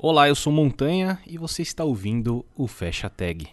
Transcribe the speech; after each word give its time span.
Olá, 0.00 0.28
eu 0.28 0.34
sou 0.36 0.52
Montanha 0.52 1.18
e 1.26 1.36
você 1.36 1.60
está 1.60 1.82
ouvindo 1.82 2.46
o 2.56 2.68
Fecha 2.68 3.10
Tag. 3.10 3.48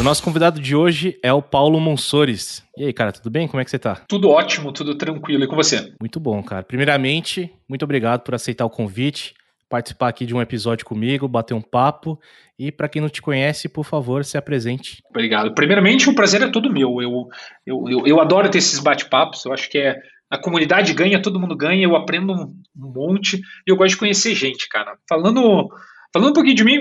O 0.00 0.02
nosso 0.02 0.22
convidado 0.22 0.58
de 0.58 0.74
hoje 0.74 1.18
é 1.22 1.30
o 1.30 1.42
Paulo 1.42 1.78
Monsores. 1.78 2.64
E 2.74 2.86
aí, 2.86 2.92
cara, 2.94 3.12
tudo 3.12 3.28
bem? 3.28 3.46
Como 3.46 3.60
é 3.60 3.66
que 3.66 3.70
você 3.70 3.78
tá? 3.78 3.96
Tudo 4.08 4.30
ótimo, 4.30 4.72
tudo 4.72 4.96
tranquilo. 4.96 5.44
E 5.44 5.46
com 5.46 5.56
você? 5.56 5.92
Muito 6.00 6.18
bom, 6.18 6.42
cara. 6.42 6.62
Primeiramente, 6.62 7.52
muito 7.68 7.84
obrigado 7.84 8.22
por 8.22 8.34
aceitar 8.34 8.64
o 8.64 8.70
convite, 8.70 9.34
participar 9.68 10.08
aqui 10.08 10.24
de 10.24 10.34
um 10.34 10.40
episódio 10.40 10.86
comigo, 10.86 11.28
bater 11.28 11.52
um 11.52 11.60
papo. 11.60 12.18
E 12.58 12.72
para 12.72 12.88
quem 12.88 13.02
não 13.02 13.10
te 13.10 13.20
conhece, 13.20 13.68
por 13.68 13.84
favor, 13.84 14.24
se 14.24 14.38
apresente. 14.38 15.02
Obrigado. 15.10 15.54
Primeiramente, 15.54 16.08
o 16.08 16.14
prazer 16.14 16.40
é 16.40 16.50
todo 16.50 16.72
meu. 16.72 17.02
Eu, 17.02 17.28
eu, 17.66 17.84
eu, 17.90 18.06
eu 18.06 18.20
adoro 18.22 18.48
ter 18.48 18.56
esses 18.56 18.78
bate-papos. 18.78 19.44
Eu 19.44 19.52
acho 19.52 19.68
que 19.68 19.76
é 19.76 20.00
a 20.32 20.38
comunidade 20.38 20.94
ganha, 20.94 21.20
todo 21.20 21.38
mundo 21.38 21.54
ganha, 21.54 21.84
eu 21.84 21.94
aprendo 21.94 22.32
um, 22.32 22.54
monte 22.74 23.36
e 23.36 23.70
eu 23.70 23.76
gosto 23.76 23.90
de 23.90 23.98
conhecer 23.98 24.34
gente, 24.34 24.66
cara. 24.66 24.96
Falando, 25.06 25.68
falando 26.10 26.30
um 26.30 26.32
pouquinho 26.32 26.56
de 26.56 26.64
mim, 26.64 26.78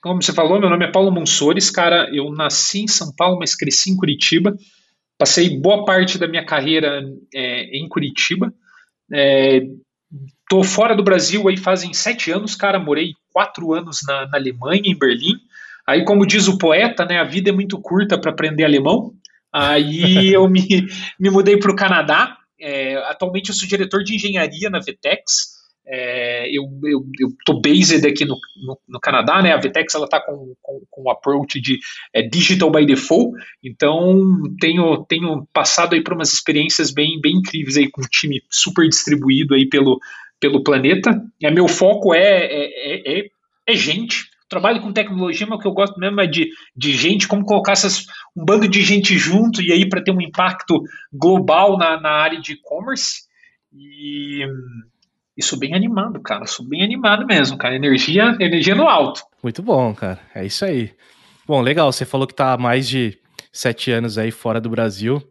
como 0.00 0.22
você 0.22 0.32
falou, 0.32 0.60
meu 0.60 0.70
nome 0.70 0.84
é 0.84 0.92
Paulo 0.92 1.10
Monsores, 1.10 1.72
cara. 1.72 2.08
Eu 2.14 2.30
nasci 2.30 2.82
em 2.82 2.86
São 2.86 3.12
Paulo, 3.16 3.40
mas 3.40 3.56
cresci 3.56 3.90
em 3.90 3.96
Curitiba. 3.96 4.56
Passei 5.18 5.58
boa 5.58 5.84
parte 5.84 6.18
da 6.18 6.28
minha 6.28 6.46
carreira 6.46 7.02
é, 7.34 7.76
em 7.76 7.88
Curitiba. 7.88 8.54
É, 9.12 9.60
tô 10.48 10.62
fora 10.62 10.94
do 10.94 11.02
Brasil 11.02 11.48
aí 11.48 11.56
fazem 11.56 11.92
sete 11.92 12.30
anos, 12.30 12.54
cara. 12.54 12.78
Morei 12.78 13.10
quatro 13.32 13.74
anos 13.74 14.02
na, 14.06 14.28
na 14.28 14.38
Alemanha, 14.38 14.82
em 14.84 14.96
Berlim. 14.96 15.34
Aí, 15.84 16.04
como 16.04 16.24
diz 16.24 16.46
o 16.46 16.56
poeta, 16.56 17.04
né, 17.04 17.18
a 17.18 17.24
vida 17.24 17.50
é 17.50 17.52
muito 17.52 17.76
curta 17.80 18.16
para 18.16 18.30
aprender 18.30 18.62
alemão. 18.62 19.14
Aí 19.52 20.32
eu 20.32 20.48
me, 20.48 20.86
me 21.18 21.28
mudei 21.28 21.56
para 21.56 21.72
o 21.72 21.76
Canadá 21.76 22.37
é, 22.60 22.96
atualmente 23.08 23.50
eu 23.50 23.54
sou 23.54 23.68
diretor 23.68 24.02
de 24.02 24.14
engenharia 24.14 24.70
na 24.70 24.80
Vtex. 24.80 25.58
É, 25.90 26.46
eu, 26.50 26.64
eu, 26.84 27.06
eu 27.18 27.28
tô 27.46 27.60
based 27.60 28.06
aqui 28.06 28.26
no, 28.26 28.36
no, 28.62 28.78
no, 28.86 29.00
Canadá, 29.00 29.40
né? 29.40 29.52
A 29.52 29.56
Vtex 29.56 29.94
ela 29.94 30.06
tá 30.06 30.20
com, 30.20 30.54
com, 30.60 30.82
com 30.90 31.02
o 31.04 31.10
approach 31.10 31.58
de 31.60 31.78
é, 32.12 32.20
digital 32.20 32.70
by 32.70 32.84
default, 32.84 33.32
então 33.64 34.42
tenho, 34.60 35.02
tenho 35.06 35.48
passado 35.50 35.94
aí 35.94 36.02
por 36.02 36.12
umas 36.12 36.30
experiências 36.30 36.90
bem, 36.90 37.18
bem 37.22 37.36
incríveis 37.36 37.78
aí 37.78 37.90
com 37.90 38.02
um 38.02 38.06
time 38.10 38.42
super 38.50 38.86
distribuído 38.86 39.54
aí 39.54 39.66
pelo, 39.66 39.98
pelo 40.38 40.62
planeta. 40.62 41.22
E 41.40 41.50
meu 41.50 41.66
foco 41.66 42.12
é, 42.12 42.44
é, 42.44 43.20
é, 43.20 43.30
é 43.66 43.74
gente, 43.74 44.28
trabalho 44.48 44.80
com 44.80 44.92
tecnologia, 44.92 45.46
mas 45.46 45.58
o 45.58 45.62
que 45.62 45.68
eu 45.68 45.72
gosto 45.72 45.98
mesmo 46.00 46.20
é 46.20 46.26
de, 46.26 46.50
de 46.74 46.92
gente, 46.92 47.28
como 47.28 47.44
colocar 47.44 47.72
essas, 47.72 48.06
um 48.36 48.44
bando 48.44 48.66
de 48.66 48.82
gente 48.82 49.16
junto 49.18 49.60
e 49.60 49.72
aí 49.72 49.88
para 49.88 50.02
ter 50.02 50.10
um 50.10 50.20
impacto 50.20 50.82
global 51.12 51.76
na, 51.76 52.00
na 52.00 52.10
área 52.10 52.40
de 52.40 52.52
e-commerce. 52.52 53.28
E 53.72 54.46
isso 55.36 55.56
bem 55.58 55.74
animado, 55.74 56.20
cara. 56.20 56.46
Sou 56.46 56.66
bem 56.66 56.82
animado 56.82 57.26
mesmo, 57.26 57.56
cara. 57.58 57.76
Energia, 57.76 58.36
energia 58.40 58.74
no 58.74 58.88
alto. 58.88 59.22
Muito 59.42 59.62
bom, 59.62 59.94
cara. 59.94 60.18
É 60.34 60.44
isso 60.44 60.64
aí. 60.64 60.92
Bom, 61.46 61.60
legal. 61.60 61.92
Você 61.92 62.04
falou 62.04 62.26
que 62.26 62.34
tá 62.34 62.54
há 62.54 62.58
mais 62.58 62.88
de 62.88 63.18
sete 63.52 63.90
anos 63.90 64.18
aí 64.18 64.30
fora 64.30 64.60
do 64.60 64.70
Brasil. 64.70 65.22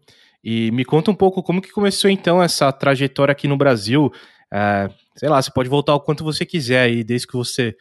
E 0.43 0.71
me 0.71 0.85
conta 0.85 1.11
um 1.11 1.15
pouco 1.15 1.43
como 1.43 1.61
que 1.61 1.71
começou 1.71 2.09
então 2.09 2.41
essa 2.41 2.71
trajetória 2.71 3.31
aqui 3.31 3.47
no 3.47 3.57
Brasil. 3.57 4.11
É, 4.53 4.89
sei 5.15 5.27
lá, 5.27 5.41
você 5.41 5.51
pode 5.51 5.67
voltar 5.67 5.93
o 5.95 5.99
quanto 5.99 6.23
você 6.23 6.45
quiser 6.45 6.83
aí, 6.83 7.03
desde 7.03 7.27
que 7.27 7.33
você 7.33 7.75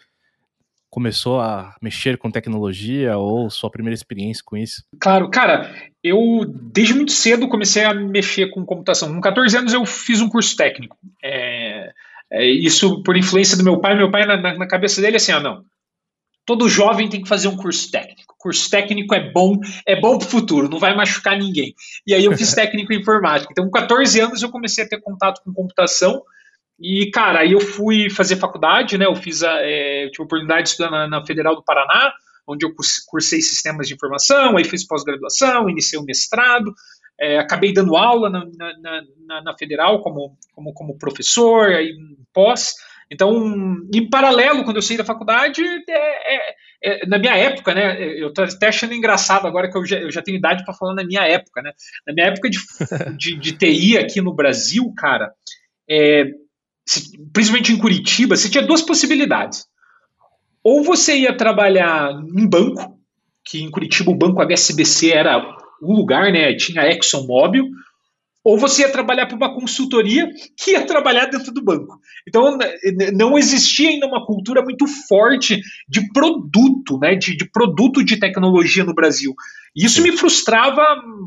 começou 0.91 1.41
a 1.41 1.75
mexer 1.83 2.17
com 2.17 2.31
tecnologia 2.31 3.17
ou 3.17 3.51
sua 3.51 3.70
primeira 3.70 3.95
experiência 3.95 4.42
com 4.45 4.56
isso? 4.56 4.83
Claro, 5.01 5.28
cara, 5.31 5.75
eu 6.03 6.45
desde 6.47 6.95
muito 6.95 7.12
cedo 7.12 7.48
comecei 7.48 7.84
a 7.84 7.93
mexer 7.93 8.51
com 8.51 8.65
computação. 8.65 9.12
Com 9.12 9.20
14 9.20 9.56
anos 9.56 9.73
eu 9.73 9.84
fiz 9.84 10.20
um 10.20 10.28
curso 10.28 10.56
técnico. 10.56 10.97
É, 11.23 11.93
é, 12.31 12.47
isso 12.47 13.03
por 13.03 13.17
influência 13.17 13.56
do 13.56 13.65
meu 13.65 13.81
pai. 13.81 13.95
Meu 13.97 14.11
pai, 14.11 14.27
na, 14.27 14.37
na 14.37 14.69
cabeça 14.69 15.01
dele, 15.01 15.17
assim, 15.17 15.33
ah, 15.33 15.41
não. 15.41 15.65
Todo 16.45 16.69
jovem 16.69 17.09
tem 17.09 17.23
que 17.23 17.28
fazer 17.28 17.48
um 17.48 17.56
curso 17.56 17.91
técnico. 17.91 18.34
Curso 18.38 18.71
técnico 18.71 19.15
é 19.15 19.32
bom, 19.32 19.59
é 19.84 20.00
bom 20.00 20.16
para 20.16 20.28
o 20.28 20.31
futuro, 20.31 20.69
não 20.69 20.78
vai 20.78 20.94
machucar 20.94 21.37
ninguém. 21.37 21.75
E 22.06 22.15
aí 22.15 22.25
eu 22.25 22.37
fiz 22.37 22.55
técnico 22.55 22.93
em 22.93 23.00
informática. 23.00 23.50
Então, 23.50 23.65
com 23.65 23.71
14 23.71 24.21
anos 24.21 24.43
eu 24.43 24.49
comecei 24.49 24.84
a 24.84 24.88
ter 24.88 25.00
contato 25.00 25.43
com 25.43 25.53
computação. 25.53 26.22
E, 26.78 27.10
cara, 27.10 27.41
aí 27.41 27.53
eu 27.53 27.60
fui 27.60 28.10
fazer 28.10 28.37
faculdade, 28.37 28.98
né? 28.98 29.06
Eu 29.06 29.16
fiz 29.16 29.42
a, 29.42 29.53
é, 29.60 30.09
tive 30.10 30.22
a 30.22 30.25
oportunidade 30.25 30.64
de 30.64 30.69
estudar 30.70 30.91
na, 30.91 31.09
na, 31.09 31.25
Federal 31.25 31.56
do 31.56 31.64
Paraná, 31.64 32.12
onde 32.47 32.66
eu 32.66 32.72
cursei 33.09 33.41
sistemas 33.41 33.88
de 33.88 33.94
informação, 33.94 34.56
aí 34.56 34.64
fiz 34.64 34.87
pós-graduação, 34.87 35.69
iniciei 35.69 35.98
o 35.98 36.04
mestrado, 36.04 36.72
é, 37.19 37.38
acabei 37.38 37.72
dando 37.72 37.97
aula 37.97 38.28
na, 38.28 38.44
na, 38.44 39.42
na, 39.42 39.59
Federal 39.59 40.03
como, 40.03 40.37
como, 40.54 40.72
como 40.75 40.98
professor, 40.98 41.70
aí 41.70 41.94
pós. 42.32 42.75
Então, 43.10 43.76
em 43.94 44.10
paralelo, 44.10 44.64
quando 44.64 44.76
eu 44.76 44.82
saí 44.82 44.97
da 44.97 45.04
faculdade, 45.04 45.62
é, 45.88 46.34
é, 46.34 46.54
é 46.82 47.06
na 47.06 47.19
minha 47.19 47.37
época, 47.37 47.72
né? 47.72 48.03
Eu 48.03 48.28
estou 48.28 48.44
até 48.44 48.69
achando 48.69 48.93
engraçado 48.93 49.47
agora 49.47 49.70
que 49.70 49.78
eu 49.78 49.87
já, 49.87 49.98
eu 49.98 50.10
já 50.10 50.20
tenho 50.20 50.37
idade 50.37 50.64
para 50.64 50.75
falar 50.75 50.94
na 50.94 51.04
minha 51.04 51.22
época, 51.22 51.62
né? 51.62 51.72
Na 52.06 52.12
minha 52.12 52.26
época 52.26 52.50
de, 52.50 52.58
de, 53.16 53.37
de 53.37 53.53
TI 53.53 53.97
aqui 53.97 54.20
no 54.20 54.34
Brasil, 54.34 54.93
cara, 54.97 55.32
é, 55.88 56.32
principalmente 57.33 57.73
em 57.73 57.79
Curitiba, 57.79 58.37
você 58.37 58.49
tinha 58.49 58.67
duas 58.67 58.83
possibilidades. 58.83 59.67
Ou 60.63 60.83
você 60.83 61.17
ia 61.17 61.37
trabalhar 61.37 62.11
em 62.35 62.49
banco, 62.49 62.99
que 63.45 63.63
em 63.63 63.71
Curitiba 63.71 64.11
o 64.11 64.17
banco 64.17 64.43
HSBC 64.43 65.13
era 65.13 65.57
o 65.81 65.93
lugar, 65.93 66.33
né? 66.33 66.55
Tinha 66.55 66.91
ExxonMobil, 66.91 67.69
ou 68.47 68.57
você 68.57 68.83
ia 68.83 68.93
trabalhar 68.93 69.27
para 69.27 69.37
uma 69.37 69.53
consultoria 69.53 70.31
que 70.57 70.71
ia 70.71 70.87
trabalhar 70.87 71.25
dentro 71.25 71.53
do 71.53 71.65
banco. 71.65 72.01
Então, 72.29 72.57
não 73.12 73.37
existia 73.37 73.91
ainda 73.91 74.07
uma 74.07 74.25
cultura 74.25 74.62
muito 74.62 74.87
forte 75.09 75.61
de 75.89 76.12
produto, 76.12 76.97
né, 76.97 77.17
de, 77.17 77.37
de 77.37 77.45
produto 77.51 78.05
de 78.05 78.17
tecnologia 78.21 78.85
no 78.85 78.95
Brasil. 78.95 79.35
E 79.75 79.85
isso 79.85 80.01
me 80.01 80.17
frustrava 80.17 80.81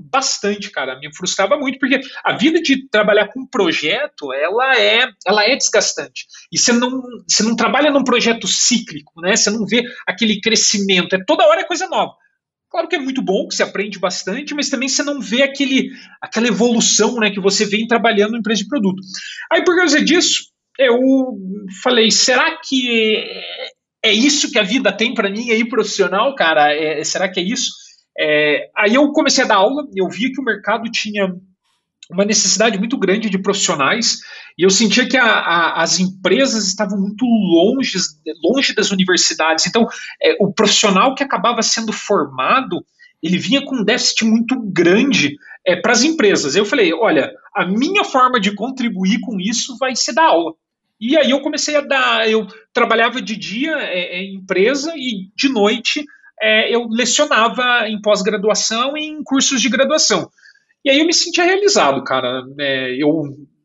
bastante, 0.10 0.72
cara, 0.72 0.98
me 0.98 1.14
frustrava 1.14 1.58
muito, 1.58 1.78
porque 1.78 2.00
a 2.24 2.38
vida 2.38 2.62
de 2.62 2.88
trabalhar 2.88 3.28
com 3.28 3.42
um 3.42 3.46
projeto, 3.46 4.32
ela 4.32 4.78
é, 4.78 5.06
ela 5.28 5.44
é 5.44 5.58
desgastante. 5.58 6.26
E 6.50 6.58
você 6.58 6.72
não, 6.72 7.02
você 7.28 7.44
não 7.44 7.54
trabalha 7.54 7.92
num 7.92 8.06
projeto 8.06 8.48
cíclico, 8.48 9.20
né, 9.20 9.36
você 9.36 9.50
não 9.50 9.66
vê 9.66 9.84
aquele 10.08 10.40
crescimento, 10.40 11.18
é 11.18 11.24
toda 11.28 11.46
hora 11.46 11.60
é 11.60 11.68
coisa 11.68 11.86
nova. 11.90 12.14
Claro 12.70 12.88
que 12.88 12.96
é 12.96 13.00
muito 13.00 13.22
bom, 13.22 13.48
que 13.48 13.56
você 13.56 13.64
aprende 13.64 13.98
bastante, 13.98 14.54
mas 14.54 14.70
também 14.70 14.88
você 14.88 15.02
não 15.02 15.20
vê 15.20 15.42
aquele, 15.42 15.90
aquela 16.22 16.48
evolução 16.48 17.16
né, 17.16 17.32
que 17.32 17.40
você 17.40 17.66
vem 17.66 17.88
trabalhando 17.88 18.36
em 18.36 18.40
empresa 18.40 18.62
de 18.62 18.68
produto. 18.68 19.02
Aí, 19.52 19.64
por 19.64 19.76
causa 19.76 20.04
disso, 20.04 20.44
eu 20.78 21.00
falei: 21.82 22.12
será 22.12 22.58
que 22.58 23.26
é 24.04 24.14
isso 24.14 24.52
que 24.52 24.60
a 24.60 24.64
vida 24.64 24.92
tem 24.92 25.14
para 25.14 25.30
mim 25.30 25.50
aí, 25.52 25.68
profissional, 25.68 26.36
cara? 26.36 26.74
É, 26.74 27.04
será 27.04 27.28
que 27.28 27.40
é 27.40 27.44
isso? 27.44 27.72
É, 28.18 28.70
aí 28.78 28.96
eu 28.96 29.12
comecei 29.12 29.44
a 29.44 29.48
dar 29.48 29.56
aula, 29.56 29.84
eu 29.96 30.08
via 30.10 30.32
que 30.32 30.40
o 30.40 30.44
mercado 30.44 30.90
tinha 30.92 31.34
uma 32.10 32.26
necessidade 32.26 32.78
muito 32.80 32.98
grande 32.98 33.30
de 33.30 33.38
profissionais 33.38 34.20
e 34.58 34.64
eu 34.64 34.70
sentia 34.70 35.08
que 35.08 35.16
a, 35.16 35.26
a, 35.26 35.82
as 35.82 36.00
empresas 36.00 36.68
estavam 36.68 37.00
muito 37.00 37.24
longe, 37.24 37.98
longe 38.44 38.74
das 38.74 38.92
universidades. 38.92 39.66
Então, 39.68 39.88
é, 40.22 40.36
o 40.40 40.52
profissional 40.52 41.16
que 41.16 41.24
acabava 41.24 41.62
sendo 41.62 41.94
formado, 41.94 42.84
ele 43.22 43.38
vinha 43.38 43.64
com 43.64 43.78
um 43.78 43.84
déficit 43.86 44.26
muito 44.26 44.60
grande 44.60 45.38
é, 45.66 45.76
para 45.76 45.94
as 45.94 46.04
empresas. 46.04 46.56
Eu 46.56 46.66
falei, 46.66 46.92
olha, 46.94 47.32
a 47.56 47.66
minha 47.66 48.04
forma 48.04 48.40
de 48.40 48.54
contribuir 48.54 49.20
com 49.22 49.40
isso 49.40 49.78
vai 49.78 49.96
ser 49.96 50.14
dar 50.14 50.26
aula. 50.26 50.54
E 51.00 51.16
aí 51.16 51.30
eu 51.30 51.40
comecei 51.40 51.78
a 51.78 51.82
dar, 51.82 52.30
eu 52.30 52.46
trabalhava 52.74 53.22
de 53.22 53.38
dia 53.38 53.78
é, 53.78 54.18
é 54.18 54.24
em 54.24 54.36
empresa 54.36 54.92
e 54.96 55.30
de 55.34 55.48
noite 55.48 56.04
é, 56.42 56.74
eu 56.74 56.88
lecionava 56.90 57.88
em 57.88 58.02
pós-graduação 58.02 58.98
e 58.98 59.06
em 59.06 59.24
cursos 59.24 59.62
de 59.62 59.70
graduação. 59.70 60.30
E 60.84 60.90
aí 60.90 61.00
eu 61.00 61.06
me 61.06 61.14
sentia 61.14 61.44
realizado, 61.44 62.04
cara. 62.04 62.44
É, 62.60 62.96
eu, 62.96 63.24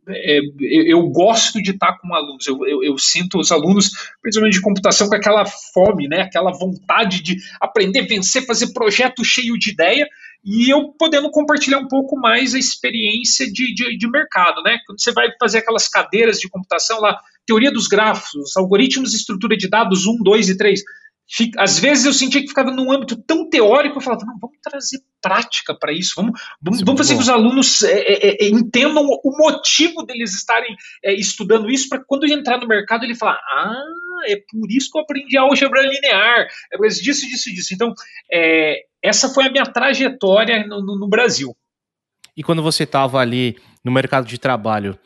é, 0.08 0.40
eu 0.86 1.02
gosto 1.08 1.62
de 1.62 1.70
estar 1.70 1.98
com 1.98 2.14
alunos, 2.14 2.46
eu, 2.46 2.66
eu, 2.66 2.82
eu, 2.82 2.98
sinto 2.98 3.38
os 3.38 3.50
alunos, 3.50 3.90
principalmente 4.20 4.54
de 4.54 4.60
computação, 4.60 5.08
com 5.08 5.14
aquela 5.14 5.44
fome, 5.46 6.08
né, 6.08 6.22
aquela 6.22 6.52
vontade 6.52 7.22
de 7.22 7.36
aprender, 7.60 8.02
vencer, 8.02 8.44
fazer 8.44 8.72
projeto 8.72 9.24
cheio 9.24 9.58
de 9.58 9.70
ideia, 9.70 10.06
e 10.44 10.68
eu 10.68 10.92
podendo 10.98 11.30
compartilhar 11.30 11.78
um 11.78 11.88
pouco 11.88 12.16
mais 12.18 12.54
a 12.54 12.58
experiência 12.58 13.50
de, 13.50 13.74
de, 13.74 13.96
de 13.96 14.10
mercado. 14.10 14.62
Né? 14.62 14.78
Quando 14.86 15.00
você 15.00 15.10
vai 15.10 15.28
fazer 15.40 15.58
aquelas 15.58 15.88
cadeiras 15.88 16.38
de 16.38 16.50
computação 16.50 17.00
lá, 17.00 17.18
teoria 17.46 17.72
dos 17.72 17.88
grafos, 17.88 18.54
algoritmos 18.56 19.12
de 19.12 19.16
estrutura 19.16 19.56
de 19.56 19.68
dados 19.68 20.06
1, 20.06 20.22
2 20.22 20.50
e 20.50 20.56
3 20.58 20.82
Fica, 21.26 21.62
às 21.62 21.78
vezes 21.78 22.04
eu 22.04 22.12
sentia 22.12 22.40
que 22.40 22.48
ficava 22.48 22.70
num 22.70 22.92
âmbito 22.92 23.16
tão 23.16 23.48
teórico, 23.48 23.96
eu 23.96 24.00
falava, 24.00 24.26
não, 24.26 24.38
vamos 24.38 24.58
trazer 24.62 24.98
prática 25.22 25.74
para 25.74 25.90
isso, 25.90 26.12
vamos, 26.16 26.38
vamos, 26.60 26.82
vamos 26.82 27.00
fazer 27.00 27.14
bom. 27.14 27.18
que 27.18 27.22
os 27.22 27.28
alunos 27.30 27.82
é, 27.82 27.98
é, 27.98 28.44
é, 28.44 28.48
entendam 28.48 29.02
o 29.02 29.36
motivo 29.38 30.02
deles 30.02 30.34
estarem 30.34 30.76
é, 31.02 31.14
estudando 31.14 31.70
isso, 31.70 31.88
para 31.88 32.04
quando 32.04 32.26
entrar 32.26 32.58
no 32.60 32.68
mercado 32.68 33.04
ele 33.04 33.14
falar, 33.14 33.36
ah, 33.36 33.84
é 34.26 34.36
por 34.36 34.70
isso 34.70 34.90
que 34.90 34.98
eu 34.98 35.02
aprendi 35.02 35.36
álgebra 35.38 35.82
linear, 35.82 36.46
é 36.70 36.76
por 36.76 36.88
disso, 36.88 37.26
disso, 37.26 37.50
disso. 37.50 37.72
Então, 37.72 37.92
é, 38.30 38.82
essa 39.02 39.28
foi 39.28 39.46
a 39.46 39.50
minha 39.50 39.64
trajetória 39.64 40.66
no, 40.66 40.84
no, 40.84 40.98
no 40.98 41.08
Brasil. 41.08 41.56
E 42.36 42.42
quando 42.42 42.62
você 42.62 42.82
estava 42.84 43.18
ali 43.18 43.56
no 43.82 43.92
mercado 43.92 44.26
de 44.26 44.38
trabalho, 44.38 44.98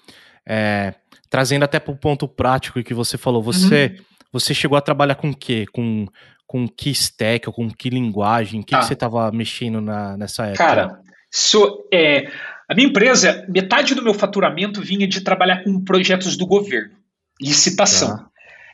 é, 0.46 0.94
trazendo 1.28 1.64
até 1.64 1.78
para 1.78 1.92
o 1.92 1.96
ponto 1.96 2.26
prático 2.26 2.82
que 2.82 2.94
você 2.94 3.18
falou, 3.18 3.42
você, 3.42 3.96
uhum. 3.98 4.04
Você 4.32 4.54
chegou 4.54 4.76
a 4.76 4.82
trabalhar 4.82 5.14
com 5.14 5.30
o 5.30 5.36
quê? 5.36 5.64
Com, 5.72 6.06
com 6.46 6.68
que 6.68 6.90
stack 6.90 7.48
ou 7.48 7.52
com 7.52 7.68
que 7.70 7.90
linguagem? 7.90 8.60
O 8.60 8.64
que, 8.64 8.76
que 8.76 8.84
você 8.84 8.94
estava 8.94 9.30
mexendo 9.32 9.80
na, 9.80 10.16
nessa 10.16 10.46
época? 10.46 10.64
Cara, 10.64 11.00
so, 11.30 11.86
é, 11.92 12.30
a 12.68 12.74
minha 12.74 12.88
empresa, 12.88 13.46
metade 13.48 13.94
do 13.94 14.02
meu 14.02 14.12
faturamento 14.12 14.82
vinha 14.82 15.08
de 15.08 15.22
trabalhar 15.22 15.64
com 15.64 15.82
projetos 15.82 16.36
do 16.36 16.46
governo, 16.46 16.96
licitação. 17.40 18.16
Tá. 18.16 18.28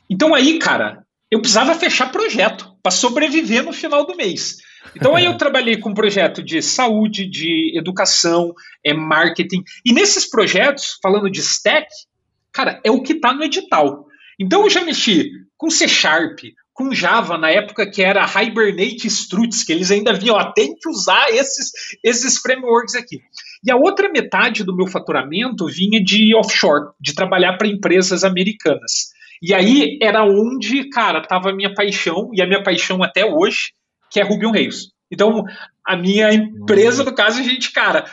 Então 0.09 0.35
aí, 0.35 0.59
cara, 0.59 1.05
eu 1.31 1.39
precisava 1.39 1.73
fechar 1.75 2.11
projeto 2.11 2.75
para 2.83 2.91
sobreviver 2.91 3.63
no 3.63 3.71
final 3.71 4.05
do 4.05 4.15
mês. 4.15 4.57
Então 4.95 5.15
aí 5.15 5.23
eu 5.25 5.37
trabalhei 5.37 5.77
com 5.77 5.93
projeto 5.93 6.43
de 6.43 6.61
saúde, 6.61 7.25
de 7.25 7.77
educação, 7.77 8.53
é 8.85 8.93
marketing. 8.93 9.63
E 9.85 9.93
nesses 9.93 10.29
projetos, 10.29 10.99
falando 11.01 11.29
de 11.29 11.39
stack, 11.39 11.87
cara, 12.51 12.81
é 12.83 12.91
o 12.91 13.01
que 13.01 13.13
está 13.13 13.33
no 13.33 13.43
edital. 13.43 14.05
Então 14.39 14.63
eu 14.63 14.69
já 14.69 14.83
mexi 14.83 15.31
com 15.57 15.69
C 15.69 15.87
Sharp, 15.87 16.39
com 16.73 16.93
Java, 16.93 17.37
na 17.37 17.49
época 17.49 17.89
que 17.89 18.03
era 18.03 18.25
Hibernate 18.25 19.07
Struts, 19.07 19.63
que 19.63 19.71
eles 19.71 19.89
ainda 19.91 20.13
vinham, 20.13 20.37
tem 20.53 20.75
que 20.75 20.89
usar 20.89 21.29
esses, 21.29 21.71
esses 22.03 22.37
frameworks 22.37 22.95
aqui. 22.95 23.21
E 23.63 23.71
a 23.71 23.77
outra 23.77 24.09
metade 24.09 24.63
do 24.63 24.75
meu 24.75 24.85
faturamento 24.85 25.65
vinha 25.67 26.03
de 26.03 26.35
offshore, 26.35 26.89
de 26.99 27.15
trabalhar 27.15 27.57
para 27.57 27.67
empresas 27.67 28.25
americanas. 28.25 29.13
E 29.41 29.53
aí 29.53 29.97
era 30.01 30.23
onde, 30.23 30.89
cara, 30.89 31.19
estava 31.19 31.49
a 31.49 31.55
minha 31.55 31.73
paixão, 31.73 32.29
e 32.33 32.41
a 32.41 32.47
minha 32.47 32.61
paixão 32.61 33.01
até 33.01 33.25
hoje, 33.25 33.71
que 34.11 34.19
é 34.19 34.23
Ruby 34.23 34.45
on 34.45 34.51
Rails. 34.51 34.91
Então, 35.09 35.45
a 35.85 35.95
minha 35.95 36.33
empresa, 36.33 37.03
no 37.03 37.13
caso, 37.13 37.39
a 37.39 37.43
gente, 37.43 37.71
cara, 37.71 38.05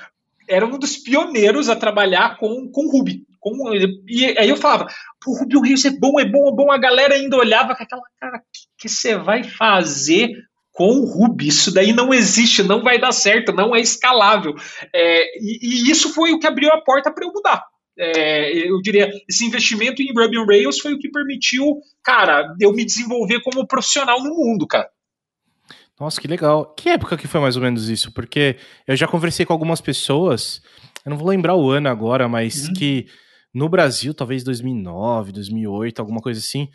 era 0.49 0.67
um 0.67 0.79
dos 0.79 0.97
pioneiros 0.97 1.69
a 1.69 1.77
trabalhar 1.77 2.37
com, 2.39 2.71
com 2.71 2.91
Ruby. 2.91 3.25
Com, 3.41 3.75
e 4.07 4.39
aí 4.39 4.49
eu 4.49 4.57
falava, 4.57 4.87
o 5.27 5.39
Ruby 5.39 5.57
on 5.57 5.61
Rails 5.63 5.85
é 5.85 5.91
bom, 5.91 6.21
é 6.21 6.25
bom, 6.25 6.49
é 6.49 6.53
bom. 6.53 6.71
A 6.71 6.79
galera 6.79 7.15
ainda 7.15 7.37
olhava 7.37 7.75
com 7.75 7.83
aquela 7.83 8.03
cara, 8.21 8.39
o 8.39 8.43
que 8.79 8.89
você 8.89 9.17
vai 9.17 9.45
fazer 9.45 10.31
com 10.73 10.89
o 10.89 11.05
Ruby? 11.05 11.49
Isso 11.49 11.73
daí 11.73 11.93
não 11.93 12.13
existe, 12.13 12.63
não 12.63 12.83
vai 12.83 12.99
dar 12.99 13.13
certo, 13.13 13.53
não 13.53 13.75
é 13.75 13.81
escalável. 13.81 14.55
É, 14.95 15.39
e, 15.39 15.59
e, 15.63 15.91
isso 15.91 16.13
foi 16.13 16.33
o 16.33 16.39
que 16.39 16.47
abriu 16.47 16.71
a 16.73 16.81
porta 16.81 17.13
para 17.13 17.27
eu 17.27 17.33
mudar. 17.33 17.63
É, 17.99 18.71
eu 18.71 18.81
diria, 18.81 19.11
esse 19.29 19.45
investimento 19.45 20.03
em 20.03 20.13
Ruby 20.13 20.39
on 20.39 20.47
Rails 20.47 20.79
foi 20.79 20.95
o 20.95 20.99
que 20.99 21.11
permitiu, 21.11 21.81
cara, 22.03 22.55
eu 22.59 22.73
me 22.73 22.85
desenvolver 22.85 23.41
como 23.43 23.67
profissional 23.67 24.23
no 24.23 24.35
mundo, 24.35 24.67
cara. 24.67 24.89
Nossa, 26.01 26.21
que 26.21 26.27
legal. 26.27 26.75
Que 26.75 26.89
época 26.89 27.17
que 27.17 27.29
foi 27.29 27.41
mais 27.41 27.55
ou 27.55 27.63
menos 27.63 27.89
isso? 27.89 28.11
Porque 28.13 28.57
eu 28.89 28.97
já 28.97 29.07
conversei 29.07 29.45
com 29.47 29.53
algumas 29.53 29.81
pessoas, 29.81 30.63
eu 31.05 31.11
não 31.11 31.19
vou 31.19 31.29
lembrar 31.29 31.55
o 31.55 31.71
ano 31.71 31.89
agora, 31.89 32.29
mas 32.29 32.67
uhum. 32.67 32.73
que 32.75 33.07
no 33.53 33.69
Brasil, 33.69 34.15
talvez 34.15 34.43
2009, 34.43 35.33
2008, 35.33 36.01
alguma 36.01 36.21
coisa 36.21 36.41
assim, 36.41 36.69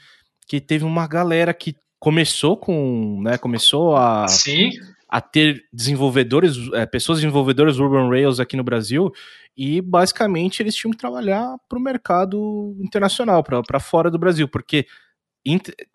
que 0.47 0.61
teve 0.61 0.85
uma 0.85 1.07
galera 1.07 1.53
que 1.53 1.75
começou 1.99 2.55
com, 2.55 3.19
né, 3.21 3.37
começou 3.37 3.95
a 3.95 4.27
Sim. 4.27 4.69
a 5.09 5.19
ter 5.19 5.63
desenvolvedores, 5.73 6.55
é, 6.73 6.85
pessoas 6.85 7.19
desenvolvedoras 7.19 7.79
Urban 7.79 8.09
Rails 8.09 8.39
aqui 8.39 8.55
no 8.55 8.63
Brasil 8.63 9.11
e 9.55 9.81
basicamente 9.81 10.61
eles 10.61 10.75
tinham 10.75 10.91
que 10.91 10.97
trabalhar 10.97 11.57
para 11.67 11.79
o 11.79 11.81
mercado 11.81 12.75
internacional, 12.79 13.43
para 13.43 13.79
fora 13.79 14.11
do 14.11 14.19
Brasil, 14.19 14.47
porque 14.47 14.85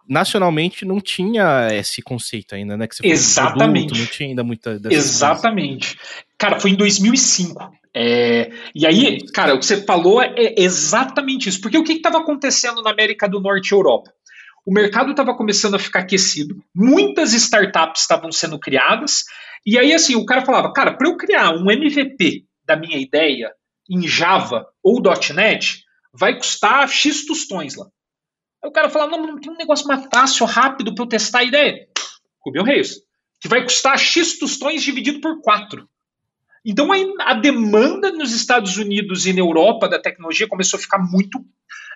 nacionalmente 0.08 0.84
não 0.84 1.00
tinha 1.00 1.68
esse 1.72 2.00
conceito 2.00 2.54
ainda, 2.54 2.76
né? 2.76 2.86
Que 2.88 3.06
Exatamente. 3.06 3.88
Produto, 3.88 4.00
não 4.00 4.06
tinha 4.06 4.28
ainda 4.30 4.42
muita. 4.42 4.80
Exatamente. 4.90 5.96
Coisas. 5.96 6.24
Cara, 6.38 6.58
foi 6.58 6.70
em 6.70 6.74
2005. 6.74 7.70
É, 7.94 8.50
e 8.74 8.86
aí, 8.86 9.18
cara, 9.32 9.54
o 9.54 9.58
que 9.58 9.66
você 9.66 9.84
falou 9.84 10.22
é 10.22 10.54
exatamente 10.56 11.48
isso. 11.48 11.60
Porque 11.60 11.78
o 11.78 11.84
que 11.84 11.92
estava 11.92 12.18
acontecendo 12.18 12.82
na 12.82 12.90
América 12.90 13.28
do 13.28 13.40
Norte 13.40 13.70
e 13.70 13.74
Europa? 13.74 14.12
O 14.64 14.72
mercado 14.72 15.10
estava 15.10 15.36
começando 15.36 15.74
a 15.74 15.78
ficar 15.78 16.00
aquecido, 16.00 16.62
muitas 16.72 17.32
startups 17.32 18.02
estavam 18.02 18.30
sendo 18.30 18.60
criadas, 18.60 19.24
e 19.66 19.76
aí, 19.76 19.92
assim, 19.92 20.14
o 20.14 20.24
cara 20.24 20.44
falava: 20.44 20.72
cara, 20.72 20.96
para 20.96 21.08
eu 21.08 21.16
criar 21.16 21.50
um 21.54 21.70
MVP 21.70 22.44
da 22.64 22.76
minha 22.76 22.96
ideia 22.96 23.52
em 23.90 24.06
Java 24.06 24.66
ou 24.82 25.00
.NET, 25.34 25.84
vai 26.12 26.36
custar 26.36 26.88
X 26.88 27.26
tostões 27.26 27.74
lá. 27.74 27.86
Aí 28.62 28.70
o 28.70 28.72
cara 28.72 28.88
fala, 28.88 29.08
não, 29.08 29.26
não 29.26 29.40
tem 29.40 29.52
um 29.52 29.56
negócio 29.56 29.86
mais 29.86 30.06
fácil, 30.12 30.46
rápido 30.46 30.94
para 30.94 31.04
eu 31.04 31.08
testar 31.08 31.40
a 31.40 31.44
ideia. 31.44 31.88
On 32.46 32.62
Rails. 32.62 33.00
Que 33.40 33.48
vai 33.48 33.62
custar 33.62 33.98
X 33.98 34.38
tostões 34.38 34.82
dividido 34.82 35.20
por 35.20 35.40
4. 35.40 35.88
Então 36.64 36.88
a, 37.20 37.34
demanda 37.34 38.12
nos 38.12 38.32
Estados 38.32 38.76
Unidos 38.76 39.26
e 39.26 39.32
na 39.32 39.40
Europa 39.40 39.88
da 39.88 40.00
tecnologia 40.00 40.48
começou 40.48 40.78
a 40.78 40.80
ficar 40.80 40.98
muito 40.98 41.44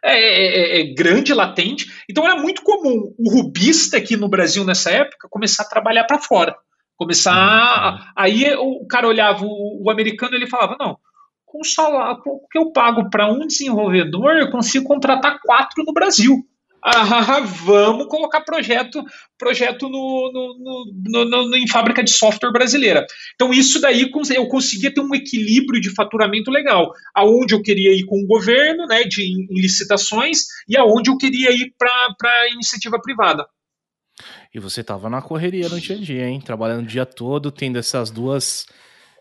é, 0.02 0.12
é, 0.12 0.78
é, 0.78 0.80
é, 0.80 0.94
grande, 0.94 1.32
latente. 1.32 1.86
Então 2.08 2.24
era 2.24 2.36
muito 2.36 2.62
comum 2.62 3.14
o 3.18 3.30
rubista 3.30 3.96
aqui 3.96 4.16
no 4.16 4.28
Brasil 4.28 4.64
nessa 4.64 4.90
época 4.90 5.28
começar 5.30 5.62
a 5.62 5.68
trabalhar 5.68 6.04
para 6.04 6.18
fora. 6.18 6.56
Começar. 6.96 7.92
Uhum. 7.92 8.12
Aí 8.16 8.54
o 8.54 8.86
cara 8.86 9.06
olhava 9.06 9.44
o, 9.44 9.84
o 9.84 9.90
americano 9.90 10.34
ele 10.34 10.48
falava: 10.48 10.76
não, 10.78 10.96
com 11.44 11.60
o 11.60 11.64
salário 11.64 12.22
que 12.50 12.58
eu 12.58 12.72
pago 12.72 13.08
para 13.08 13.30
um 13.30 13.46
desenvolvedor, 13.46 14.36
eu 14.36 14.50
consigo 14.50 14.86
contratar 14.86 15.38
quatro 15.42 15.84
no 15.84 15.92
Brasil 15.92 16.44
ah, 16.88 17.40
vamos 17.40 18.06
colocar 18.06 18.42
projeto 18.42 19.02
projeto 19.36 19.88
no, 19.88 20.30
no, 20.32 21.24
no, 21.24 21.48
no, 21.48 21.56
em 21.56 21.66
fábrica 21.66 22.02
de 22.02 22.10
software 22.10 22.52
brasileira. 22.52 23.04
Então, 23.34 23.52
isso 23.52 23.80
daí 23.80 24.10
eu 24.30 24.48
conseguia 24.48 24.94
ter 24.94 25.00
um 25.00 25.14
equilíbrio 25.14 25.80
de 25.80 25.90
faturamento 25.90 26.50
legal, 26.50 26.92
aonde 27.12 27.54
eu 27.54 27.62
queria 27.62 27.92
ir 27.92 28.04
com 28.04 28.22
o 28.22 28.26
governo, 28.26 28.86
né, 28.86 29.02
de 29.02 29.22
em 29.22 29.60
licitações, 29.60 30.44
e 30.68 30.76
aonde 30.76 31.10
eu 31.10 31.18
queria 31.18 31.50
ir 31.50 31.74
para 31.76 32.48
iniciativa 32.52 33.00
privada. 33.00 33.44
E 34.54 34.60
você 34.60 34.80
estava 34.80 35.10
na 35.10 35.20
correria 35.20 35.68
no 35.68 35.80
dia 35.80 35.96
a 35.96 35.98
dia, 35.98 36.28
hein? 36.28 36.40
Trabalhando 36.40 36.84
o 36.84 36.88
dia 36.88 37.04
todo, 37.04 37.50
tendo 37.50 37.78
essas 37.78 38.10
duas, 38.10 38.64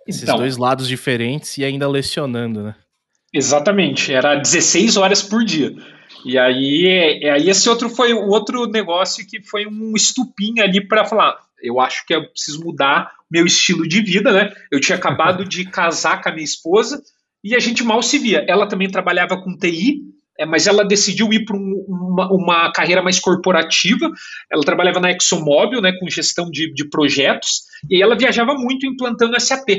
esses 0.08 0.24
então, 0.24 0.38
dois 0.38 0.56
lados 0.56 0.88
diferentes 0.88 1.58
e 1.58 1.66
ainda 1.66 1.90
lecionando, 1.90 2.64
né? 2.64 2.76
Exatamente, 3.34 4.14
era 4.14 4.36
16 4.36 4.96
horas 4.96 5.22
por 5.22 5.44
dia. 5.44 5.76
E 6.26 6.40
aí, 6.40 7.30
aí 7.30 7.50
esse 7.50 7.70
outro 7.70 7.88
foi 7.88 8.12
o 8.12 8.28
outro 8.28 8.66
negócio 8.66 9.26
que 9.28 9.44
foi 9.44 9.68
um 9.68 9.94
estupim 9.96 10.60
ali 10.60 10.86
para 10.86 11.06
falar, 11.06 11.38
eu 11.62 11.80
acho 11.80 12.04
que 12.06 12.16
eu 12.16 12.28
preciso 12.30 12.64
mudar 12.64 13.12
meu 13.30 13.46
estilo 13.46 13.88
de 13.88 14.02
vida, 14.02 14.32
né? 14.32 14.52
Eu 14.72 14.80
tinha 14.80 14.98
acabado 14.98 15.46
de 15.48 15.66
casar 15.66 16.22
com 16.22 16.30
a 16.30 16.32
minha 16.32 16.44
esposa 16.44 17.02
e 17.44 17.56
a 17.56 17.60
gente 17.60 17.84
mal 17.84 18.02
se 18.02 18.18
via. 18.18 18.44
Ela 18.48 18.68
também 18.68 18.90
trabalhava 18.90 19.40
com 19.40 19.56
TI, 19.56 20.02
é, 20.40 20.46
mas 20.46 20.66
ela 20.66 20.84
decidiu 20.84 21.32
ir 21.32 21.46
para 21.46 21.56
um, 21.56 21.86
uma, 21.88 22.32
uma, 22.32 22.72
carreira 22.72 23.04
mais 23.04 23.20
corporativa. 23.20 24.10
Ela 24.52 24.64
trabalhava 24.64 25.00
na 25.00 25.12
ExxonMobil, 25.12 25.80
né, 25.80 25.94
com 26.00 26.10
gestão 26.10 26.50
de, 26.50 26.74
de 26.74 26.90
projetos, 26.90 27.62
e 27.90 28.02
ela 28.02 28.18
viajava 28.18 28.56
muito 28.56 28.86
implantando 28.86 29.40
SAP. 29.40 29.70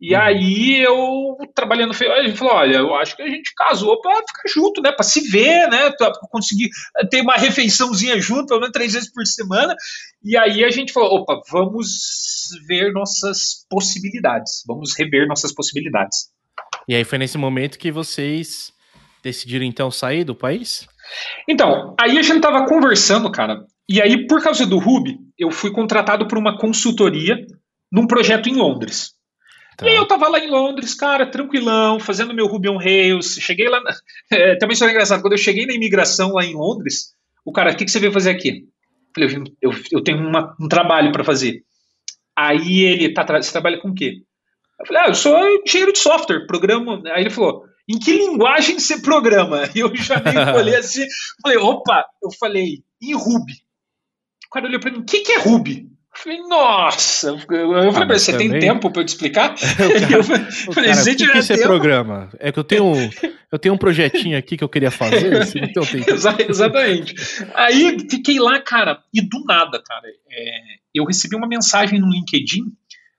E 0.00 0.14
uhum. 0.14 0.20
aí 0.20 0.78
eu 0.82 1.36
trabalhando, 1.54 1.92
a 1.92 2.22
gente 2.22 2.36
falou, 2.36 2.54
olha, 2.54 2.76
eu 2.76 2.94
acho 2.96 3.16
que 3.16 3.22
a 3.22 3.28
gente 3.28 3.52
casou 3.54 4.00
para 4.00 4.16
ficar 4.16 4.48
junto, 4.48 4.82
né, 4.82 4.92
para 4.92 5.02
se 5.02 5.20
ver, 5.28 5.68
né, 5.68 5.90
para 5.92 6.12
conseguir 6.30 6.68
ter 7.10 7.22
uma 7.22 7.36
refeiçãozinha 7.36 8.20
junto, 8.20 8.46
pelo 8.46 8.60
menos 8.60 8.72
três 8.72 8.92
vezes 8.92 9.10
por 9.10 9.24
semana. 9.26 9.74
E 10.22 10.36
aí 10.36 10.64
a 10.64 10.70
gente 10.70 10.92
falou, 10.92 11.20
opa, 11.20 11.40
vamos 11.50 11.88
ver 12.66 12.92
nossas 12.92 13.66
possibilidades, 13.70 14.62
vamos 14.66 14.94
rever 14.96 15.26
nossas 15.26 15.54
possibilidades. 15.54 16.30
E 16.86 16.94
aí 16.94 17.04
foi 17.04 17.18
nesse 17.18 17.38
momento 17.38 17.78
que 17.78 17.90
vocês 17.90 18.72
decidiram 19.22 19.64
então 19.64 19.90
sair 19.90 20.24
do 20.24 20.34
país? 20.34 20.86
Então, 21.48 21.94
aí 22.00 22.18
a 22.18 22.22
gente 22.22 22.40
tava 22.40 22.66
conversando, 22.66 23.30
cara, 23.30 23.64
e 23.88 24.00
aí 24.02 24.26
por 24.26 24.42
causa 24.42 24.66
do 24.66 24.78
Ruby, 24.78 25.16
eu 25.38 25.50
fui 25.50 25.72
contratado 25.72 26.28
por 26.28 26.36
uma 26.36 26.58
consultoria 26.58 27.36
num 27.90 28.06
projeto 28.06 28.48
em 28.48 28.54
Londres. 28.54 29.15
Tá. 29.76 29.86
E 29.86 29.90
aí 29.90 29.96
eu 29.96 30.06
tava 30.06 30.28
lá 30.28 30.38
em 30.38 30.48
Londres, 30.48 30.94
cara, 30.94 31.26
tranquilão, 31.26 32.00
fazendo 32.00 32.32
meu 32.32 32.46
Ruby 32.46 32.68
on 32.68 32.78
Rails. 32.78 33.36
Cheguei 33.40 33.68
lá. 33.68 33.80
Na... 33.80 33.92
É, 34.28 34.56
também 34.56 34.76
foi 34.76 34.90
engraçado, 34.90 35.22
quando 35.22 35.34
eu 35.34 35.38
cheguei 35.38 35.66
na 35.66 35.74
imigração 35.74 36.32
lá 36.32 36.44
em 36.44 36.52
Londres, 36.52 37.12
o 37.44 37.52
cara, 37.52 37.70
o 37.70 37.76
que, 37.76 37.84
que 37.84 37.90
você 37.92 38.00
veio 38.00 38.12
fazer 38.12 38.30
aqui? 38.30 38.66
Eu 39.16 39.28
falei, 39.30 39.44
eu, 39.62 39.72
eu 39.92 40.02
tenho 40.02 40.18
uma, 40.18 40.56
um 40.60 40.66
trabalho 40.66 41.12
para 41.12 41.22
fazer. 41.22 41.62
Aí 42.36 42.82
ele, 42.82 43.14
tá, 43.14 43.24
você 43.24 43.52
trabalha 43.52 43.78
com 43.78 43.90
o 43.90 43.94
quê? 43.94 44.22
Eu 44.80 44.86
falei, 44.86 45.02
ah, 45.02 45.08
eu 45.08 45.14
sou 45.14 45.38
engenheiro 45.64 45.92
de 45.92 45.98
software, 46.00 46.46
programa. 46.46 47.00
Aí 47.06 47.22
ele 47.22 47.30
falou, 47.30 47.64
em 47.88 47.98
que 47.98 48.12
linguagem 48.12 48.78
você 48.78 49.00
programa? 49.00 49.62
E 49.74 49.78
eu 49.78 49.94
já 49.94 50.20
meio 50.20 50.56
olhei 50.56 50.74
assim, 50.76 51.06
falei, 51.40 51.58
opa, 51.58 52.04
eu 52.22 52.30
falei, 52.32 52.82
em 53.00 53.14
Ruby. 53.14 53.54
O 54.46 54.50
cara 54.50 54.66
olhou 54.66 54.80
para 54.80 54.90
mim, 54.90 54.98
o 54.98 55.04
que, 55.04 55.20
que 55.20 55.32
é 55.32 55.38
Ruby? 55.38 55.88
Falei, 56.22 56.38
nossa, 56.48 57.28
eu 57.28 57.38
falei, 57.38 58.14
ah, 58.14 58.18
você 58.18 58.32
também... 58.32 58.50
tem 58.50 58.60
tempo 58.60 58.90
para 58.90 59.02
eu 59.02 59.04
te 59.04 59.08
explicar? 59.08 59.54
eu 60.10 60.24
falei, 60.72 60.90
cara, 60.90 61.04
que, 61.04 61.14
que 61.16 61.52
é 61.52 61.62
programa? 61.62 62.30
É 62.38 62.50
que 62.50 62.58
eu 62.58 62.64
tenho, 62.64 62.92
eu 63.52 63.58
tenho 63.58 63.74
um 63.74 63.78
projetinho 63.78 64.38
aqui 64.38 64.56
que 64.56 64.64
eu 64.64 64.68
queria 64.68 64.90
fazer, 64.90 65.36
assim, 65.36 65.58
então 65.62 65.82
Exatamente. 66.48 67.14
Aí 67.54 67.98
fiquei 68.10 68.38
lá, 68.38 68.60
cara, 68.60 68.98
e 69.12 69.20
do 69.20 69.44
nada, 69.44 69.82
cara, 69.82 70.08
é, 70.30 70.58
eu 70.94 71.04
recebi 71.04 71.36
uma 71.36 71.46
mensagem 71.46 72.00
no 72.00 72.10
LinkedIn 72.10 72.64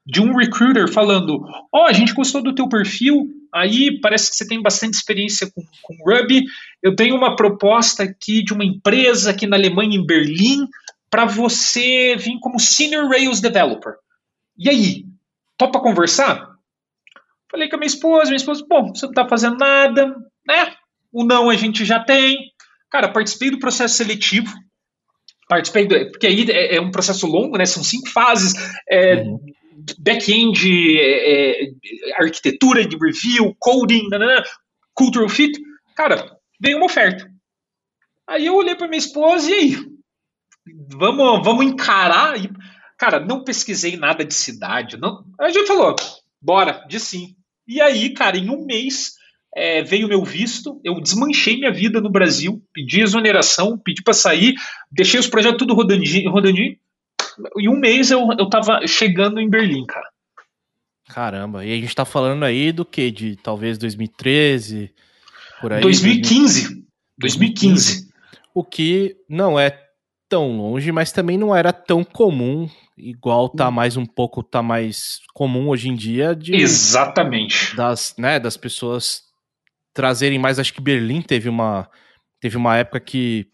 de 0.08 0.22
um 0.22 0.36
recruiter 0.36 0.92
falando: 0.92 1.44
Ó, 1.72 1.84
oh, 1.84 1.86
a 1.86 1.94
gente 1.94 2.14
gostou 2.14 2.42
do 2.42 2.56
teu 2.56 2.68
perfil, 2.70 3.28
aí 3.54 4.00
parece 4.00 4.32
que 4.32 4.38
você 4.38 4.48
tem 4.48 4.62
bastante 4.62 4.94
experiência 4.94 5.52
com, 5.54 5.62
com 5.84 6.10
Ruby. 6.10 6.46
Eu 6.82 6.96
tenho 6.96 7.16
uma 7.16 7.36
proposta 7.36 8.04
aqui 8.04 8.44
de 8.44 8.54
uma 8.54 8.64
empresa 8.64 9.32
aqui 9.32 9.46
na 9.46 9.58
Alemanha, 9.58 9.98
em 9.98 10.06
Berlim, 10.06 10.68
para 11.10 11.26
você 11.26 12.16
vir 12.16 12.40
como 12.40 12.60
Senior 12.60 13.10
Rails 13.10 13.40
Developer. 13.42 13.94
E 14.58 14.70
aí, 14.70 15.06
topa 15.58 15.80
conversar? 15.80 16.56
Falei 17.50 17.70
com 17.70 17.76
a 17.76 17.80
minha 17.80 17.88
esposa, 17.88 18.26
minha 18.26 18.38
esposa, 18.38 18.66
bom, 18.68 18.94
você 18.94 19.06
não 19.06 19.12
está 19.12 19.28
fazendo 19.28 19.58
nada, 19.58 20.16
né? 20.46 20.76
O 21.12 21.24
não 21.24 21.50
a 21.50 21.56
gente 21.56 21.86
já 21.86 22.04
tem. 22.04 22.36
Cara, 22.90 23.10
participei 23.10 23.50
do 23.50 23.60
processo 23.60 23.96
seletivo, 23.96 24.54
participei 25.48 25.88
do, 25.88 26.12
porque 26.12 26.28
aí 26.28 26.50
é, 26.50 26.76
é, 26.76 26.82
um 26.82 26.92
processo 26.92 27.26
longo, 27.26 27.58
né? 27.58 27.66
São 27.66 27.84
cinco 27.84 28.10
fases. 28.10 28.54
É, 28.90 29.16
uhum 29.22 29.40
back-end, 30.00 31.00
é, 31.00 31.64
é, 31.64 31.72
arquitetura 32.20 32.86
de 32.86 32.98
review, 32.98 33.56
coding, 33.60 34.08
nanana, 34.10 34.44
cultural 34.94 35.30
fit. 35.30 35.58
Cara, 35.96 36.38
veio 36.60 36.78
uma 36.78 36.88
oferta. 36.88 37.30
Aí 38.28 38.46
eu 38.46 38.56
olhei 38.56 38.76
para 38.76 38.88
minha 38.88 39.00
esposa 39.00 39.50
e 39.50 39.54
aí, 39.54 39.78
vamos, 40.90 41.44
vamos 41.44 41.66
encarar. 41.66 42.40
E, 42.40 42.50
cara, 42.98 43.20
não 43.20 43.44
pesquisei 43.44 43.98
nada 43.98 44.24
de 44.24 44.34
cidade. 44.34 44.98
Não, 44.98 45.24
a 45.40 45.50
gente 45.50 45.68
falou, 45.68 45.96
bora, 46.42 46.86
de 46.88 47.00
sim. 47.00 47.36
E 47.68 47.82
aí, 47.82 48.10
cara, 48.12 48.38
em 48.38 48.50
um 48.50 48.66
mês 48.66 49.14
é, 49.56 49.84
veio 49.84 50.08
meu 50.08 50.24
visto, 50.24 50.80
eu 50.84 51.00
desmanchei 51.02 51.58
minha 51.58 51.72
vida 51.72 52.00
no 52.00 52.12
Brasil, 52.12 52.62
pedi 52.74 53.02
exoneração, 53.02 53.78
pedi 53.78 54.02
para 54.02 54.14
sair, 54.14 54.56
deixei 54.92 55.20
os 55.20 55.28
projetos 55.28 55.58
tudo 55.60 55.74
rodandinho, 55.74 56.32
rodandinho 56.32 56.78
em 57.58 57.70
um 57.70 57.78
mês 57.78 58.12
eu, 58.12 58.28
eu 58.38 58.50
tava 58.50 58.86
chegando 58.88 59.40
em 59.40 59.50
Berlim, 59.50 59.86
cara. 59.86 60.08
Caramba, 61.10 61.66
e 61.66 61.72
a 61.72 61.76
gente 61.76 61.96
tá 61.96 62.04
falando 62.04 62.44
aí 62.44 62.72
do 62.72 62.84
que? 62.84 63.10
De 63.12 63.36
talvez 63.38 63.78
2013, 63.78 64.92
por 65.62 65.72
aí? 65.72 65.82
2015. 65.82 66.86
2015. 67.18 68.08
O 68.54 68.64
que 68.64 69.16
não 69.30 69.60
é 69.60 69.87
tão 70.30 70.58
longe, 70.58 70.92
mas 70.92 71.12
também 71.12 71.38
não 71.38 71.56
era 71.56 71.72
tão 71.72 72.04
comum, 72.04 72.70
igual 72.98 73.50
tá 73.50 73.70
hum. 73.70 73.72
mais 73.72 73.98
um 73.98 74.06
pouco, 74.06 74.44
tá 74.44 74.62
mais 74.62 75.20
comum 75.34 75.70
hoje 75.70 75.90
em 75.90 75.96
dia 75.96 76.36
de... 76.36 76.56
Exatamente. 76.56 77.76
Das, 77.76 78.14
né, 78.18 78.40
das 78.40 78.58
pessoas 78.58 79.22
trazerem 79.94 80.38
mais, 80.38 80.60
acho 80.60 80.74
que 80.74 80.82
Berlim 80.82 81.22
teve 81.22 81.50
uma, 81.50 81.90
teve 82.40 82.58
uma 82.58 82.78
época 82.78 83.00
que 83.00 83.48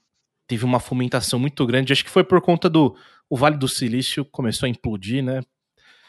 teve 0.47 0.65
uma 0.65 0.79
fomentação 0.79 1.39
muito 1.39 1.65
grande, 1.65 1.93
acho 1.93 2.03
que 2.03 2.09
foi 2.09 2.23
por 2.23 2.41
conta 2.41 2.69
do, 2.69 2.95
o 3.29 3.37
Vale 3.37 3.57
do 3.57 3.67
Silício 3.67 4.25
começou 4.25 4.67
a 4.67 4.69
implodir, 4.69 5.23
né? 5.23 5.41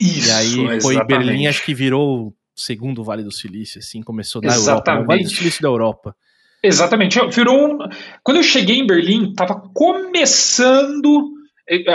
Isso, 0.00 0.28
e 0.28 0.30
aí 0.32 0.80
foi 0.80 0.94
exatamente. 0.94 1.06
Berlim, 1.06 1.46
acho 1.46 1.64
que 1.64 1.72
virou 1.72 2.28
o 2.28 2.34
segundo 2.56 3.04
Vale 3.04 3.22
do 3.22 3.32
Silício, 3.32 3.78
assim, 3.78 4.02
começou 4.02 4.42
na 4.42 4.48
exatamente. 4.48 4.88
Europa, 4.88 5.02
o 5.02 5.06
Vale 5.06 5.22
do 5.24 5.30
Silício 5.30 5.62
da 5.62 5.68
Europa. 5.68 6.16
Exatamente, 6.64 7.18
virou 7.30 7.66
um... 7.66 7.78
Quando 8.22 8.38
eu 8.38 8.42
cheguei 8.42 8.78
em 8.78 8.86
Berlim, 8.86 9.34
tava 9.34 9.62
começando... 9.74 11.32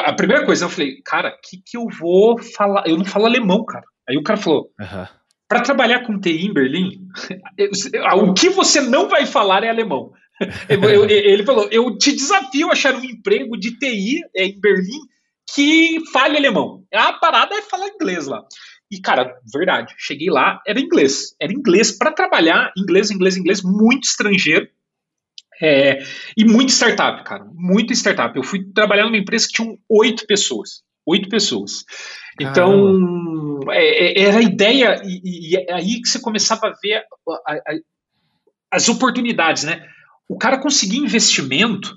A 0.06 0.14
primeira 0.14 0.46
coisa, 0.46 0.66
eu 0.66 0.70
falei, 0.70 1.02
cara, 1.04 1.30
o 1.30 1.42
que, 1.44 1.58
que 1.64 1.78
eu 1.78 1.88
vou 2.00 2.38
falar? 2.38 2.88
Eu 2.88 2.98
não 2.98 3.06
falo 3.06 3.26
alemão, 3.26 3.64
cara. 3.66 3.86
Aí 4.08 4.18
o 4.18 4.24
cara 4.24 4.40
falou, 4.40 4.72
uhum. 4.80 5.06
para 5.48 5.62
trabalhar 5.62 6.06
com 6.06 6.20
TI 6.20 6.48
em 6.48 6.54
Berlim, 6.54 7.08
o 8.18 8.34
que 8.34 8.50
você 8.50 8.82
não 8.82 9.08
vai 9.08 9.26
falar 9.28 9.64
é 9.64 9.70
alemão. 9.70 10.12
ele 10.70 11.44
falou, 11.44 11.68
eu 11.72 11.98
te 11.98 12.12
desafio 12.12 12.70
a 12.70 12.72
achar 12.72 12.96
um 12.96 13.04
emprego 13.04 13.58
de 13.58 13.78
TI 13.78 14.22
em 14.36 14.60
Berlim 14.60 15.00
que 15.54 16.00
fale 16.12 16.38
alemão. 16.38 16.84
A 16.94 17.14
parada 17.14 17.56
é 17.56 17.62
falar 17.62 17.88
inglês 17.90 18.28
lá. 18.28 18.44
E, 18.91 19.00
cara, 19.00 19.39
verdade, 19.53 19.93
cheguei 19.98 20.29
lá, 20.29 20.62
era 20.65 20.79
inglês. 20.79 21.36
Era 21.39 21.53
inglês 21.53 21.91
para 21.91 22.12
trabalhar, 22.12 22.72
inglês, 22.75 23.12
inglês, 23.12 23.38
inglês, 23.38 23.62
muito 23.62 24.05
estrangeiro. 24.05 24.67
É, 25.62 26.00
e 26.38 26.46
muito 26.46 26.72
startup, 26.72 27.24
cara, 27.24 27.46
muito 27.53 27.93
startup. 27.93 28.36
Eu 28.36 28.43
fui 28.43 28.63
trabalhar 28.74 29.03
numa 29.05 29.17
empresa 29.17 29.46
que 29.46 29.53
tinha 29.53 29.77
oito 29.89 30.25
pessoas. 30.25 30.81
Oito 31.05 31.27
pessoas. 31.29 31.84
Então, 32.39 33.60
é, 33.69 34.22
é, 34.22 34.24
era 34.24 34.38
a 34.38 34.41
ideia, 34.41 35.01
e, 35.03 35.51
e, 35.51 35.55
é 35.58 35.74
aí 35.74 36.01
que 36.01 36.08
você 36.08 36.19
começava 36.19 36.67
a 36.67 36.74
ver 36.81 37.03
a, 37.46 37.53
a, 37.53 37.62
as 38.72 38.88
oportunidades, 38.88 39.63
né? 39.63 39.86
O 40.27 40.38
cara 40.38 40.60
conseguia 40.60 41.00
investimento 41.00 41.93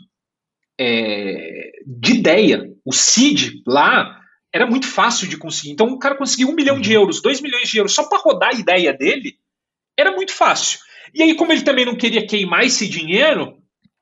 é, 0.78 1.70
de 1.86 2.14
ideia. 2.14 2.68
O 2.84 2.92
CID 2.92 3.62
lá 3.66 4.21
era 4.52 4.66
muito 4.66 4.86
fácil 4.86 5.28
de 5.28 5.36
conseguir. 5.36 5.70
Então 5.70 5.88
o 5.88 5.98
cara 5.98 6.16
conseguia 6.16 6.46
um 6.46 6.54
milhão 6.54 6.80
de 6.80 6.90
uhum. 6.90 7.02
euros, 7.02 7.22
dois 7.22 7.40
milhões 7.40 7.68
de 7.68 7.78
euros 7.78 7.94
só 7.94 8.08
para 8.08 8.18
rodar 8.18 8.50
a 8.50 8.58
ideia 8.58 8.92
dele. 8.92 9.36
Era 9.96 10.12
muito 10.12 10.32
fácil. 10.32 10.78
E 11.14 11.22
aí, 11.22 11.34
como 11.34 11.52
ele 11.52 11.62
também 11.62 11.84
não 11.84 11.96
queria 11.96 12.26
queimar 12.26 12.64
esse 12.64 12.88
dinheiro, 12.88 13.44
o 13.44 13.54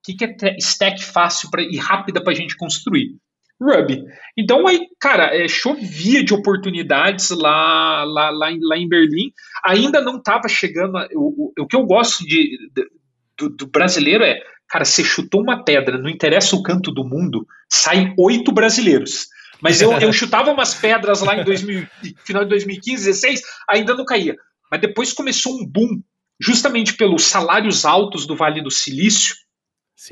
que, 0.04 0.14
que 0.14 0.25
é 0.25 0.57
stack 0.59 1.02
fácil 1.04 1.50
pra, 1.50 1.62
e 1.62 1.76
rápida 1.76 2.23
para 2.23 2.33
a 2.33 2.37
gente 2.37 2.57
construir? 2.57 3.16
Ruby. 3.61 4.02
Então 4.37 4.66
aí, 4.66 4.88
cara, 4.99 5.37
é, 5.37 5.47
chovia 5.47 6.25
de 6.25 6.33
oportunidades 6.33 7.28
lá, 7.30 8.04
lá, 8.04 8.30
lá, 8.30 8.50
em, 8.50 8.59
lá 8.62 8.78
em 8.78 8.88
Berlim. 8.88 9.33
Ainda 9.64 10.00
não 10.00 10.16
estava 10.16 10.49
chegando. 10.49 10.97
A, 10.97 11.07
o, 11.14 11.52
o, 11.59 11.62
o, 11.62 11.66
que 11.66 11.76
eu 11.76 11.85
gosto 11.85 12.25
de, 12.26 12.57
de 12.75 12.87
do, 13.38 13.50
do 13.50 13.66
brasileiro 13.66 14.25
é 14.25 14.40
Cara, 14.71 14.85
você 14.85 15.02
chutou 15.02 15.42
uma 15.42 15.64
pedra, 15.64 15.99
não 15.99 16.09
interessa 16.09 16.54
o 16.54 16.62
canto 16.62 16.92
do 16.92 17.04
mundo, 17.04 17.45
saem 17.69 18.14
oito 18.16 18.52
brasileiros. 18.52 19.26
Mas 19.62 19.81
eu, 19.81 19.93
eu 19.99 20.12
chutava 20.14 20.50
umas 20.50 20.75
pedras 20.75 21.21
lá 21.21 21.37
em 21.37 21.45
2000, 21.45 21.87
final 22.25 22.45
de 22.45 22.50
2015, 22.50 23.05
16, 23.05 23.43
ainda 23.69 23.95
não 23.95 24.05
caía. 24.05 24.37
Mas 24.71 24.81
depois 24.81 25.12
começou 25.12 25.55
um 25.55 25.67
boom, 25.67 26.02
justamente 26.40 26.95
pelos 26.95 27.25
salários 27.25 27.85
altos 27.85 28.26
do 28.26 28.37
Vale 28.37 28.62
do 28.62 28.71
Silício 28.71 29.35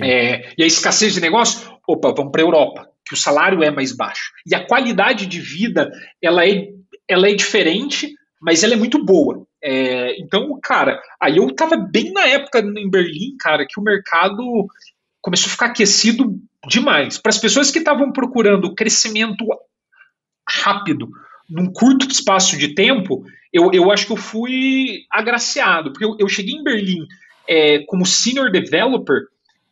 é, 0.01 0.53
e 0.59 0.63
a 0.63 0.67
escassez 0.67 1.15
de 1.15 1.21
negócio. 1.21 1.79
Opa, 1.87 2.13
vamos 2.13 2.33
para 2.33 2.43
a 2.43 2.45
Europa, 2.45 2.89
que 3.07 3.15
o 3.15 3.17
salário 3.17 3.63
é 3.63 3.71
mais 3.71 3.93
baixo. 3.93 4.33
E 4.47 4.55
a 4.55 4.67
qualidade 4.67 5.27
de 5.27 5.41
vida 5.41 5.91
ela 6.21 6.47
é, 6.47 6.69
ela 7.09 7.29
é 7.29 7.35
diferente, 7.35 8.15
mas 8.41 8.63
ela 8.63 8.75
é 8.75 8.77
muito 8.77 9.03
boa. 9.03 9.47
É, 9.63 10.21
então, 10.21 10.59
cara, 10.63 11.01
aí 11.21 11.39
eu 11.39 11.55
tava 11.55 11.77
bem 11.77 12.13
na 12.13 12.27
época 12.27 12.61
em 12.61 12.91
Berlim, 12.91 13.37
cara, 13.39 13.67
que 13.67 13.81
o 13.81 13.83
mercado 13.83 14.67
começou 15.21 15.49
a 15.49 15.51
ficar 15.51 15.67
aquecido 15.67 16.41
demais. 16.69 17.19
Para 17.19 17.31
as 17.31 17.39
pessoas 17.39 17.71
que 17.71 17.79
estavam 17.79 18.13
procurando 18.13 18.75
crescimento 18.75 19.45
rápido, 20.49 21.09
num 21.49 21.73
curto 21.73 22.07
espaço 22.07 22.57
de 22.57 22.75
tempo, 22.75 23.25
eu, 23.53 23.71
eu 23.73 23.91
acho 23.91 24.07
que 24.07 24.13
eu 24.13 24.17
fui 24.17 25.05
agraciado, 25.11 25.93
porque 25.93 26.05
eu, 26.05 26.17
eu 26.19 26.29
cheguei 26.29 26.55
em 26.55 26.63
Berlim 26.63 27.07
é, 27.49 27.81
como 27.81 28.05
senior 28.05 28.51
developer 28.51 29.27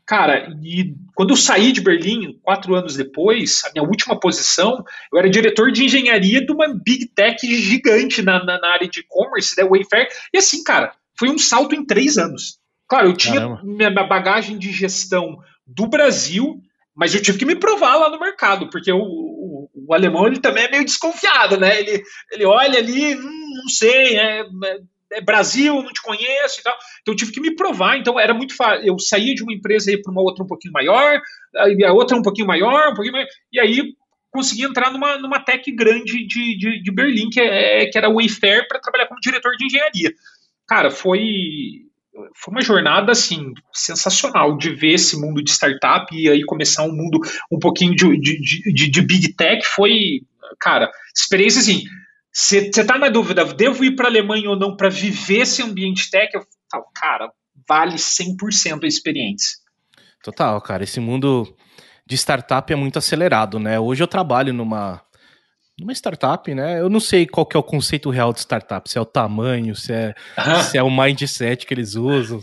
Cara, 0.07 0.57
e 0.63 0.95
quando 1.17 1.31
eu 1.31 1.37
saí 1.37 1.73
de 1.73 1.81
Berlim, 1.81 2.39
quatro 2.41 2.77
anos 2.77 2.95
depois, 2.95 3.65
a 3.65 3.73
minha 3.73 3.83
última 3.83 4.19
posição, 4.19 4.85
eu 5.13 5.19
era 5.19 5.29
diretor 5.29 5.73
de 5.73 5.85
engenharia 5.85 6.47
de 6.47 6.53
uma 6.53 6.69
big 6.73 7.07
tech 7.09 7.45
gigante 7.45 8.23
na, 8.23 8.43
na, 8.45 8.61
na 8.61 8.69
área 8.69 8.89
de 8.89 9.01
e-commerce, 9.01 9.57
da 9.57 9.65
né, 9.65 9.69
Wayfair. 9.69 10.07
E 10.33 10.39
assim, 10.39 10.63
cara, 10.63 10.93
foi 11.19 11.29
um 11.29 11.37
salto 11.37 11.75
em 11.75 11.85
três 11.85 12.17
anos. 12.19 12.61
Claro, 12.89 13.09
eu 13.09 13.17
tinha 13.17 13.41
Caramba. 13.41 13.61
minha 13.65 13.91
bagagem 13.91 14.59
de 14.59 14.71
gestão 14.73 15.39
do 15.67 15.87
Brasil, 15.87 16.61
mas 16.95 17.15
eu 17.15 17.23
tive 17.23 17.39
que 17.39 17.45
me 17.45 17.57
provar 17.57 17.97
lá 17.97 18.09
no 18.09 18.21
mercado, 18.21 18.71
porque 18.71 18.93
o, 18.93 18.99
o, 18.99 19.71
o 19.75 19.95
alemão 19.95 20.27
ele 20.27 20.39
também 20.39 20.65
é 20.65 20.71
meio 20.71 20.85
desconfiado, 20.85 21.59
né? 21.59 21.81
Ele, 21.81 22.03
ele 22.33 22.45
olha 22.45 22.79
ali, 22.79 23.17
hum, 23.17 23.61
não 23.63 23.69
sei, 23.69 24.17
é, 24.19 24.41
é 24.41 24.81
é 25.13 25.21
Brasil, 25.21 25.75
não 25.83 25.93
te 25.93 26.03
conheço 26.03 26.61
e 26.61 26.63
tal. 26.63 26.77
Então 27.03 27.15
eu 27.15 27.17
tive 27.17 27.33
que 27.33 27.41
me 27.41 27.55
provar. 27.55 27.97
Então 27.97 28.19
era 28.19 28.35
muito 28.35 28.55
fácil. 28.57 28.87
Eu 28.87 28.99
saía 28.99 29.35
de 29.35 29.43
uma 29.43 29.53
empresa 29.53 29.93
e 29.93 30.01
para 30.01 30.13
uma 30.13 30.23
outra 30.23 30.45
um 30.45 30.47
pouquinho 30.47 30.73
maior, 30.73 31.21
a 31.57 31.93
outra 31.93 32.17
um 32.17 32.23
pouquinho 32.23 32.47
maior, 32.47 32.91
um 32.91 32.95
pouquinho 32.95 33.13
maior, 33.13 33.29
e 33.53 33.61
aí 33.61 33.95
consegui 34.31 34.65
entrar 34.65 34.91
numa, 34.91 35.17
numa 35.19 35.41
tech 35.41 35.71
grande 35.73 36.27
de, 36.27 36.59
de, 36.59 36.83
de 36.83 36.93
Berlim, 36.93 37.31
que, 37.31 37.41
é, 37.41 37.87
que 37.87 37.97
era 37.97 38.09
o 38.09 38.17
Wayfair, 38.17 38.69
para 38.69 38.81
trabalhar 38.81 39.07
como 39.07 39.21
diretor 39.21 39.53
de 39.57 39.65
engenharia. 39.65 40.13
Cara, 40.69 40.91
foi, 40.91 41.86
foi 42.35 42.53
uma 42.53 42.61
jornada 42.61 43.13
assim 43.13 43.53
sensacional 43.73 44.57
de 44.57 44.75
ver 44.75 44.95
esse 44.95 45.21
mundo 45.21 45.43
de 45.43 45.51
startup 45.51 46.15
e 46.15 46.29
aí 46.29 46.45
começar 46.45 46.83
um 46.85 46.93
mundo 46.93 47.21
um 47.51 47.59
pouquinho 47.59 47.95
de, 47.95 48.19
de, 48.19 48.73
de, 48.73 48.91
de 48.91 49.03
big 49.03 49.35
tech. 49.35 49.67
Foi, 49.67 50.21
cara, 50.59 50.91
experiência 51.15 51.61
assim 51.61 51.85
você 52.37 52.69
está 52.69 52.99
na 52.99 53.09
dúvida, 53.09 53.47
devo 53.47 53.83
ir 53.83 53.97
para 53.97 54.09
Alemanha 54.09 54.51
ou 54.51 54.59
não 54.59 54.77
para 54.77 54.91
viver 54.91 55.41
esse 55.41 55.63
ambiente 55.63 56.11
tech? 56.11 56.31
Eu 56.35 56.43
falo, 56.71 56.85
cara, 56.95 57.33
vale 57.67 57.95
100% 57.95 58.85
a 58.85 58.87
experiência. 58.87 59.57
Total, 60.23 60.61
cara. 60.61 60.85
Esse 60.85 61.01
mundo 61.01 61.57
de 62.07 62.15
startup 62.15 62.71
é 62.71 62.77
muito 62.77 62.99
acelerado, 62.99 63.59
né? 63.59 63.81
Hoje 63.81 64.03
eu 64.03 64.07
trabalho 64.07 64.53
numa, 64.53 65.01
numa 65.79 65.93
startup, 65.93 66.55
né? 66.55 66.81
Eu 66.81 66.89
não 66.89 67.01
sei 67.01 67.27
qual 67.27 67.45
que 67.45 67.57
é 67.57 67.61
o 67.61 67.63
conceito 67.63 68.09
real 68.09 68.33
de 68.33 68.41
startup, 68.41 68.89
se 68.89 68.97
é 68.97 69.01
o 69.01 69.05
tamanho, 69.05 69.77
se 69.77 69.93
é, 69.93 70.15
se 70.71 70.79
é 70.79 70.83
o 70.83 70.91
mindset 70.91 71.67
que 71.67 71.75
eles 71.75 71.95
usam, 71.95 72.41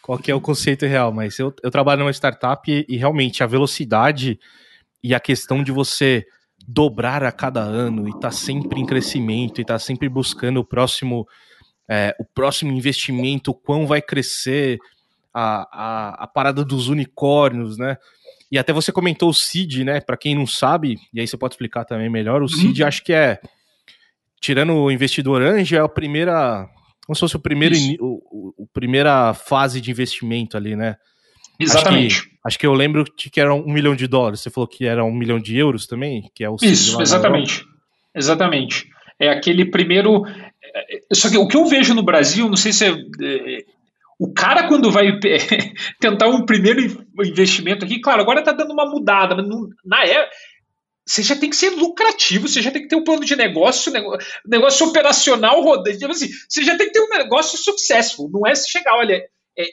qual 0.00 0.18
que 0.18 0.30
é 0.30 0.34
o 0.34 0.40
conceito 0.40 0.84
real, 0.84 1.12
mas 1.12 1.38
eu, 1.38 1.54
eu 1.62 1.70
trabalho 1.70 2.00
numa 2.00 2.12
startup 2.12 2.70
e, 2.70 2.84
e 2.88 2.96
realmente 2.96 3.42
a 3.42 3.46
velocidade 3.46 4.38
e 5.02 5.14
a 5.14 5.20
questão 5.20 5.62
de 5.62 5.70
você 5.70 6.26
dobrar 6.66 7.24
a 7.24 7.32
cada 7.32 7.60
ano 7.60 8.08
e 8.08 8.20
tá 8.20 8.30
sempre 8.30 8.80
em 8.80 8.86
crescimento 8.86 9.60
e 9.60 9.64
tá 9.64 9.78
sempre 9.78 10.08
buscando 10.08 10.60
o 10.60 10.64
próximo 10.64 11.26
é, 11.88 12.14
o 12.18 12.24
próximo 12.24 12.72
investimento, 12.72 13.50
o 13.50 13.54
quão 13.54 13.86
vai 13.86 14.00
crescer 14.00 14.78
a, 15.34 15.68
a, 15.72 16.24
a 16.24 16.26
parada 16.26 16.64
dos 16.64 16.88
unicórnios, 16.88 17.76
né? 17.76 17.96
E 18.52 18.58
até 18.58 18.70
você 18.70 18.92
comentou 18.92 19.30
o 19.30 19.34
CID, 19.34 19.82
né? 19.82 19.98
Para 19.98 20.14
quem 20.14 20.34
não 20.34 20.46
sabe, 20.46 20.98
e 21.10 21.18
aí 21.18 21.26
você 21.26 21.38
pode 21.38 21.54
explicar 21.54 21.86
também 21.86 22.10
melhor, 22.10 22.42
o 22.42 22.42
uhum. 22.42 22.48
CID 22.48 22.84
acho 22.84 23.02
que 23.02 23.14
é, 23.14 23.40
tirando 24.42 24.74
o 24.74 24.90
investidor 24.90 25.40
anjo, 25.40 25.74
é 25.74 25.78
a 25.78 25.88
primeira, 25.88 26.68
como 27.06 27.16
se 27.16 27.20
fosse 27.20 27.36
o 27.36 27.40
primeiro, 27.40 27.74
o, 27.98 28.52
o, 28.58 28.66
primeira 28.66 29.32
fase 29.32 29.80
de 29.80 29.90
investimento 29.90 30.58
ali, 30.58 30.76
né? 30.76 30.96
Exatamente. 31.58 32.14
Acho 32.14 32.22
que, 32.22 32.36
acho 32.44 32.58
que 32.58 32.66
eu 32.66 32.74
lembro 32.74 33.04
que 33.04 33.40
era 33.40 33.54
um 33.54 33.72
milhão 33.72 33.96
de 33.96 34.06
dólares. 34.06 34.40
Você 34.40 34.50
falou 34.50 34.68
que 34.68 34.84
era 34.84 35.02
um 35.02 35.14
milhão 35.14 35.38
de 35.40 35.56
euros 35.56 35.86
também, 35.86 36.30
que 36.34 36.44
é 36.44 36.50
o 36.50 36.56
Isso, 36.60 37.00
exatamente. 37.00 37.64
Exatamente. 38.14 38.86
É 39.18 39.30
aquele 39.30 39.64
primeiro. 39.64 40.26
É, 40.62 40.96
é, 40.96 41.14
só 41.14 41.30
que 41.30 41.38
o 41.38 41.48
que 41.48 41.56
eu 41.56 41.64
vejo 41.64 41.94
no 41.94 42.02
Brasil, 42.02 42.48
não 42.48 42.56
sei 42.56 42.72
se 42.72 42.84
é, 42.84 42.90
é 42.90 43.64
o 44.22 44.32
cara, 44.32 44.68
quando 44.68 44.88
vai 44.88 45.18
tentar 45.98 46.28
um 46.28 46.46
primeiro 46.46 46.80
investimento 47.24 47.84
aqui, 47.84 48.00
claro, 48.00 48.22
agora 48.22 48.38
está 48.38 48.52
dando 48.52 48.72
uma 48.72 48.88
mudada, 48.88 49.34
mas 49.34 49.48
não, 49.48 49.68
na 49.84 50.04
época 50.04 50.30
você 51.04 51.24
já 51.24 51.34
tem 51.34 51.50
que 51.50 51.56
ser 51.56 51.70
lucrativo, 51.70 52.46
você 52.46 52.62
já 52.62 52.70
tem 52.70 52.82
que 52.82 52.88
ter 52.88 52.94
um 52.94 53.02
plano 53.02 53.24
de 53.24 53.34
negócio, 53.34 53.92
negócio, 54.46 54.86
operacional 54.86 55.60
rodando. 55.60 55.98
Tipo 55.98 56.12
assim, 56.12 56.28
você 56.48 56.62
já 56.62 56.76
tem 56.76 56.86
que 56.86 56.92
ter 56.92 57.00
um 57.00 57.08
negócio 57.08 57.58
successful. 57.58 58.30
Não 58.32 58.46
é 58.46 58.54
chegar, 58.54 58.96
olha, 58.96 59.20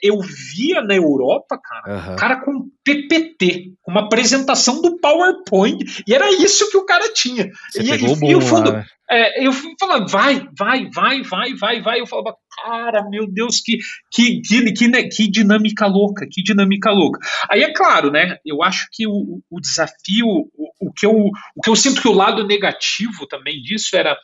eu 0.02 0.18
via 0.20 0.82
na 0.82 0.94
Europa, 0.94 1.58
cara, 1.62 2.10
uhum. 2.10 2.16
cara 2.16 2.44
com 2.44 2.68
PPT, 2.84 3.72
uma 3.86 4.02
apresentação 4.02 4.82
do 4.82 4.98
PowerPoint, 4.98 6.02
e 6.06 6.14
era 6.14 6.30
isso 6.30 6.70
que 6.70 6.76
o 6.76 6.84
cara 6.84 7.12
tinha. 7.12 7.50
Você 7.70 7.82
e, 7.82 7.88
pegou 7.88 8.16
e, 8.16 8.34
bom, 8.34 8.40
fundo, 8.40 8.72
né? 8.72 8.84
é, 9.10 9.44
eu 9.44 9.52
falava, 9.78 10.06
vai, 10.06 10.46
vai, 10.56 10.88
vai, 10.88 11.22
vai, 11.22 11.54
vai, 11.54 11.82
vai. 11.82 12.00
Eu 12.00 12.06
falava, 12.06 12.36
cara, 12.62 13.08
meu 13.08 13.26
Deus, 13.26 13.60
que, 13.60 13.78
que, 14.12 14.40
que, 14.40 14.72
que, 14.72 14.88
né, 14.88 15.02
que 15.04 15.28
dinâmica 15.28 15.86
louca, 15.86 16.26
que 16.30 16.42
dinâmica 16.42 16.90
louca. 16.92 17.18
Aí 17.50 17.62
é 17.62 17.72
claro, 17.72 18.10
né? 18.12 18.36
Eu 18.46 18.62
acho 18.62 18.86
que 18.92 19.06
o, 19.08 19.40
o 19.50 19.60
desafio, 19.60 20.26
o, 20.26 20.88
o, 20.88 20.92
que 20.92 21.04
eu, 21.04 21.12
o 21.12 21.60
que 21.62 21.68
eu 21.68 21.74
sinto 21.74 22.00
que 22.00 22.08
o 22.08 22.14
lado 22.14 22.46
negativo 22.46 23.26
também 23.26 23.60
disso 23.60 23.96
era. 23.96 24.16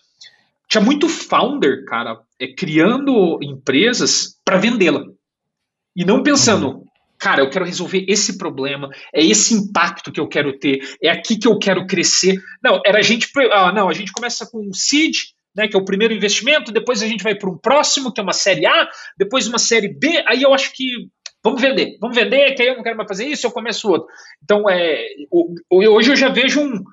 Tinha 0.69 0.83
muito 0.83 1.09
founder, 1.09 1.85
cara, 1.85 2.19
é, 2.41 2.49
criando 2.49 3.39
empresas 3.41 4.37
para 4.45 4.59
vendê-la. 4.59 5.05
E 5.97 6.05
não 6.05 6.23
pensando, 6.23 6.69
uhum. 6.69 6.85
cara, 7.19 7.41
eu 7.41 7.49
quero 7.49 7.65
resolver 7.65 8.05
esse 8.07 8.37
problema, 8.37 8.91
é 9.15 9.25
esse 9.25 9.55
impacto 9.55 10.13
que 10.13 10.21
eu 10.21 10.29
quero 10.29 10.59
ter, 10.59 10.81
é 11.03 11.09
aqui 11.09 11.39
que 11.39 11.49
eu 11.49 11.59
quero 11.59 11.87
crescer. 11.87 12.39
Não, 12.63 12.81
era 12.85 12.99
a 12.99 13.03
gente, 13.03 13.29
ah, 13.51 13.73
não, 13.73 13.89
a 13.89 13.95
gente 13.95 14.13
começa 14.13 14.47
com 14.47 14.69
o 14.69 14.75
seed, 14.75 15.17
né, 15.57 15.67
que 15.67 15.75
é 15.75 15.81
o 15.81 15.85
primeiro 15.85 16.13
investimento, 16.13 16.71
depois 16.71 17.03
a 17.03 17.07
gente 17.07 17.25
vai 17.25 17.35
para 17.35 17.49
um 17.49 17.57
próximo, 17.57 18.13
que 18.13 18.21
é 18.21 18.23
uma 18.23 18.35
série 18.35 18.67
A, 18.67 18.89
depois 19.17 19.47
uma 19.47 19.59
série 19.59 19.89
B, 19.89 20.23
aí 20.29 20.43
eu 20.43 20.53
acho 20.53 20.71
que 20.75 21.09
vamos 21.43 21.63
vender, 21.63 21.97
vamos 21.99 22.15
vender, 22.15 22.55
que 22.55 22.63
aí 22.63 22.69
eu 22.69 22.77
não 22.77 22.83
quero 22.83 22.97
mais 22.97 23.09
fazer 23.09 23.25
isso, 23.25 23.47
eu 23.47 23.53
começo 23.53 23.89
outro. 23.89 24.07
Então, 24.43 24.69
é, 24.69 25.03
hoje 25.71 26.11
eu 26.11 26.17
já 26.17 26.29
vejo 26.29 26.61
um, 26.61 26.85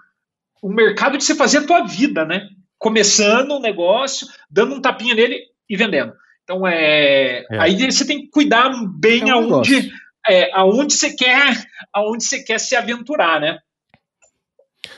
um 0.63 0.73
mercado 0.73 1.17
de 1.17 1.25
você 1.25 1.35
fazer 1.35 1.57
a 1.57 1.65
tua 1.65 1.83
vida, 1.85 2.23
né? 2.23 2.47
Começando 2.77 3.55
um 3.55 3.59
negócio, 3.59 4.27
dando 4.49 4.75
um 4.75 4.81
tapinha 4.81 5.15
nele 5.15 5.39
e 5.67 5.75
vendendo. 5.75 6.13
Então, 6.43 6.67
é, 6.67 7.45
é. 7.49 7.59
aí 7.59 7.91
você 7.91 8.05
tem 8.05 8.21
que 8.21 8.29
cuidar 8.29 8.69
bem 8.99 9.29
é 9.29 9.35
um 9.35 9.55
aonde, 9.55 9.91
é, 10.29 10.51
aonde 10.53 10.93
você 10.93 11.15
quer, 11.15 11.63
aonde 11.93 12.23
você 12.23 12.43
quer 12.43 12.59
se 12.59 12.75
aventurar, 12.75 13.39
né? 13.39 13.59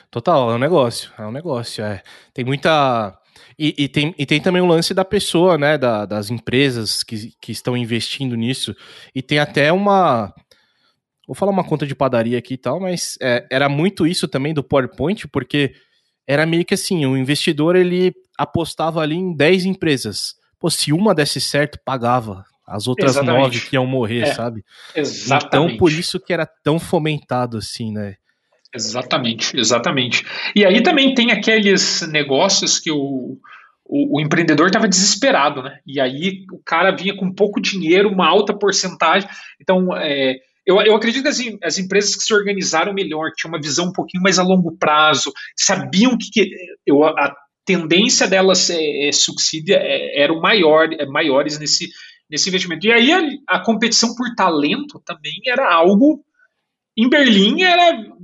Total, 0.10 0.52
é 0.52 0.56
um 0.56 0.60
negócio, 0.60 1.12
é 1.18 1.25
um 1.25 1.32
negócio, 1.32 1.84
é. 1.84 2.02
Tem 2.34 2.44
muita 2.44 3.16
e, 3.58 3.74
e, 3.78 3.88
tem, 3.88 4.14
e 4.18 4.25
tem 4.25 4.42
também 4.42 4.62
o 4.62 4.66
lance 4.66 4.94
da 4.94 5.06
pessoa, 5.06 5.58
né? 5.58 5.78
Da, 5.78 6.06
das 6.06 6.30
empresas 6.30 7.04
que, 7.04 7.32
que 7.42 7.52
estão 7.52 7.78
investindo 7.78 8.36
nisso. 8.36 8.75
E 9.14 9.22
tem 9.22 9.40
até 9.40 9.72
uma. 9.72 10.34
Vou 11.28 11.36
falar 11.36 11.52
uma 11.52 11.64
conta 11.64 11.88
de 11.88 11.96
padaria 11.96 12.38
aqui 12.38 12.56
e 12.56 12.58
tal, 12.58 12.80
mas 12.80 13.18
é, 13.22 13.48
era 13.50 13.68
muito 13.70 14.05
isso 14.05 14.27
também 14.27 14.53
do 14.53 14.64
PowerPoint, 14.64 15.27
porque 15.29 15.74
era 16.27 16.46
meio 16.46 16.66
que 16.66 16.74
assim: 16.74 17.05
o 17.05 17.18
investidor 17.18 17.75
ele 17.75 18.14
apostava 18.38 19.01
ali 19.01 19.16
em 19.16 19.36
10 19.36 19.66
empresas 19.66 20.36
pô, 20.59 20.70
se 20.70 20.91
uma 20.91 21.13
desse 21.13 21.39
certo, 21.39 21.79
pagava. 21.83 22.44
As 22.68 22.87
outras 22.87 23.11
Exatamente. 23.11 23.41
nove 23.41 23.61
que 23.61 23.75
iam 23.75 23.85
morrer, 23.85 24.22
é, 24.22 24.33
sabe? 24.33 24.63
Exatamente. 24.96 25.46
Então, 25.46 25.77
por 25.77 25.91
isso 25.91 26.20
que 26.20 26.33
era 26.33 26.48
tão 26.63 26.79
fomentado 26.79 27.57
assim, 27.57 27.91
né? 27.91 28.15
Exatamente, 28.74 29.57
exatamente. 29.57 30.25
E 30.55 30.65
aí 30.65 30.81
também 30.81 31.13
tem 31.13 31.31
aqueles 31.31 32.01
negócios 32.09 32.79
que 32.79 32.91
o, 32.91 33.37
o, 33.85 34.18
o 34.18 34.22
empreendedor 34.22 34.68
estava 34.68 34.87
desesperado, 34.87 35.61
né? 35.61 35.77
E 35.85 36.00
aí 36.00 36.44
o 36.51 36.59
cara 36.65 36.91
vinha 36.91 37.15
com 37.15 37.31
pouco 37.31 37.61
dinheiro, 37.61 38.09
uma 38.09 38.27
alta 38.27 38.53
porcentagem. 38.53 39.29
Então, 39.61 39.96
é, 39.96 40.35
eu, 40.65 40.81
eu, 40.81 40.96
acredito 40.96 41.22
que 41.22 41.29
as, 41.29 41.39
as, 41.63 41.77
empresas 41.77 42.15
que 42.15 42.24
se 42.24 42.33
organizaram 42.33 42.94
melhor, 42.94 43.31
tinham 43.35 43.53
uma 43.53 43.61
visão 43.61 43.89
um 43.89 43.94
pouquinho 43.94 44.24
mais 44.24 44.39
a 44.39 44.44
longo 44.44 44.75
prazo, 44.75 45.31
sabiam 45.55 46.18
que, 46.18 46.29
que 46.31 46.50
eu, 46.85 47.03
a, 47.03 47.35
tendência 47.66 48.28
delas 48.28 48.70
é, 48.70 49.08
é, 49.08 49.12
subsídia 49.12 49.78
é, 49.82 50.22
eram 50.22 50.40
maior, 50.40 50.88
é, 50.94 51.06
maiores 51.06 51.58
nesse, 51.58 51.90
nesse 52.30 52.48
investimento. 52.50 52.86
E 52.86 52.92
aí 52.92 53.12
a, 53.12 53.56
a, 53.58 53.60
competição 53.60 54.16
por 54.16 54.34
talento 54.36 55.01
também 55.04 55.42
era 55.48 55.74
algo. 55.74 56.24
Em 56.96 57.10
Berlim 57.10 57.64
era. 57.64 58.16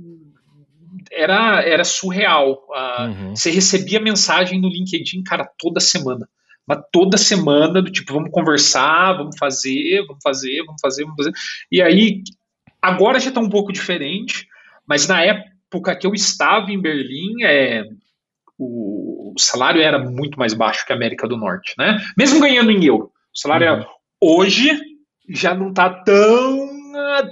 Era, 1.14 1.62
era 1.62 1.84
surreal. 1.84 2.66
uhum. 2.70 3.36
Você 3.36 3.50
recebia 3.50 4.00
mensagem 4.00 4.58
no 4.58 4.68
LinkedIn, 4.68 5.22
cara, 5.22 5.46
toda 5.58 5.78
semana. 5.78 6.26
Mas 6.66 6.78
toda 6.90 7.18
semana, 7.18 7.82
do 7.82 7.90
tipo, 7.90 8.14
vamos 8.14 8.30
conversar, 8.30 9.14
vamos 9.14 9.36
fazer, 9.36 10.06
vamos 10.06 10.22
fazer, 10.22 10.64
vamos 10.64 10.80
fazer, 10.80 11.04
vamos 11.04 11.16
fazer. 11.16 11.32
E 11.70 11.82
aí, 11.82 12.22
agora 12.80 13.20
já 13.20 13.28
está 13.28 13.40
um 13.40 13.50
pouco 13.50 13.72
diferente, 13.72 14.46
mas 14.86 15.06
na 15.06 15.22
época 15.22 15.94
que 15.96 16.06
eu 16.06 16.14
estava 16.14 16.70
em 16.70 16.80
Berlim, 16.80 17.42
é, 17.44 17.84
o, 18.58 19.01
salário 19.40 19.82
era 19.82 19.98
muito 19.98 20.38
mais 20.38 20.54
baixo 20.54 20.86
que 20.86 20.92
a 20.92 20.96
América 20.96 21.26
do 21.26 21.36
Norte, 21.36 21.74
né? 21.78 21.98
Mesmo 22.16 22.40
ganhando 22.40 22.70
em 22.70 22.84
euro. 22.84 23.10
O 23.34 23.38
salário 23.38 23.72
uhum. 23.72 23.84
hoje 24.20 24.78
já 25.28 25.54
não 25.54 25.70
está 25.70 25.88
tão 25.88 26.72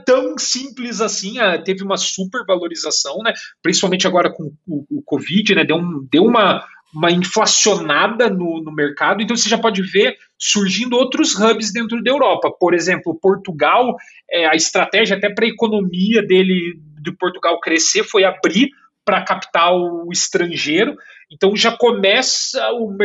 tão 0.04 0.36
simples 0.38 1.00
assim, 1.00 1.38
ah, 1.38 1.60
teve 1.60 1.82
uma 1.82 1.96
super 1.96 2.44
valorização, 2.44 3.18
né? 3.18 3.32
Principalmente 3.62 4.06
agora 4.06 4.30
com 4.30 4.52
o, 4.66 4.84
o 4.98 5.02
Covid, 5.02 5.54
né? 5.54 5.64
Deu, 5.64 5.76
um, 5.76 6.06
deu 6.10 6.24
uma, 6.24 6.64
uma 6.94 7.10
inflacionada 7.10 8.28
no, 8.28 8.62
no 8.62 8.72
mercado, 8.72 9.22
então 9.22 9.36
você 9.36 9.48
já 9.48 9.58
pode 9.58 9.82
ver 9.82 10.16
surgindo 10.38 10.96
outros 10.96 11.34
hubs 11.38 11.72
dentro 11.72 12.02
da 12.02 12.10
Europa. 12.10 12.50
Por 12.58 12.74
exemplo, 12.74 13.18
Portugal, 13.20 13.96
é, 14.30 14.46
a 14.46 14.54
estratégia 14.54 15.16
até 15.16 15.30
para 15.30 15.44
a 15.44 15.48
economia 15.48 16.22
dele 16.22 16.78
de 17.00 17.12
Portugal 17.12 17.58
crescer 17.60 18.04
foi 18.04 18.24
abrir 18.24 18.70
para 19.04 19.24
capital 19.24 20.06
estrangeiro. 20.10 20.96
Então 21.30 21.56
já 21.56 21.76
começa 21.76 22.70
o 22.72 22.96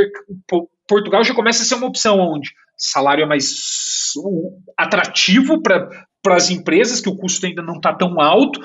Portugal 0.87 1.23
já 1.23 1.33
começa 1.33 1.63
a 1.63 1.65
ser 1.65 1.75
uma 1.75 1.87
opção 1.87 2.19
onde 2.19 2.51
salário 2.77 3.23
é 3.23 3.27
mais 3.27 4.13
atrativo 4.77 5.61
para 5.61 5.89
as 6.27 6.49
empresas, 6.49 7.01
que 7.01 7.09
o 7.09 7.15
custo 7.15 7.45
ainda 7.45 7.61
não 7.61 7.75
está 7.75 7.93
tão 7.93 8.19
alto, 8.19 8.59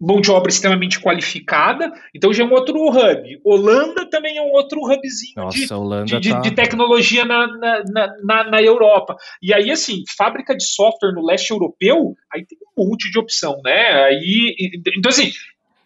mão 0.00 0.20
de 0.20 0.30
obra 0.30 0.50
extremamente 0.50 1.00
qualificada, 1.00 1.90
então 2.14 2.32
já 2.32 2.44
é 2.44 2.46
um 2.46 2.52
outro 2.52 2.76
hub. 2.76 3.40
Holanda 3.44 4.08
também 4.10 4.36
é 4.36 4.42
um 4.42 4.50
outro 4.50 4.80
hubzinho 4.80 5.32
Nossa, 5.36 6.04
de, 6.04 6.20
de, 6.20 6.30
tá... 6.30 6.40
de, 6.40 6.50
tecnologia 6.50 7.24
na, 7.24 7.46
na, 7.46 7.82
na, 8.22 8.50
na, 8.50 8.62
Europa. 8.62 9.16
E 9.40 9.54
aí, 9.54 9.70
assim, 9.70 10.02
fábrica 10.16 10.54
de 10.54 10.64
software 10.64 11.12
no 11.12 11.24
leste 11.24 11.50
europeu, 11.50 12.14
aí 12.32 12.44
tem 12.44 12.58
um 12.76 12.88
monte 12.88 13.10
de 13.10 13.18
opção, 13.18 13.58
né? 13.64 14.04
Aí, 14.04 14.54
então, 14.98 15.08
assim, 15.08 15.32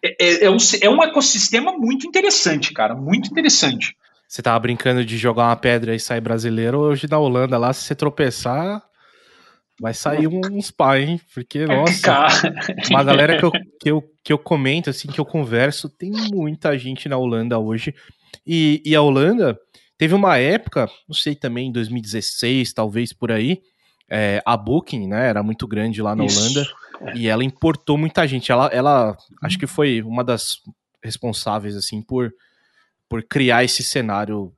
é, 0.03 0.15
é, 0.19 0.45
é, 0.45 0.49
um, 0.49 0.57
é 0.81 0.89
um 0.89 1.03
ecossistema 1.03 1.71
muito 1.73 2.07
interessante, 2.07 2.73
cara, 2.73 2.95
muito 2.95 3.29
interessante. 3.29 3.95
Você 4.27 4.41
tava 4.41 4.57
brincando 4.59 5.03
de 5.03 5.17
jogar 5.17 5.49
uma 5.49 5.55
pedra 5.55 5.93
e 5.93 5.99
sair 5.99 6.21
brasileiro, 6.21 6.79
hoje 6.79 7.07
na 7.09 7.19
Holanda 7.19 7.57
lá, 7.57 7.73
se 7.73 7.83
você 7.83 7.93
tropeçar, 7.93 8.81
vai 9.79 9.93
sair 9.93 10.27
uns 10.27 10.71
pais, 10.71 11.09
hein? 11.09 11.21
Porque, 11.33 11.65
nossa, 11.67 12.27
uma 12.89 13.03
galera 13.03 13.37
que 13.37 13.45
eu, 13.45 13.51
que, 13.51 13.91
eu, 13.91 14.03
que 14.23 14.33
eu 14.33 14.37
comento, 14.37 14.89
assim, 14.89 15.09
que 15.09 15.19
eu 15.19 15.25
converso, 15.25 15.89
tem 15.89 16.11
muita 16.31 16.77
gente 16.77 17.09
na 17.09 17.17
Holanda 17.17 17.59
hoje. 17.59 17.93
E, 18.47 18.81
e 18.85 18.95
a 18.95 19.01
Holanda 19.01 19.59
teve 19.97 20.13
uma 20.15 20.37
época, 20.37 20.89
não 21.07 21.15
sei 21.15 21.35
também, 21.35 21.67
em 21.67 21.71
2016, 21.71 22.73
talvez 22.73 23.11
por 23.11 23.31
aí, 23.31 23.59
é, 24.09 24.41
a 24.45 24.55
Booking, 24.55 25.07
né, 25.07 25.29
era 25.29 25.41
muito 25.41 25.67
grande 25.67 26.01
lá 26.01 26.15
na 26.15 26.25
Isso. 26.25 26.39
Holanda. 26.39 26.65
E 27.15 27.27
ela 27.27 27.43
importou 27.43 27.97
muita 27.97 28.27
gente. 28.27 28.51
Ela, 28.51 28.67
ela 28.67 29.17
acho 29.41 29.57
que 29.57 29.67
foi 29.67 30.01
uma 30.01 30.23
das 30.23 30.61
responsáveis, 31.03 31.75
assim, 31.75 32.01
por, 32.01 32.31
por 33.09 33.23
criar 33.23 33.63
esse 33.63 33.83
cenário 33.83 34.53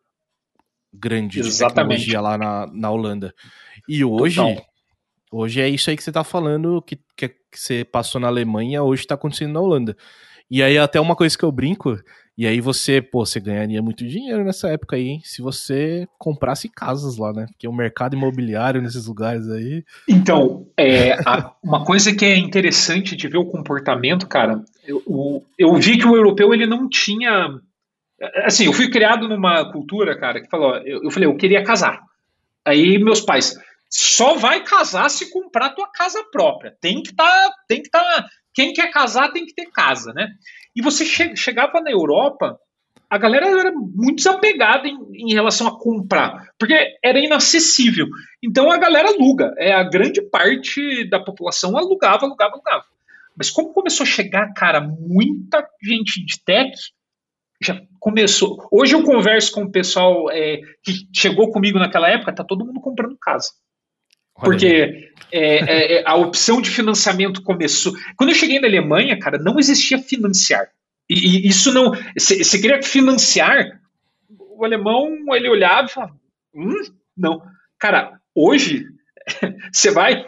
grande 0.94 1.42
de 1.42 1.48
Exatamente. 1.48 2.06
tecnologia 2.06 2.22
lá 2.22 2.38
na, 2.38 2.68
na 2.68 2.92
Holanda. 2.92 3.34
E 3.88 4.04
hoje, 4.04 4.40
hoje 5.32 5.62
é 5.62 5.70
isso 5.70 5.90
aí 5.90 5.98
que 5.98 6.04
você 6.04 6.12
tá 6.12 6.24
falando, 6.24 6.82
que, 6.82 7.00
que, 7.16 7.30
que 7.30 7.60
você 7.60 7.84
passou 7.84 8.22
na 8.22 8.28
Alemanha, 8.28 8.84
hoje 8.84 9.08
tá 9.08 9.16
acontecendo 9.16 9.54
na 9.54 9.62
Holanda. 9.62 9.98
E 10.50 10.62
aí 10.62 10.78
até 10.78 11.00
uma 11.00 11.16
coisa 11.16 11.38
que 11.38 11.44
eu 11.44 11.52
brinco, 11.52 11.98
E 12.36 12.48
aí 12.48 12.60
você, 12.60 13.00
pô, 13.00 13.26
você 13.26 13.40
ganharia 13.40 13.82
muito 13.82 14.08
dinheiro 14.08 14.44
nessa 14.44 14.70
época 14.70 14.96
aí, 14.96 15.08
hein? 15.08 15.22
Se 15.24 15.42
você 15.42 16.08
comprasse 16.18 16.68
casas 16.68 17.18
lá, 17.18 17.32
né? 17.32 17.46
Porque 17.48 17.68
o 17.68 17.74
mercado 17.74 18.16
imobiliário 18.16 18.82
nesses 18.82 19.06
lugares 19.06 19.48
aí. 19.50 19.84
Então, 20.10 20.66
é, 20.76 21.14
a, 21.28 21.54
uma 21.64 21.86
coisa 21.86 22.16
que 22.16 22.26
é 22.26 22.36
interessante 22.36 23.16
de 23.16 23.28
ver 23.28 23.38
o 23.38 23.46
comportamento, 23.46 24.28
cara, 24.28 24.64
eu, 24.86 25.02
o, 25.06 25.44
eu 25.58 25.76
vi 25.76 25.98
que 25.98 26.08
o 26.08 26.16
europeu 26.16 26.54
ele 26.54 26.66
não 26.66 26.90
tinha. 26.90 27.60
Assim, 28.44 28.66
eu 28.66 28.74
fui 28.74 28.90
criado 28.90 29.28
numa 29.28 29.72
cultura, 29.72 30.18
cara, 30.18 30.42
que 30.42 30.50
falou, 30.50 30.78
eu, 30.78 31.04
eu 31.04 31.12
falei, 31.12 31.30
eu 31.30 31.38
queria 31.38 31.64
casar. 31.64 32.02
Aí 32.66 32.98
meus 32.98 33.22
pais, 33.22 33.56
só 33.90 34.36
vai 34.36 34.64
casar 34.64 35.08
se 35.10 35.30
comprar 35.30 35.70
tua 35.70 35.88
casa 35.92 36.24
própria. 36.32 36.76
Tem 36.82 37.04
que 37.04 37.12
estar, 37.12 37.26
tá, 37.26 37.56
tem 37.68 37.84
que. 37.84 37.92
Tá, 37.92 38.26
quem 38.54 38.74
quer 38.74 38.92
casar 38.92 39.32
tem 39.32 39.46
que 39.46 39.54
ter 39.54 39.72
casa, 39.72 40.14
né? 40.14 40.30
E 40.76 40.82
você 40.82 41.06
che 41.06 41.36
chegava 41.36 41.82
na 41.82 41.92
Europa, 41.92 42.60
a 43.10 43.18
galera 43.18 43.48
era 43.48 43.72
muito 43.72 44.16
desapegada 44.16 44.88
em, 44.88 44.98
em, 45.14 45.34
relação 45.34 45.68
a 45.68 45.80
comprar, 45.80 46.50
porque 46.58 46.98
era 47.04 47.20
inacessível. 47.20 48.08
Então 48.42 48.72
a 48.72 48.78
galera 48.78 49.10
aluga. 49.10 49.54
É 49.58 49.72
a 49.72 49.84
grande 49.84 50.22
parte 50.22 51.08
da 51.10 51.20
população 51.20 51.78
alugava, 51.78 52.26
alugava, 52.26 52.54
alugava. 52.54 52.86
Mas 53.36 53.50
como 53.50 53.74
começou 53.74 54.04
a 54.04 54.08
chegar, 54.08 54.54
cara, 54.54 54.82
muita 54.82 55.68
gente 55.82 56.24
de 56.26 56.44
tech 56.44 56.72
já 57.62 57.80
começou. 58.00 58.68
Hoje 58.72 58.96
eu 58.96 59.04
converso 59.04 59.52
com 59.52 59.64
o 59.64 59.72
pessoal 59.72 60.30
é, 60.32 60.60
que 60.84 61.08
chegou 61.14 61.52
comigo 61.52 61.80
naquela 61.80 62.10
época, 62.10 62.34
tá 62.34 62.44
todo 62.44 62.66
mundo 62.66 62.82
comprando 62.82 63.18
casa. 63.18 63.50
Porque 64.36 65.12
é, 65.32 65.40
é, 65.40 65.94
é, 66.00 66.04
a 66.06 66.16
opção 66.16 66.62
de 66.62 66.70
financiamento 66.70 67.42
começou. 67.42 67.94
Quando 68.18 68.30
eu 68.30 68.36
cheguei 68.36 68.60
na 68.60 68.68
Alemanha, 68.68 69.18
cara, 69.20 69.38
não 69.38 69.60
existia 69.60 69.98
financiar. 69.98 70.68
E, 71.10 71.16
e 71.16 71.48
isso 71.48 71.72
não. 71.74 71.92
Você 72.18 72.60
queria 72.60 72.82
financiar, 72.82 73.80
o 74.30 74.64
alemão 74.64 75.08
ele 75.34 75.50
olhava 75.50 75.88
e 75.88 75.92
falava: 75.92 76.16
hum, 76.54 76.82
não. 77.16 77.42
Cara, 77.80 78.20
hoje 78.36 78.86
você 79.72 79.92
vai 79.92 80.26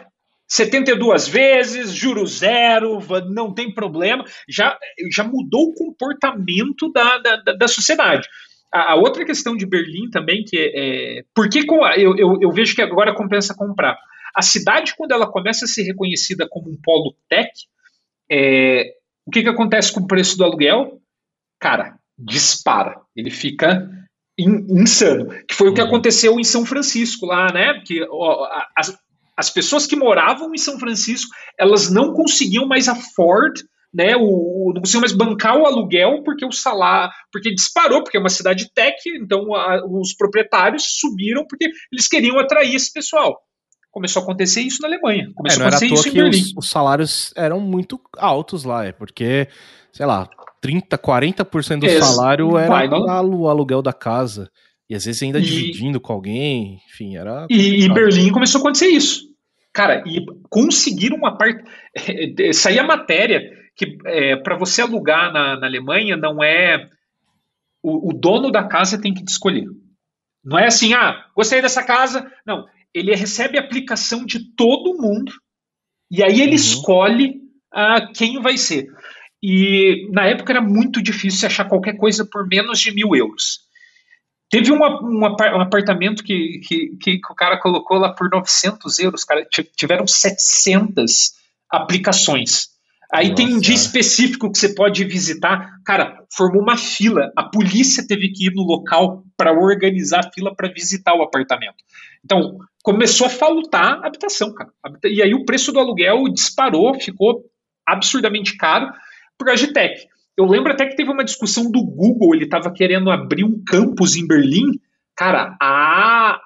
72 0.48 1.26
vezes, 1.26 1.90
juro 1.92 2.26
zero, 2.26 3.00
não 3.28 3.52
tem 3.52 3.72
problema. 3.72 4.24
Já, 4.48 4.78
já 5.12 5.24
mudou 5.24 5.70
o 5.70 5.74
comportamento 5.74 6.90
da, 6.92 7.18
da, 7.18 7.36
da 7.36 7.68
sociedade. 7.68 8.28
A, 8.72 8.92
a, 8.92 8.94
outra 8.96 9.24
questão 9.24 9.56
de 9.56 9.66
Berlim 9.66 10.10
também, 10.10 10.44
que 10.44 10.56
é. 10.58 11.18
é 11.18 11.22
por 11.34 11.48
que 11.48 11.64
eu, 11.96 12.16
eu, 12.16 12.38
eu, 12.40 12.52
vejo 12.52 12.74
que 12.74 12.82
agora 12.82 13.14
compensa 13.14 13.54
comprar? 13.54 13.96
A 14.34 14.42
cidade, 14.42 14.94
quando 14.96 15.12
ela 15.12 15.30
começa 15.30 15.64
a 15.64 15.68
ser 15.68 15.82
reconhecida 15.82 16.46
como 16.48 16.70
um 16.70 16.78
polo 16.82 17.14
tech, 17.28 17.50
é, 18.30 18.92
o 19.26 19.30
que, 19.30 19.42
que 19.42 19.48
acontece 19.48 19.92
com 19.92 20.00
o 20.00 20.06
preço 20.06 20.36
do 20.36 20.44
aluguel? 20.44 21.00
Cara, 21.58 21.98
dispara. 22.18 23.00
Ele 23.14 23.30
fica 23.30 23.88
in, 24.38 24.66
insano. 24.68 25.28
Que 25.46 25.54
foi 25.54 25.68
o 25.68 25.74
que 25.74 25.80
uhum. 25.80 25.88
aconteceu 25.88 26.38
em 26.38 26.44
São 26.44 26.66
Francisco 26.66 27.26
lá, 27.26 27.52
né? 27.52 27.80
Que 27.84 28.06
ó, 28.10 28.46
as, 28.76 28.96
as 29.36 29.50
pessoas 29.50 29.86
que 29.86 29.96
moravam 29.96 30.54
em 30.54 30.58
São 30.58 30.78
Francisco, 30.78 31.30
elas 31.58 31.90
não 31.90 32.12
conseguiam 32.12 32.66
mais 32.66 32.88
afford 32.88 33.62
né, 33.96 34.14
o, 34.14 34.72
não 34.74 34.82
conseguiu 34.82 35.00
mais 35.00 35.12
bancar 35.12 35.56
o 35.56 35.64
aluguel 35.64 36.22
porque 36.22 36.44
o 36.44 36.52
salário, 36.52 37.10
porque 37.32 37.54
disparou, 37.54 38.02
porque 38.02 38.18
é 38.18 38.20
uma 38.20 38.28
cidade 38.28 38.70
tech, 38.74 38.96
então 39.06 39.54
a, 39.54 39.82
os 39.86 40.14
proprietários 40.14 40.98
subiram 41.00 41.46
porque 41.48 41.70
eles 41.90 42.06
queriam 42.06 42.38
atrair 42.38 42.74
esse 42.74 42.92
pessoal. 42.92 43.38
Começou 43.90 44.20
a 44.20 44.24
acontecer 44.24 44.60
isso 44.60 44.82
na 44.82 44.88
Alemanha, 44.88 45.30
começou 45.34 45.62
é, 45.62 45.64
a 45.64 45.68
acontecer 45.68 45.94
isso 45.94 46.08
em 46.10 46.12
Berlim. 46.12 46.42
Os, 46.42 46.52
os, 46.58 46.68
salários 46.68 47.32
eram 47.34 47.58
muito 47.58 47.98
altos 48.18 48.64
lá, 48.64 48.84
é 48.84 48.92
porque, 48.92 49.48
sei 49.90 50.04
lá, 50.04 50.28
30, 50.60 50.98
40% 50.98 51.78
do 51.78 52.04
salário 52.04 52.58
era 52.58 53.24
o 53.24 53.48
aluguel 53.48 53.80
da 53.80 53.94
casa. 53.94 54.50
E 54.90 54.94
às 54.94 55.06
vezes 55.06 55.22
ainda 55.22 55.38
e, 55.38 55.42
dividindo 55.42 55.98
com 55.98 56.12
alguém, 56.12 56.78
enfim, 56.92 57.16
era. 57.16 57.46
E, 57.50 57.84
e 57.84 57.92
Berlim 57.92 58.30
começou 58.30 58.58
a 58.58 58.62
acontecer 58.62 58.88
isso. 58.88 59.22
Cara, 59.72 60.04
e 60.06 60.24
conseguiram 60.48 61.16
uma 61.16 61.36
parte. 61.36 61.64
Saía 62.54 62.82
a 62.82 62.86
matéria 62.86 63.40
que 63.76 63.98
é, 64.06 64.36
para 64.36 64.56
você 64.56 64.80
alugar 64.80 65.32
na, 65.32 65.56
na, 65.60 65.66
Alemanha 65.66 66.16
não 66.16 66.42
é 66.42 66.88
o, 67.82 68.10
o, 68.10 68.12
dono 68.12 68.50
da 68.50 68.64
casa 68.64 69.00
tem 69.00 69.12
que 69.12 69.22
te 69.22 69.28
escolher. 69.28 69.68
Não 70.42 70.58
é 70.58 70.66
assim, 70.66 70.94
ah, 70.94 71.26
gostei 71.36 71.60
dessa 71.60 71.84
casa. 71.84 72.30
Não, 72.44 72.66
ele 72.94 73.14
recebe 73.14 73.58
a 73.58 73.60
aplicação 73.60 74.24
de 74.24 74.54
todo 74.54 74.96
mundo 74.96 75.32
e 76.10 76.22
aí 76.22 76.40
ele 76.40 76.50
uhum. 76.50 76.56
escolhe 76.56 77.40
ah, 77.72 78.10
quem 78.12 78.40
vai 78.40 78.56
ser. 78.56 78.88
E 79.42 80.08
na 80.10 80.26
época 80.26 80.52
era 80.52 80.62
muito 80.62 81.02
difícil 81.02 81.46
achar 81.46 81.68
qualquer 81.68 81.96
coisa 81.96 82.24
por 82.24 82.48
menos 82.48 82.80
de 82.80 82.92
mil 82.92 83.14
euros. 83.14 83.66
Teve 84.48 84.72
uma, 84.72 85.00
uma, 85.00 85.36
um 85.56 85.60
apartamento 85.60 86.22
que, 86.22 86.60
que, 86.60 86.96
que, 86.96 87.20
o 87.30 87.34
cara 87.34 87.58
colocou 87.58 87.98
lá 87.98 88.14
por 88.14 88.30
900 88.30 88.98
euros, 89.00 89.24
cara, 89.24 89.46
tiveram 89.76 90.06
700 90.06 91.32
aplicações. 91.68 92.75
Aí 93.12 93.30
Nossa. 93.30 93.36
tem 93.36 93.54
um 93.54 93.60
dia 93.60 93.74
específico 93.74 94.50
que 94.50 94.58
você 94.58 94.74
pode 94.74 95.04
visitar. 95.04 95.80
Cara, 95.84 96.24
formou 96.34 96.62
uma 96.62 96.76
fila. 96.76 97.30
A 97.36 97.44
polícia 97.44 98.06
teve 98.06 98.30
que 98.30 98.46
ir 98.46 98.52
no 98.54 98.62
local 98.62 99.24
para 99.36 99.52
organizar 99.52 100.20
a 100.20 100.32
fila 100.32 100.54
para 100.54 100.72
visitar 100.72 101.14
o 101.14 101.22
apartamento. 101.22 101.76
Então, 102.24 102.58
começou 102.82 103.26
a 103.26 103.30
faltar 103.30 104.04
habitação, 104.04 104.52
cara. 104.52 104.70
E 105.04 105.22
aí 105.22 105.34
o 105.34 105.44
preço 105.44 105.72
do 105.72 105.78
aluguel 105.78 106.24
disparou, 106.32 106.98
ficou 107.00 107.44
absurdamente 107.86 108.56
caro 108.56 108.92
por 109.38 109.46
causa 109.46 109.66
de 109.66 109.72
tech. 109.72 110.06
Eu 110.36 110.44
lembro 110.46 110.72
até 110.72 110.86
que 110.86 110.96
teve 110.96 111.10
uma 111.10 111.24
discussão 111.24 111.70
do 111.70 111.82
Google, 111.82 112.34
ele 112.34 112.44
estava 112.44 112.70
querendo 112.72 113.10
abrir 113.10 113.44
um 113.44 113.62
campus 113.64 114.16
em 114.16 114.26
Berlim. 114.26 114.80
Cara, 115.16 115.56
a, 115.62 116.40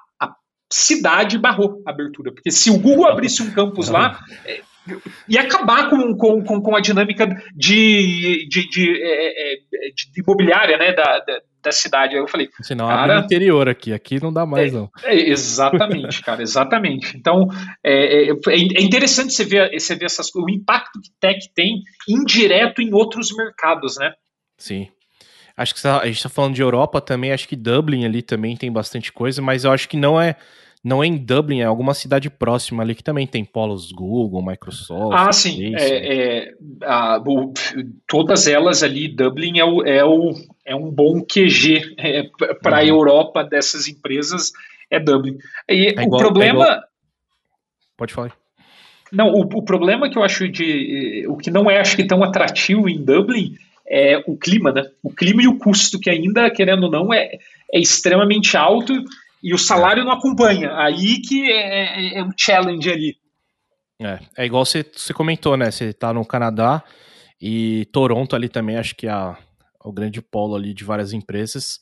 cidade 0.73 1.37
barrou 1.37 1.83
a 1.85 1.91
abertura. 1.91 2.33
Porque 2.33 2.51
se 2.51 2.71
o 2.71 2.79
Google 2.79 3.07
abrisse 3.07 3.43
um 3.43 3.51
campus 3.51 3.89
lá, 3.89 4.21
e 5.29 5.39
acabar 5.39 5.91
com, 5.91 6.17
com, 6.17 6.43
com, 6.43 6.77
a 6.77 6.81
dinâmica 6.81 7.27
de, 7.55 8.47
de, 8.49 8.69
de, 8.69 9.03
é, 9.03 9.53
é, 9.53 9.57
de 9.95 10.21
imobiliária 10.21 10.77
né, 10.79 10.93
da, 10.93 11.19
da, 11.19 11.41
da, 11.63 11.73
cidade. 11.73 12.15
Aí 12.15 12.21
eu 12.21 12.29
falei. 12.29 12.49
Senão 12.63 12.89
cara, 12.89 13.15
abre 13.15 13.25
interior 13.25 13.69
aqui, 13.69 13.93
aqui 13.93 14.23
não 14.23 14.33
dá 14.33 14.47
mais, 14.47 14.73
é, 14.73 14.77
não. 14.77 14.91
É, 15.05 15.15
exatamente, 15.15 16.23
cara, 16.25 16.43
exatamente. 16.43 17.17
Então 17.17 17.47
é, 17.85 18.29
é, 18.29 18.31
é, 18.31 18.83
interessante 18.83 19.33
você 19.33 19.45
ver, 19.45 19.71
você 19.73 19.95
ver 19.95 20.07
essas, 20.07 20.35
o 20.35 20.49
impacto 20.51 21.01
que 21.01 21.11
tech 21.21 21.39
tem 21.55 21.83
indireto 22.09 22.81
em 22.81 22.93
outros 22.93 23.35
mercados, 23.35 23.97
né? 23.99 24.13
Sim. 24.59 24.89
Acho 25.57 25.75
que 25.75 25.87
a 25.87 26.07
gente 26.07 26.17
está 26.17 26.29
falando 26.31 26.55
de 26.55 26.63
Europa 26.63 27.03
também, 27.03 27.33
acho 27.33 27.47
que 27.47 27.55
Dublin 27.55 28.07
ali 28.07 28.23
também 28.23 28.57
tem 28.57 28.73
bastante 28.73 29.13
coisa, 29.13 29.43
mas 29.43 29.65
eu 29.65 29.71
acho 29.71 29.89
que 29.91 29.97
não 29.97 30.19
é 30.19 30.37
não 30.83 31.05
é 31.05 31.07
em 31.07 31.17
Dublin, 31.17 31.61
é 31.61 31.65
alguma 31.65 31.93
cidade 31.93 32.31
próxima 32.31 32.83
ali 32.83 32.95
que 32.95 33.05
também 33.05 33.27
tem 33.27 33.45
polos 33.45 33.93
Google, 33.93 34.45
Microsoft. 34.45 35.15
Ah, 35.15 35.31
sim. 35.31 35.75
É, 35.77 36.47
é, 36.47 36.55
a, 36.83 37.19
o, 37.19 37.53
todas 38.07 38.47
elas 38.47 38.83
ali, 38.83 39.07
Dublin 39.07 39.59
é, 39.59 39.65
o, 39.65 39.83
é, 39.85 40.03
o, 40.05 40.33
é 40.65 40.75
um 40.75 40.91
bom 40.91 41.23
QG 41.23 41.97
é, 41.99 42.31
para 42.63 42.79
a 42.79 42.83
uhum. 42.83 42.89
Europa 42.89 43.45
dessas 43.45 43.89
empresas, 43.89 44.53
é 44.91 44.99
Dublin. 44.99 45.37
E 45.69 45.89
é 45.89 46.03
igual, 46.03 46.09
o 46.09 46.17
problema. 46.17 46.65
Igual... 46.65 46.81
Pode 47.99 48.15
falar. 48.15 48.33
Não, 49.13 49.29
o, 49.29 49.41
o 49.41 49.63
problema 49.63 50.09
que 50.09 50.17
eu 50.17 50.23
acho 50.23 50.49
de. 50.49 51.27
O 51.29 51.37
que 51.37 51.51
não 51.51 51.71
é, 51.71 51.79
acho 51.79 51.95
que 51.95 52.05
tão 52.05 52.25
atrativo 52.25 52.89
em 52.89 53.05
Dublin 53.05 53.55
é 53.87 54.23
o 54.27 54.35
clima, 54.35 54.73
né? 54.73 54.85
O 55.03 55.11
clima 55.13 55.43
e 55.43 55.49
o 55.49 55.59
custo, 55.59 55.99
que 55.99 56.09
ainda, 56.09 56.49
querendo 56.49 56.85
ou 56.85 56.91
não, 56.91 57.13
é, 57.13 57.33
é 57.71 57.79
extremamente 57.79 58.57
alto 58.57 58.95
e 59.43 59.55
o 59.55 59.59
salário 59.59 60.05
não 60.05 60.13
acompanha. 60.13 60.75
Aí 60.77 61.21
que 61.21 61.51
é, 61.51 62.15
é, 62.15 62.19
é 62.19 62.25
um 62.25 62.31
challenge 62.37 62.91
ali. 62.91 63.17
É, 64.01 64.19
é 64.39 64.47
igual 64.47 64.65
você, 64.65 64.83
você 64.83 65.13
comentou, 65.13 65.57
né? 65.57 65.71
Você 65.71 65.93
tá 65.93 66.13
no 66.13 66.25
Canadá 66.25 66.83
e 67.41 67.87
Toronto 67.93 68.35
ali 68.35 68.49
também, 68.49 68.77
acho 68.77 68.95
que 68.95 69.07
é 69.07 69.11
a, 69.11 69.37
o 69.85 69.93
grande 69.93 70.23
polo 70.23 70.57
ali 70.57 70.73
de 70.73 70.85
várias 70.85 71.13
empresas. 71.13 71.79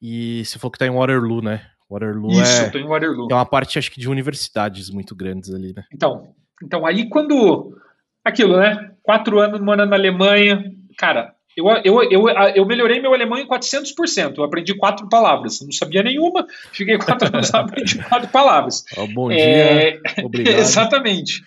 E 0.00 0.44
você 0.44 0.58
falou 0.58 0.72
que 0.72 0.78
tá 0.78 0.86
em 0.86 0.90
Waterloo, 0.90 1.42
né? 1.42 1.64
Waterloo 1.88 2.32
Isso, 2.32 2.62
é, 2.62 2.70
tô 2.70 2.78
em 2.78 2.86
Waterloo. 2.86 3.28
É 3.30 3.34
uma 3.34 3.46
parte, 3.46 3.78
acho 3.78 3.90
que, 3.90 4.00
de 4.00 4.08
universidades 4.08 4.90
muito 4.90 5.14
grandes 5.14 5.54
ali, 5.54 5.72
né? 5.74 5.84
Então, 5.92 6.34
então 6.62 6.86
aí 6.86 7.08
quando... 7.08 7.76
Aquilo, 8.24 8.56
né? 8.56 8.92
Quatro 9.02 9.40
anos 9.40 9.60
morando 9.60 9.90
na 9.90 9.96
Alemanha, 9.96 10.64
cara, 10.96 11.34
eu, 11.56 11.68
eu, 11.84 12.02
eu, 12.10 12.28
eu 12.54 12.66
melhorei 12.66 13.00
meu 13.00 13.12
alemão 13.12 13.38
em 13.38 13.46
400%. 13.46 14.38
Eu 14.38 14.44
aprendi 14.44 14.74
quatro 14.74 15.08
palavras. 15.08 15.60
Não 15.60 15.72
sabia 15.72 16.02
nenhuma, 16.02 16.46
fiquei 16.72 16.96
quatro 16.98 17.28
anos 17.34 17.52
aprendi 17.52 17.98
quatro 18.04 18.28
palavras. 18.28 18.84
Oh, 18.96 19.06
bom 19.06 19.28
dia, 19.28 19.38
é, 19.38 20.00
obrigado. 20.22 20.54
Exatamente. 20.58 21.42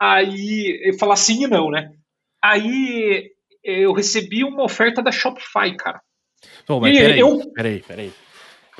Aí, 0.00 0.96
falar 0.98 1.16
sim 1.16 1.44
e 1.44 1.46
não, 1.46 1.70
né? 1.70 1.90
Aí 2.42 3.30
eu 3.62 3.92
recebi 3.92 4.42
uma 4.42 4.64
oferta 4.64 5.02
da 5.02 5.12
Shopify, 5.12 5.76
cara. 5.76 6.00
Bom, 6.66 6.80
mas 6.80 6.96
peraí, 6.96 7.20
eu... 7.20 7.52
peraí, 7.52 7.80
peraí. 7.86 8.12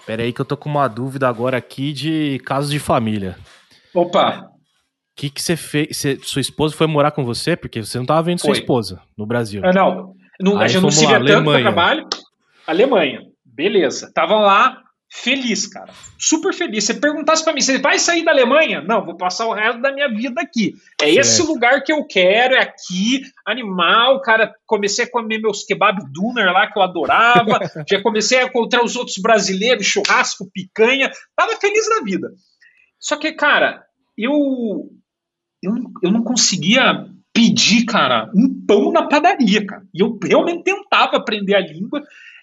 Peraí 0.05 0.33
que 0.33 0.41
eu 0.41 0.45
tô 0.45 0.57
com 0.57 0.69
uma 0.69 0.89
dúvida 0.89 1.29
agora 1.29 1.57
aqui 1.57 1.93
de 1.93 2.41
casos 2.45 2.71
de 2.71 2.81
família. 2.81 3.37
Opa! 3.95 4.49
O 4.49 5.15
que, 5.15 5.31
que 5.31 5.41
você 5.41 5.55
fez? 5.55 5.97
Você, 5.97 6.19
sua 6.23 6.41
esposa 6.41 6.75
foi 6.75 6.87
morar 6.87 7.13
com 7.13 7.25
você? 7.25 7.55
Porque 7.55 7.85
você 7.85 7.99
não 7.99 8.07
tava 8.07 8.23
vendo 8.23 8.41
foi. 8.41 8.55
sua 8.55 8.61
esposa 8.61 9.01
no 9.17 9.27
Brasil. 9.27 9.61
Ah, 9.65 9.73
não, 9.73 10.15
não, 10.43 10.59
a 10.59 10.69
gente 10.69 10.83
não 10.83 10.91
se 10.91 11.07
via 11.07 11.25
tanto 11.25 11.51
para 11.51 11.61
trabalho. 11.61 12.07
Alemanha. 12.67 13.23
Beleza. 13.45 14.11
Tava 14.15 14.39
lá, 14.39 14.83
feliz, 15.11 15.67
cara. 15.67 15.93
Super 16.19 16.55
feliz. 16.55 16.85
Você 16.85 16.95
perguntasse 16.95 17.45
para 17.45 17.53
mim, 17.53 17.61
você 17.61 17.79
vai 17.79 17.99
sair 17.99 18.25
da 18.25 18.31
Alemanha? 18.31 18.81
Não, 18.81 19.05
vou 19.05 19.17
passar 19.17 19.47
o 19.47 19.53
resto 19.53 19.81
da 19.81 19.93
minha 19.93 20.09
vida 20.09 20.41
aqui. 20.41 20.75
É 21.01 21.05
certo. 21.05 21.19
esse 21.19 21.43
lugar 21.43 21.83
que 21.85 21.93
eu 21.93 22.05
quero, 22.07 22.55
é 22.55 22.61
aqui, 22.61 23.23
animal, 23.47 24.21
cara. 24.23 24.55
Comecei 24.67 25.05
a 25.05 25.11
comer 25.11 25.39
meus 25.39 25.65
kebab 25.65 25.99
duner 26.13 26.53
lá 26.53 26.67
que 26.67 26.79
eu 26.79 26.83
adorava. 26.83 27.59
já 27.89 28.03
comecei 28.03 28.39
a 28.39 28.45
encontrar 28.45 28.83
os 28.83 28.97
outros 28.97 29.19
brasileiros, 29.19 29.87
churrasco, 29.87 30.51
picanha. 30.53 31.11
Tava 31.37 31.57
feliz 31.57 31.89
na 31.89 32.03
vida. 32.03 32.33
Só 32.99 33.17
que, 33.17 33.33
cara, 33.33 33.85
eu 34.17 34.91
eu, 35.63 35.75
eu 36.03 36.11
não 36.11 36.25
conseguia 36.25 37.07
pedir, 37.33 37.85
cara, 37.85 38.31
um 38.35 38.65
pão 38.67 38.93
na 38.93 39.09
padaria, 39.09 39.65
cara. 39.65 39.83
E 39.95 40.01
eu 40.01 40.19
realmente 40.23 40.65
tentava 40.65 41.17
aprender 41.17 41.55
a 41.55 41.61
língua. 41.61 42.03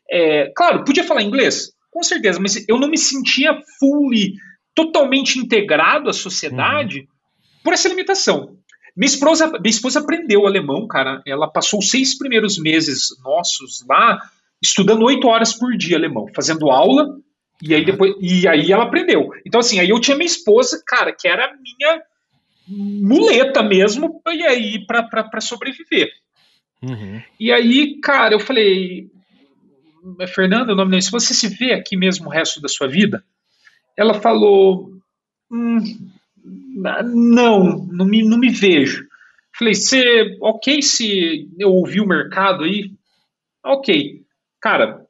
É, 0.10 0.52
claro, 0.56 0.84
podia 0.84 1.04
falar 1.04 1.22
inglês? 1.22 1.72
Com 1.92 2.04
certeza, 2.04 2.40
mas 2.40 2.68
eu 2.68 2.80
não 2.80 2.90
me 2.90 2.98
sentia 2.98 3.60
fully, 3.80 4.34
totalmente 4.74 5.38
integrado 5.38 6.10
à 6.10 6.14
sociedade 6.14 7.00
uhum. 7.00 7.08
por 7.64 7.74
essa 7.74 7.90
limitação. 7.90 8.58
Minha 8.96 9.08
esposa, 9.08 9.48
minha 9.48 9.70
esposa 9.70 10.00
aprendeu 10.00 10.46
alemão, 10.46 10.88
cara. 10.88 11.22
Ela 11.26 11.48
passou 11.48 11.80
os 11.80 11.90
seis 11.90 12.18
primeiros 12.18 12.58
meses 12.58 13.08
nossos 13.24 13.86
lá 13.88 14.20
estudando 14.62 15.06
oito 15.06 15.28
horas 15.28 15.54
por 15.54 15.76
dia 15.78 15.98
alemão, 15.98 16.28
fazendo 16.36 16.70
aula, 16.70 17.16
e 17.62 17.74
aí 17.74 17.86
depois 17.86 18.14
e 18.20 18.48
aí 18.48 18.72
ela 18.72 18.84
aprendeu. 18.84 19.30
Então 19.46 19.60
assim, 19.60 19.80
aí 19.80 19.90
eu 19.90 20.00
tinha 20.00 20.18
minha 20.18 20.26
esposa, 20.26 20.82
cara, 20.86 21.14
que 21.14 21.28
era 21.28 21.46
a 21.46 21.54
minha 21.54 22.02
muleta 22.70 23.64
mesmo, 23.64 24.22
e 24.28 24.44
aí 24.46 24.86
para 24.86 25.42
sobreviver. 25.42 26.12
Uhum. 26.82 27.22
E 27.40 27.52
aí, 27.52 28.00
cara, 28.00 28.34
eu 28.34 28.40
falei, 28.40 29.10
Fernanda, 30.28 30.74
o 30.74 30.76
nome 30.76 30.92
dela, 30.92 31.02
se 31.02 31.12
você 31.12 31.34
se 31.34 31.48
vê 31.48 31.74
aqui 31.74 31.98
mesmo 31.98 32.28
o 32.28 32.32
resto 32.32 32.62
da 32.62 32.68
sua 32.68 32.88
vida, 32.88 33.24
ela 33.98 34.14
falou, 34.14 34.92
hum, 35.52 35.80
não, 36.44 37.86
não 37.92 38.06
me, 38.06 38.24
não 38.24 38.38
me 38.38 38.50
vejo. 38.50 39.08
Falei, 39.58 39.76
você, 39.76 40.38
ok 40.42 40.82
se 40.82 41.50
eu 41.58 41.70
ouvir 41.74 42.00
o 42.00 42.08
mercado 42.08 42.64
aí? 42.64 42.94
Ok. 43.66 44.24
Cara, 44.62 45.06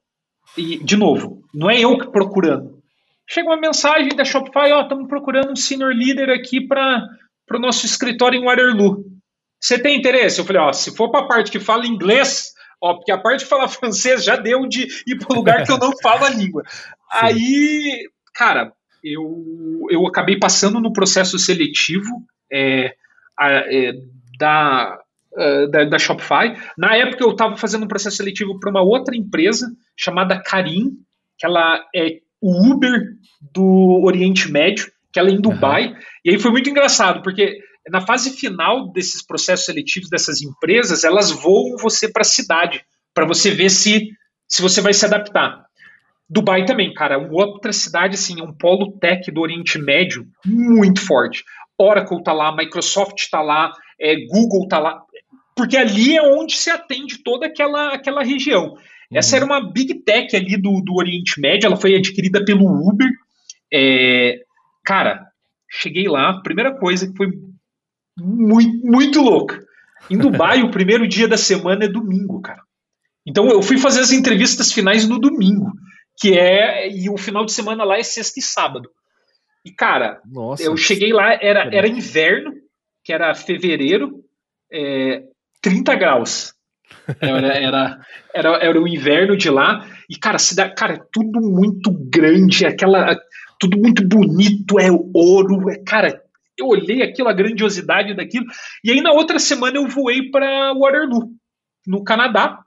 e, 0.58 0.84
de 0.84 0.98
novo, 0.98 1.44
não 1.54 1.70
é 1.70 1.80
eu 1.80 1.98
que 1.98 2.08
procurando. 2.08 2.80
Chega 3.28 3.50
uma 3.50 3.60
mensagem 3.60 4.16
da 4.16 4.26
Shopify, 4.26 4.72
ó, 4.72 4.82
estamos 4.82 5.08
procurando 5.08 5.52
um 5.52 5.56
senior 5.56 5.94
leader 5.94 6.30
aqui 6.32 6.62
para 6.62 7.08
o 7.58 7.62
nosso 7.62 7.86
escritório 7.86 8.40
em 8.40 8.46
Waterloo. 8.46 9.06
Você 9.60 9.78
tem 9.78 9.98
interesse? 9.98 10.40
Eu 10.40 10.46
falei, 10.46 10.62
ó, 10.62 10.72
se 10.72 10.96
for 10.96 11.10
para 11.12 11.26
a 11.26 11.28
parte 11.28 11.52
que 11.52 11.60
fala 11.60 11.86
inglês, 11.86 12.54
Ó, 12.82 12.96
porque 12.96 13.12
a 13.12 13.18
parte 13.18 13.42
de 13.42 13.46
falar 13.46 13.68
francês 13.70 14.24
já 14.24 14.36
deu 14.36 14.68
de 14.68 14.88
ir 15.06 15.18
para 15.18 15.36
lugar 15.36 15.66
que 15.66 15.72
eu 15.72 15.78
não 15.78 15.92
falo 16.02 16.26
a 16.26 16.30
língua. 16.30 16.64
Aí, 17.12 18.08
cara, 18.34 18.72
eu, 19.04 19.86
eu 19.90 20.06
acabei 20.08 20.38
passando 20.38 20.80
no 20.80 20.94
processo 20.94 21.38
seletivo 21.38 22.24
é, 22.52 22.94
a, 23.38 23.52
é, 23.52 23.94
da, 24.38 25.00
é, 25.36 25.68
da, 25.68 25.84
da, 25.86 26.00
Shopify. 26.00 26.56
Na 26.78 26.96
época 26.96 27.24
eu 27.24 27.32
estava 27.32 27.58
fazendo 27.58 27.84
um 27.84 27.88
processo 27.88 28.18
seletivo 28.18 28.60
para 28.60 28.70
uma 28.70 28.82
outra 28.82 29.16
empresa 29.16 29.72
chamada 29.98 30.42
Karim, 30.42 30.92
que 31.38 31.46
ela 31.46 31.84
é 31.96 32.20
o 32.42 32.72
Uber 32.72 33.02
do 33.54 34.02
Oriente 34.04 34.50
Médio, 34.52 34.90
que 35.12 35.20
ela 35.20 35.30
é 35.30 35.34
em 35.34 35.42
Dubai. 35.42 35.88
Uhum. 35.88 35.96
E 36.26 36.32
aí 36.32 36.40
foi 36.40 36.52
muito 36.52 36.70
engraçado, 36.70 37.22
porque 37.22 37.60
na 37.90 38.02
fase 38.02 38.32
final 38.32 38.92
desses 38.92 39.26
processos 39.26 39.66
seletivos 39.66 40.10
dessas 40.10 40.42
empresas, 40.42 41.04
elas 41.04 41.32
voam 41.32 41.78
você 41.78 42.12
para 42.12 42.22
a 42.22 42.26
cidade, 42.26 42.84
para 43.14 43.26
você 43.26 43.52
ver 43.52 43.70
se, 43.70 44.10
se 44.48 44.62
você 44.62 44.82
vai 44.82 44.94
se 44.94 45.06
adaptar. 45.06 45.66
Dubai 46.30 46.66
também, 46.66 46.94
cara, 46.94 47.18
outra 47.18 47.74
cidade, 47.74 48.14
assim, 48.14 48.40
é 48.40 48.44
um 48.44 48.54
polo 48.54 48.92
tech 49.00 49.32
do 49.32 49.42
Oriente 49.42 49.80
Médio 49.80 50.28
muito 50.46 51.02
forte. 51.02 51.44
Oracle 51.78 52.22
tá 52.24 52.34
lá, 52.34 52.56
Microsoft 52.56 53.30
tá 53.32 53.42
lá, 53.42 53.72
é, 54.00 54.16
Google 54.28 54.68
tá 54.68 54.78
lá, 54.78 55.02
porque 55.56 55.76
ali 55.76 56.16
é 56.16 56.22
onde 56.22 56.56
se 56.56 56.70
atende 56.70 57.24
toda 57.24 57.48
aquela, 57.48 57.96
aquela 57.96 58.24
região. 58.24 58.78
Essa 59.12 59.32
uhum. 59.32 59.38
era 59.38 59.46
uma 59.46 59.72
big 59.72 60.04
tech 60.04 60.36
ali 60.36 60.56
do, 60.56 60.82
do 60.82 60.94
Oriente 60.96 61.42
Médio, 61.42 61.66
ela 61.66 61.78
foi 61.78 61.96
adquirida 61.96 62.46
pelo 62.46 62.66
Uber. 62.66 63.10
É, 63.74 64.39
cara, 64.90 65.28
cheguei 65.70 66.08
lá, 66.08 66.42
primeira 66.42 66.76
coisa 66.76 67.08
que 67.08 67.16
foi 67.16 67.28
muito, 68.18 68.84
muito 68.84 69.22
louca. 69.22 69.64
Em 70.10 70.18
Dubai, 70.18 70.64
o 70.66 70.72
primeiro 70.72 71.08
dia 71.08 71.28
da 71.28 71.38
semana 71.38 71.86
é 71.86 71.88
domingo, 71.88 72.42
cara. 72.42 72.64
Então 73.24 73.48
eu 73.48 73.62
fui 73.62 73.78
fazer 73.78 74.00
as 74.00 74.12
entrevistas 74.12 74.74
finais 74.74 75.08
no 75.08 75.20
domingo, 75.20 75.72
que 76.20 76.36
é. 76.36 76.90
E 76.90 77.08
o 77.08 77.18
final 77.18 77.46
de 77.46 77.52
semana 77.52 77.84
lá 77.84 78.00
é 78.00 78.04
sexta 78.04 78.40
e 78.40 78.42
sábado. 78.42 78.90
E, 79.64 79.72
cara, 79.72 80.20
Nossa, 80.26 80.64
eu 80.64 80.76
cheguei 80.76 81.14
lá, 81.14 81.34
era, 81.40 81.70
era 81.72 81.88
inverno, 81.88 82.52
que 83.04 83.14
era 83.14 83.36
fevereiro, 83.36 84.24
é, 84.74 85.22
30 85.62 85.96
graus. 85.96 86.54
Era, 87.22 87.48
era, 87.56 88.00
era, 88.34 88.50
era 88.58 88.82
o 88.82 88.88
inverno 88.88 89.38
de 89.38 89.52
lá. 89.52 89.86
E, 90.10 90.18
cara, 90.18 90.40
cidade, 90.40 90.74
cara, 90.76 90.96
é 90.96 91.02
tudo 91.12 91.40
muito 91.42 91.92
grande, 91.92 92.66
aquela. 92.66 93.16
Tudo 93.60 93.78
muito 93.78 94.08
bonito, 94.08 94.80
é 94.80 94.90
ouro, 95.14 95.70
é, 95.70 95.78
cara, 95.84 96.24
eu 96.58 96.68
olhei 96.68 97.02
aquilo, 97.02 97.28
a 97.28 97.34
grandiosidade 97.34 98.16
daquilo, 98.16 98.46
e 98.84 98.92
aí 98.92 99.02
na 99.02 99.12
outra 99.12 99.40
semana 99.40 99.78
eu 99.78 99.88
voei 99.88 100.30
para 100.30 100.74
Waterloo, 100.74 101.32
no 101.86 102.04
Canadá. 102.04 102.60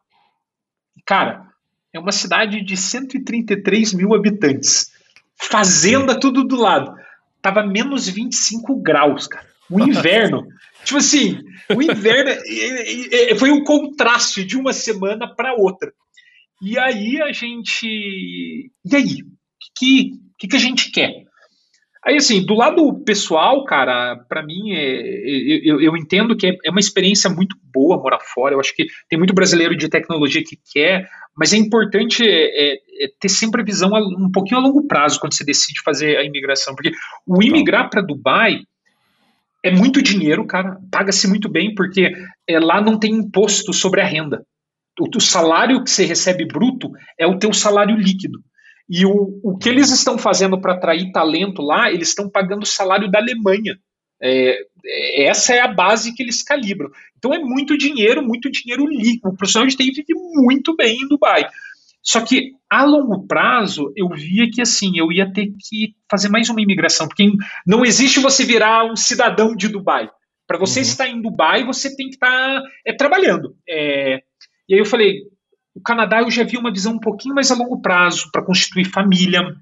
Cara, 1.07 1.46
é 1.92 1.98
uma 1.98 2.12
cidade 2.12 2.62
de 2.64 2.76
133 2.76 3.92
mil 3.94 4.14
habitantes. 4.14 4.90
Fazenda 5.37 6.18
tudo 6.18 6.44
do 6.44 6.57
lado. 6.57 6.94
Tava 7.40 7.66
menos 7.66 8.09
25 8.09 8.81
graus, 8.81 9.26
cara. 9.26 9.46
O 9.68 9.81
inverno. 9.85 10.46
tipo 10.85 10.98
assim, 10.98 11.38
o 11.74 11.83
inverno 11.83 12.31
foi 13.38 13.50
um 13.50 13.62
contraste 13.64 14.44
de 14.44 14.57
uma 14.57 14.72
semana 14.72 15.33
para 15.35 15.55
outra. 15.55 15.92
E 16.62 16.78
aí 16.78 17.20
a 17.20 17.33
gente. 17.33 18.70
E 18.85 18.96
aí? 18.96 19.22
O 19.22 19.78
que, 19.78 20.12
que, 20.42 20.48
que 20.48 20.57
a 20.57 20.61
gente 20.61 20.90
quer? 20.90 21.24
Aí, 22.05 22.16
assim, 22.16 22.44
do 22.44 22.55
lado 22.55 22.92
pessoal, 23.05 23.64
cara, 23.64 24.16
para 24.28 24.44
mim, 24.44 24.72
é, 24.72 25.61
eu, 25.62 25.81
eu, 25.81 25.96
entendo 25.96 26.37
que 26.37 26.48
é, 26.48 26.57
é 26.64 26.70
uma 26.70 26.81
experiência 26.81 27.31
muito 27.31 27.57
boa 27.72 27.96
morar 27.96 28.18
fora. 28.18 28.55
Eu 28.55 28.61
acho 28.61 28.74
que 28.74 28.87
tem 29.09 29.16
muito 29.16 29.33
brasileiro 29.33 29.76
de 29.76 29.88
tecnologia 29.88 30.42
que 30.42 30.59
quer, 30.72 31.09
mas 31.37 31.52
é 31.52 31.57
importante 31.57 32.24
é, 32.26 32.72
é, 32.72 32.74
é 33.05 33.09
ter 33.20 33.28
sempre 33.28 33.62
a 33.62 33.64
visão 33.64 33.90
um 34.18 34.33
pouquinho 34.33 34.61
a 34.61 34.64
longo 34.64 34.85
prazo 34.88 35.20
quando 35.20 35.35
você 35.35 35.44
decide 35.44 35.81
fazer 35.85 36.16
a 36.16 36.24
imigração. 36.24 36.74
Porque 36.74 36.90
o 37.24 37.40
imigrar 37.40 37.88
para 37.88 38.02
Dubai 38.02 38.62
é 39.62 39.70
muito 39.70 40.02
dinheiro, 40.02 40.44
cara, 40.44 40.78
paga-se 40.90 41.28
muito 41.28 41.48
bem, 41.48 41.72
porque 41.72 42.12
é, 42.48 42.59
lá 42.59 42.81
não 42.81 42.98
tem 42.98 43.12
imposto 43.12 43.72
sobre 43.72 44.00
a 44.00 44.05
renda. 44.05 44.44
O, 44.98 45.07
o 45.16 45.20
salário 45.20 45.85
que 45.85 45.90
você 45.90 46.05
recebe 46.05 46.44
bruto 46.46 46.90
é 47.16 47.28
o 47.28 47.38
teu 47.38 47.52
salário 47.52 47.94
líquido. 47.96 48.40
E 48.94 49.07
o, 49.07 49.40
o 49.42 49.57
que 49.57 49.70
eles 49.70 49.90
estão 49.90 50.18
fazendo 50.18 50.61
para 50.61 50.74
atrair 50.74 51.11
talento 51.12 51.62
lá, 51.62 51.90
eles 51.90 52.09
estão 52.09 52.28
pagando 52.28 52.64
o 52.64 52.66
salário 52.66 53.11
da 53.11 53.20
Alemanha. 53.20 53.78
É, 54.22 54.59
é, 54.85 55.24
essa 55.24 55.55
é 55.55 55.61
a 55.61 55.72
base 55.72 56.14
que 56.14 56.22
eles 56.22 56.42
calibram. 56.42 56.90
Então 57.16 57.33
é 57.33 57.38
muito 57.38 57.78
dinheiro, 57.78 58.22
muito 58.22 58.50
dinheiro 58.50 58.87
líquido. 58.87 59.31
O 59.31 59.35
profissional 59.35 59.66
de 59.66 59.76
TI 59.76 59.92
vive 59.92 60.12
muito 60.35 60.76
bem 60.76 60.94
em 60.94 61.09
Dubai. 61.09 61.48
Só 62.02 62.20
que 62.20 62.50
a 62.68 62.85
longo 62.85 63.26
prazo 63.26 63.90
eu 63.96 64.11
via 64.11 64.50
que 64.50 64.61
assim 64.61 64.98
eu 64.98 65.11
ia 65.11 65.33
ter 65.33 65.46
que 65.46 65.94
fazer 66.11 66.28
mais 66.28 66.50
uma 66.50 66.61
imigração, 66.61 67.09
porque 67.09 67.31
não 67.66 67.87
existe 67.87 68.20
você 68.20 68.44
virar 68.44 68.85
um 68.85 68.94
cidadão 68.94 69.57
de 69.57 69.68
Dubai. 69.68 70.11
Para 70.46 70.59
você 70.59 70.81
uhum. 70.81 70.87
estar 70.87 71.09
em 71.09 71.22
Dubai, 71.22 71.64
você 71.64 71.96
tem 71.96 72.11
que 72.11 72.16
estar 72.16 72.28
tá, 72.28 72.62
é, 72.85 72.92
trabalhando. 72.92 73.57
É, 73.66 74.20
e 74.68 74.74
aí 74.74 74.81
eu 74.81 74.85
falei, 74.85 75.22
o 75.74 75.80
Canadá 75.80 76.20
eu 76.20 76.30
já 76.30 76.44
vi 76.44 76.56
uma 76.56 76.72
visão 76.72 76.94
um 76.94 77.00
pouquinho 77.00 77.35
mais 77.35 77.50
a 77.50 77.54
longo 77.54 77.80
prazo, 77.80 78.30
para 78.30 78.44
constituir 78.44 78.85
família, 78.85 79.54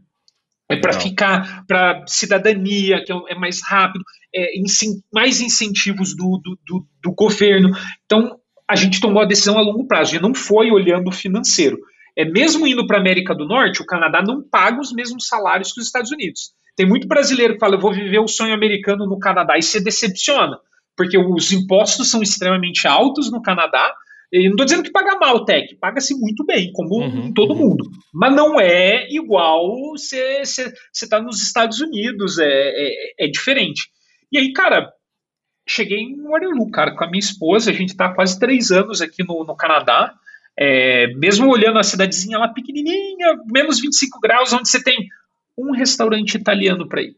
é 0.68 0.76
para 0.76 0.92
ficar 0.92 1.64
para 1.66 2.04
cidadania, 2.06 3.04
que 3.04 3.12
é, 3.12 3.16
é 3.30 3.34
mais 3.34 3.60
rápido, 3.62 4.04
é, 4.34 4.52
mais 5.12 5.40
incentivos 5.40 6.14
do, 6.14 6.40
do, 6.42 6.58
do, 6.66 6.86
do, 7.02 7.12
governo. 7.12 7.70
Então, 8.04 8.38
a 8.68 8.76
gente 8.76 9.00
tomou 9.00 9.20
a 9.20 9.26
decisão 9.26 9.58
a 9.58 9.62
longo 9.62 9.86
prazo, 9.86 10.12
gente 10.12 10.22
não 10.22 10.34
foi 10.34 10.70
olhando 10.70 11.08
o 11.08 11.12
financeiro. 11.12 11.76
É 12.16 12.24
mesmo 12.24 12.66
indo 12.66 12.86
para 12.86 12.98
a 12.98 13.00
América 13.00 13.34
do 13.34 13.46
Norte, 13.46 13.82
o 13.82 13.86
Canadá 13.86 14.22
não 14.22 14.42
paga 14.42 14.80
os 14.80 14.92
mesmos 14.92 15.26
salários 15.26 15.72
que 15.72 15.80
os 15.80 15.86
Estados 15.86 16.12
Unidos. 16.12 16.52
Tem 16.76 16.86
muito 16.86 17.08
brasileiro 17.08 17.54
que 17.54 17.60
fala, 17.60 17.74
eu 17.74 17.80
vou 17.80 17.92
viver 17.92 18.20
o 18.20 18.28
sonho 18.28 18.54
americano 18.54 19.06
no 19.06 19.18
Canadá 19.18 19.58
e 19.58 19.62
se 19.62 19.82
decepciona, 19.82 20.58
porque 20.96 21.18
os 21.18 21.52
impostos 21.52 22.10
são 22.10 22.22
extremamente 22.22 22.86
altos 22.86 23.30
no 23.30 23.42
Canadá, 23.42 23.92
eu 24.32 24.44
não 24.44 24.50
estou 24.50 24.64
dizendo 24.64 24.82
que 24.84 24.92
paga 24.92 25.18
mal, 25.18 25.44
Tech, 25.44 25.74
paga-se 25.76 26.14
muito 26.14 26.44
bem, 26.44 26.70
como 26.72 27.00
uhum, 27.00 27.32
todo 27.34 27.52
uhum. 27.52 27.58
mundo. 27.58 27.90
Mas 28.14 28.34
não 28.34 28.60
é 28.60 29.08
igual 29.10 29.76
você 29.90 30.42
está 30.94 31.20
nos 31.20 31.42
Estados 31.42 31.80
Unidos, 31.80 32.38
é, 32.38 32.46
é, 32.46 33.14
é, 33.24 33.28
diferente. 33.28 33.90
E 34.30 34.38
aí, 34.38 34.52
cara, 34.52 34.92
cheguei 35.66 35.98
em 35.98 36.22
Waterloo, 36.22 36.70
cara, 36.70 36.94
com 36.94 37.02
a 37.02 37.10
minha 37.10 37.18
esposa, 37.18 37.70
a 37.70 37.74
gente 37.74 37.90
está 37.90 38.14
quase 38.14 38.38
três 38.38 38.70
anos 38.70 39.02
aqui 39.02 39.24
no, 39.26 39.44
no 39.44 39.56
Canadá. 39.56 40.14
É, 40.56 41.08
mesmo 41.14 41.50
olhando 41.50 41.78
a 41.78 41.82
cidadezinha 41.82 42.38
lá 42.38 42.48
pequenininha, 42.48 43.36
menos 43.50 43.80
25 43.80 44.20
graus, 44.20 44.52
onde 44.52 44.68
você 44.68 44.82
tem 44.82 45.08
um 45.56 45.72
restaurante 45.72 46.34
italiano 46.34 46.88
para 46.88 47.02
ir, 47.02 47.16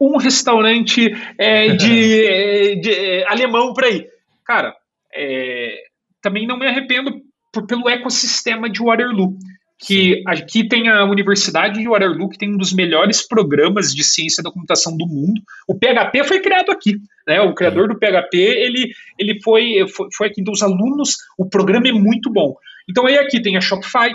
um 0.00 0.16
restaurante 0.16 1.10
é, 1.38 1.68
de, 1.74 2.24
é, 2.24 2.74
de, 2.76 2.92
é, 2.92 3.28
alemão 3.28 3.74
para 3.74 3.90
ir. 3.90 4.08
Cara, 4.44 4.74
é, 5.12 5.86
também 6.26 6.44
não 6.44 6.58
me 6.58 6.66
arrependo 6.66 7.22
por, 7.52 7.66
pelo 7.66 7.88
ecossistema 7.88 8.68
de 8.68 8.82
Waterloo 8.82 9.36
que 9.78 10.22
aqui 10.26 10.66
tem 10.66 10.88
a 10.88 11.04
Universidade 11.04 11.80
de 11.80 11.88
Waterloo, 11.88 12.30
que 12.30 12.38
tem 12.38 12.54
um 12.54 12.56
dos 12.56 12.72
melhores 12.72 13.26
programas 13.26 13.94
de 13.94 14.02
ciência 14.02 14.42
da 14.42 14.50
computação 14.50 14.96
do 14.96 15.06
mundo. 15.06 15.40
O 15.68 15.78
PHP 15.78 16.24
foi 16.24 16.40
criado 16.40 16.72
aqui, 16.72 16.96
né? 17.26 17.40
O 17.42 17.54
criador 17.54 17.88
do 17.88 17.98
PHP, 17.98 18.38
ele, 18.38 18.90
ele 19.18 19.38
foi, 19.42 19.86
foi, 19.94 20.08
foi 20.16 20.26
aqui. 20.28 20.40
Então, 20.40 20.54
os 20.54 20.62
alunos, 20.62 21.18
o 21.36 21.46
programa 21.46 21.88
é 21.88 21.92
muito 21.92 22.32
bom. 22.32 22.54
Então, 22.88 23.06
aí 23.06 23.18
aqui 23.18 23.40
tem 23.40 23.56
a 23.56 23.60
Shopify. 23.60 24.08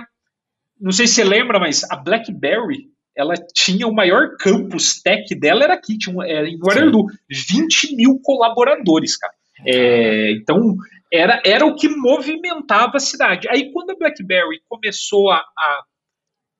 Não 0.79 0.91
sei 0.91 1.05
se 1.05 1.15
você 1.15 1.23
lembra, 1.23 1.59
mas 1.59 1.83
a 1.91 1.95
BlackBerry, 1.95 2.87
ela 3.15 3.35
tinha 3.53 3.87
o 3.87 3.93
maior 3.93 4.35
campus 4.39 4.99
tech 4.99 5.35
dela, 5.35 5.63
era 5.63 5.75
aqui, 5.75 5.95
tinha, 5.95 6.25
era 6.25 6.49
em 6.49 6.57
Waterloo. 6.57 7.05
Sim. 7.31 7.59
20 7.59 7.95
mil 7.95 8.19
colaboradores, 8.23 9.15
cara. 9.15 9.33
É, 9.63 10.31
então, 10.31 10.75
era, 11.11 11.41
era 11.45 11.65
o 11.65 11.75
que 11.75 11.89
movimentava 11.89 12.97
a 12.97 12.99
cidade. 12.99 13.47
Aí, 13.49 13.71
quando 13.71 13.91
a 13.91 13.95
BlackBerry 13.95 14.61
começou 14.69 15.29
a, 15.29 15.37
a, 15.37 15.83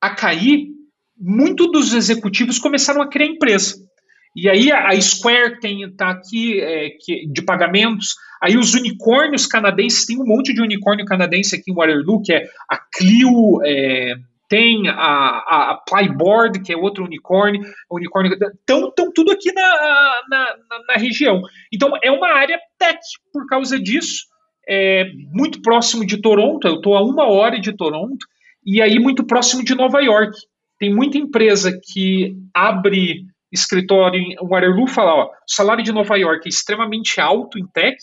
a 0.02 0.10
cair, 0.16 0.68
muito 1.18 1.68
dos 1.68 1.94
executivos 1.94 2.60
começaram 2.60 3.02
a 3.02 3.08
criar 3.08 3.28
empresa. 3.28 3.76
E 4.36 4.50
aí 4.50 4.72
a, 4.72 5.00
Square 5.00 5.60
tem 5.60 5.90
tá 5.96 6.10
aqui 6.10 6.60
é, 6.60 6.90
que, 7.00 7.28
de 7.28 7.42
pagamentos. 7.44 8.16
Aí 8.42 8.58
os 8.58 8.74
unicórnios 8.74 9.46
canadenses, 9.46 10.06
tem 10.06 10.20
um 10.20 10.26
monte 10.26 10.54
de 10.54 10.62
unicórnio 10.62 11.06
canadense 11.06 11.56
aqui 11.56 11.72
em 11.72 11.76
Waterloo, 11.76 12.22
que 12.24 12.34
é 12.34 12.46
a 12.70 12.78
Clio, 12.78 13.62
é, 13.64 14.16
tem 14.50 14.88
a, 14.90 14.94
a, 14.94 15.72
a, 15.72 16.60
que 16.64 16.74
é 16.74 16.78
outro 16.78 17.06
unicórnio, 17.06 17.62
unicórnio 17.90 18.34
estão 18.34 18.92
tudo 19.14 19.32
aqui 19.32 19.52
na, 19.54 20.22
na, 20.30 20.56
na, 20.70 20.80
na, 20.90 20.94
região. 20.96 21.42
Então 21.72 21.92
é 22.02 22.10
uma 22.10 22.30
área 22.34 22.60
tech 22.80 23.00
por 23.32 23.46
causa 23.48 23.80
disso 23.80 24.31
é, 24.68 25.12
muito 25.32 25.62
próximo 25.62 26.06
de 26.06 26.18
Toronto, 26.18 26.68
eu 26.68 26.76
estou 26.76 26.96
a 26.96 27.04
uma 27.04 27.28
hora 27.28 27.60
de 27.60 27.74
Toronto, 27.74 28.26
e 28.66 28.82
aí 28.82 29.00
muito 29.00 29.24
próximo 29.24 29.64
de 29.64 29.76
Nova 29.76 30.02
York. 30.02 30.38
Tem 30.78 30.94
muita 30.94 31.18
empresa 31.18 31.80
que 31.84 32.36
abre 32.54 33.26
escritório 33.52 34.20
em 34.20 34.36
Waterloo 34.42 34.86
e 34.86 34.90
fala, 34.90 35.16
ó, 35.16 35.26
o 35.26 35.30
salário 35.46 35.84
de 35.84 35.92
Nova 35.92 36.16
York 36.18 36.44
é 36.46 36.50
extremamente 36.50 37.20
alto 37.20 37.60
em 37.60 37.66
tech, 37.68 37.98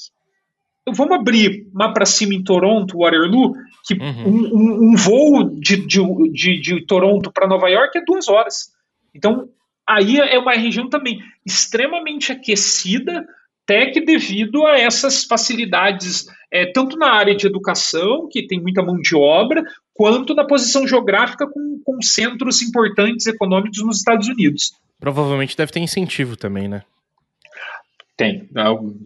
então, 0.89 0.95
vamos 0.95 1.21
abrir 1.21 1.67
lá 1.75 1.93
para 1.93 2.07
cima 2.07 2.33
em 2.33 2.43
Toronto, 2.43 2.99
Waterloo, 2.99 3.53
que 3.85 3.95
uhum. 3.95 4.27
um, 4.27 4.57
um, 4.57 4.91
um, 4.91 4.97
voo 4.97 5.45
de, 5.61 5.77
de, 5.77 6.01
de, 6.33 6.61
de 6.61 6.87
Toronto 6.87 7.31
para 7.31 7.47
Nova 7.47 7.69
York 7.69 7.99
é 7.99 8.05
duas 8.05 8.27
horas. 8.27 8.73
Então, 9.15 9.51
aí 9.87 10.19
é 10.19 10.39
uma 10.39 10.55
região 10.55 10.89
também 10.89 11.21
extremamente 11.45 12.33
aquecida, 12.33 13.27
tech 13.69 14.01
devido 14.01 14.67
a 14.67 14.79
essas 14.79 15.25
facilidades, 15.25 16.27
é, 16.51 16.65
tanto 16.73 16.97
na 16.97 17.13
área 17.13 17.37
de 17.37 17.47
educação, 17.47 18.27
que 18.27 18.47
tem 18.47 18.59
muita 18.59 18.83
mão 18.83 18.97
de 18.97 19.15
obra, 19.15 19.63
quanto 19.93 20.35
na 20.35 20.47
posição 20.47 20.89
geográfica 20.89 21.47
com, 21.47 21.79
com 21.85 22.01
centros 22.01 22.63
importantes 22.63 23.27
econômicos 23.27 23.85
nos 23.85 23.99
Estados 23.99 24.27
Unidos. 24.27 24.73
Provavelmente 24.99 25.55
deve 25.55 25.71
ter 25.71 25.81
incentivo 25.81 26.35
também, 26.35 26.67
né? 26.67 26.83
Tem, 28.17 28.49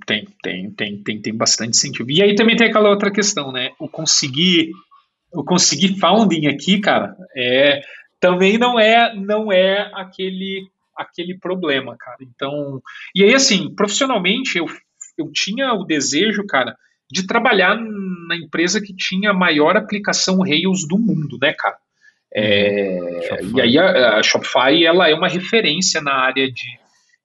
tem, 0.07 0.29
tem, 0.43 0.71
tem, 0.71 1.03
tem, 1.03 1.21
tem 1.21 1.35
bastante 1.35 1.77
incentivo. 1.77 2.11
E 2.11 2.23
aí 2.23 2.35
também 2.37 2.57
tem 2.57 2.69
aquela 2.69 2.89
outra 2.89 3.11
questão, 3.11 3.51
né? 3.51 3.73
O 3.81 3.89
conseguir, 3.89 4.71
o 5.35 5.43
conseguir 5.43 5.99
founding 5.99 6.47
aqui, 6.47 6.79
cara, 6.79 7.17
é 7.37 7.83
também 8.21 8.57
não 8.57 8.79
é 8.79 9.13
não 9.15 9.53
é 9.53 9.91
aquele 9.93 10.69
aquele 10.97 11.39
problema, 11.39 11.97
cara. 11.99 12.19
Então, 12.21 12.81
e 13.15 13.25
aí 13.25 13.35
assim, 13.35 13.75
profissionalmente 13.75 14.59
eu, 14.59 14.67
eu 15.19 15.31
tinha 15.33 15.73
o 15.73 15.85
desejo, 15.85 16.47
cara, 16.47 16.77
de 17.11 17.27
trabalhar 17.27 17.77
na 17.77 18.37
empresa 18.37 18.81
que 18.81 18.95
tinha 18.95 19.31
a 19.31 19.35
maior 19.35 19.77
aplicação 19.77 20.41
Rails 20.41 20.87
do 20.87 20.99
mundo, 20.99 21.39
né, 21.41 21.53
cara? 21.53 21.77
É, 22.35 22.99
uhum. 23.43 23.59
e 23.59 23.61
aí 23.61 23.79
a, 23.79 24.19
a, 24.19 24.23
Shopify 24.23 24.87
ela 24.87 25.07
é 25.09 25.15
uma 25.15 25.29
referência 25.29 26.01
na 26.01 26.15
área 26.15 26.51
de, 26.51 26.79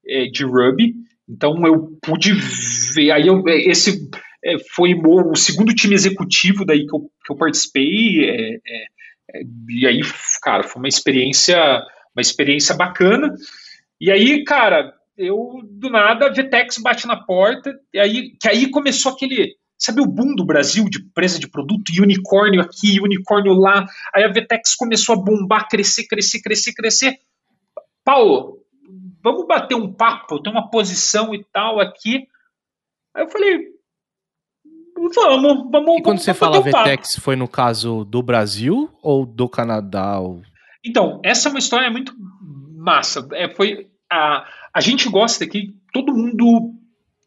é, 0.05 0.25
de 0.25 0.43
Ruby, 0.43 0.95
então 1.29 1.65
eu 1.65 1.97
pude 2.01 2.33
ver, 2.93 3.11
aí 3.11 3.27
eu, 3.27 3.41
esse 3.47 4.09
é, 4.43 4.57
foi 4.75 4.93
o 4.93 5.35
segundo 5.35 5.73
time 5.73 5.95
executivo 5.95 6.65
daí 6.65 6.85
que 6.85 6.93
eu, 6.93 7.09
que 7.25 7.31
eu 7.31 7.37
participei, 7.37 8.29
é, 8.29 8.55
é, 8.55 8.85
é, 9.33 9.41
e 9.69 9.87
aí, 9.87 10.01
cara, 10.41 10.63
foi 10.63 10.81
uma 10.81 10.87
experiência, 10.87 11.57
uma 12.17 12.21
experiência 12.21 12.75
bacana, 12.75 13.33
e 14.01 14.11
aí, 14.11 14.43
cara, 14.43 14.93
eu 15.17 15.61
do 15.63 15.89
nada 15.89 16.27
a 16.27 16.29
Vtex 16.29 16.77
bate 16.79 17.07
na 17.07 17.15
porta, 17.15 17.73
e 17.93 17.99
aí 17.99 18.31
que 18.39 18.47
aí 18.47 18.69
começou 18.69 19.11
aquele, 19.11 19.55
sabe 19.77 20.01
o 20.01 20.07
boom 20.07 20.35
do 20.35 20.45
Brasil 20.45 20.89
de 20.89 20.99
empresa 20.99 21.39
de 21.39 21.47
produto, 21.47 21.91
unicórnio 21.99 22.61
aqui, 22.61 22.99
unicórnio 23.01 23.53
lá. 23.53 23.85
Aí 24.13 24.23
a 24.23 24.29
Vtex 24.29 24.75
começou 24.75 25.15
a 25.15 25.19
bombar, 25.19 25.67
crescer, 25.67 26.07
crescer, 26.07 26.41
crescer, 26.41 26.73
crescer. 26.73 27.19
Paulo, 28.03 28.59
vamos 29.23 29.47
bater 29.47 29.75
um 29.75 29.91
papo, 29.91 30.35
eu 30.35 30.39
tenho 30.41 30.55
uma 30.55 30.69
posição 30.69 31.33
e 31.33 31.43
tal 31.51 31.79
aqui. 31.79 32.27
Aí 33.15 33.23
eu 33.23 33.29
falei, 33.29 33.67
vamos, 34.95 35.71
vamos. 35.71 35.99
E 35.99 36.01
quando 36.01 36.03
vamos, 36.03 36.23
você 36.23 36.33
fala 36.33 36.61
Vtex, 36.61 37.17
foi 37.17 37.35
no 37.35 37.47
caso 37.47 38.05
do 38.05 38.21
Brasil 38.21 38.89
ou 39.01 39.25
do 39.25 39.49
Canadá? 39.49 40.19
Ou... 40.19 40.41
Então, 40.87 41.21
essa 41.23 41.49
é 41.49 41.51
uma 41.51 41.59
história 41.59 41.89
muito 41.91 42.13
massa. 42.75 43.27
É, 43.33 43.53
foi 43.53 43.87
a, 44.11 44.45
a 44.73 44.81
gente 44.81 45.09
gosta 45.09 45.45
que 45.45 45.73
todo 45.91 46.13
mundo 46.13 46.73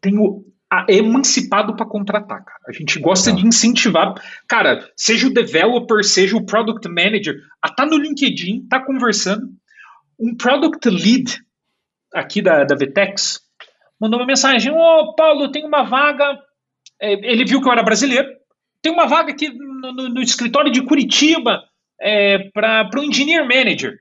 tem 0.01 0.17
o 0.17 0.45
a, 0.71 0.85
é 0.89 0.95
emancipado 0.95 1.75
para 1.75 1.85
contratar, 1.85 2.43
cara. 2.43 2.59
A 2.67 2.71
gente 2.71 2.97
gosta 2.97 3.31
de 3.31 3.45
incentivar. 3.45 4.15
Cara, 4.47 4.89
seja 4.95 5.27
o 5.27 5.33
developer, 5.33 6.01
seja 6.03 6.37
o 6.37 6.45
product 6.45 6.87
manager, 6.87 7.35
a 7.61 7.69
tá 7.69 7.85
no 7.85 7.97
LinkedIn, 7.97 8.67
tá 8.69 8.79
conversando. 8.79 9.49
Um 10.17 10.35
product 10.35 10.89
lead 10.89 11.39
aqui 12.13 12.41
da, 12.41 12.63
da 12.63 12.75
Vtex 12.75 13.41
mandou 13.99 14.19
uma 14.19 14.25
mensagem: 14.25 14.71
Ô 14.71 14.77
oh, 14.77 15.13
Paulo, 15.13 15.51
tem 15.51 15.65
uma 15.65 15.83
vaga. 15.83 16.39
É, 17.01 17.13
ele 17.13 17.43
viu 17.43 17.61
que 17.61 17.67
eu 17.67 17.71
era 17.71 17.83
brasileiro. 17.83 18.29
Tem 18.81 18.91
uma 18.91 19.05
vaga 19.05 19.31
aqui 19.31 19.49
no, 19.49 19.93
no, 19.93 20.09
no 20.09 20.21
escritório 20.21 20.71
de 20.71 20.81
Curitiba 20.83 21.61
é, 22.01 22.49
para 22.51 22.89
o 22.97 23.03
engineer 23.03 23.47
manager. 23.47 23.99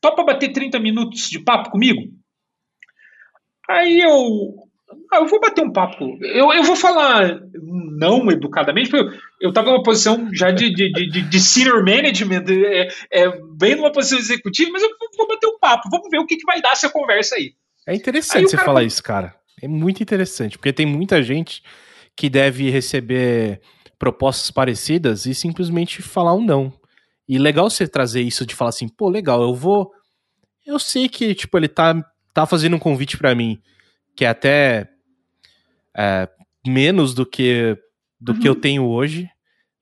Topa 0.00 0.22
bater 0.22 0.52
30 0.52 0.78
minutos 0.78 1.30
de 1.30 1.38
papo 1.38 1.70
comigo? 1.70 2.02
Aí 3.68 4.00
eu. 4.00 4.54
Ah, 5.10 5.16
eu 5.16 5.26
vou 5.26 5.40
bater 5.40 5.64
um 5.64 5.72
papo. 5.72 6.18
Eu, 6.20 6.52
eu 6.52 6.62
vou 6.62 6.76
falar 6.76 7.40
não 7.98 8.30
educadamente, 8.30 8.90
porque 8.90 9.18
eu 9.40 9.48
estava 9.48 9.70
numa 9.70 9.82
posição 9.82 10.28
já 10.32 10.50
de, 10.50 10.70
de, 10.70 10.92
de, 10.92 11.22
de 11.22 11.40
senior 11.40 11.82
management, 11.82 12.44
é, 12.48 12.88
é, 13.10 13.30
bem 13.56 13.76
numa 13.76 13.90
posição 13.90 14.18
executiva, 14.18 14.70
mas 14.72 14.82
eu 14.82 14.90
vou 15.16 15.26
bater 15.26 15.46
um 15.46 15.58
papo. 15.58 15.88
Vamos 15.90 16.08
ver 16.10 16.18
o 16.18 16.26
que, 16.26 16.36
que 16.36 16.44
vai 16.44 16.60
dar 16.60 16.72
essa 16.72 16.90
conversa 16.90 17.36
aí. 17.36 17.54
É 17.86 17.94
interessante 17.94 18.44
aí 18.44 18.48
você 18.48 18.56
falar 18.58 18.82
isso, 18.82 19.02
cara. 19.02 19.34
É 19.62 19.66
muito 19.66 20.02
interessante, 20.02 20.58
porque 20.58 20.72
tem 20.72 20.84
muita 20.84 21.22
gente 21.22 21.62
que 22.14 22.28
deve 22.28 22.68
receber 22.68 23.60
propostas 23.98 24.50
parecidas 24.50 25.24
e 25.24 25.34
simplesmente 25.34 26.02
falar 26.02 26.34
um 26.34 26.44
não. 26.44 26.72
E 27.28 27.38
legal 27.38 27.70
você 27.70 27.88
trazer 27.88 28.22
isso 28.22 28.44
de 28.44 28.54
falar 28.54 28.70
assim, 28.70 28.88
pô, 28.88 29.08
legal, 29.08 29.42
eu 29.42 29.54
vou. 29.54 29.90
Eu 30.66 30.78
sei 30.78 31.08
que, 31.08 31.34
tipo, 31.34 31.56
ele 31.56 31.68
tá, 31.68 31.94
tá 32.32 32.46
fazendo 32.46 32.76
um 32.76 32.78
convite 32.78 33.16
para 33.16 33.34
mim, 33.34 33.60
que 34.14 34.24
é 34.24 34.28
até 34.28 34.88
é, 35.96 36.28
menos 36.66 37.14
do 37.14 37.24
que 37.24 37.76
do 38.20 38.32
uhum. 38.32 38.40
que 38.40 38.48
eu 38.48 38.54
uhum. 38.54 38.60
tenho 38.60 38.84
hoje, 38.84 39.28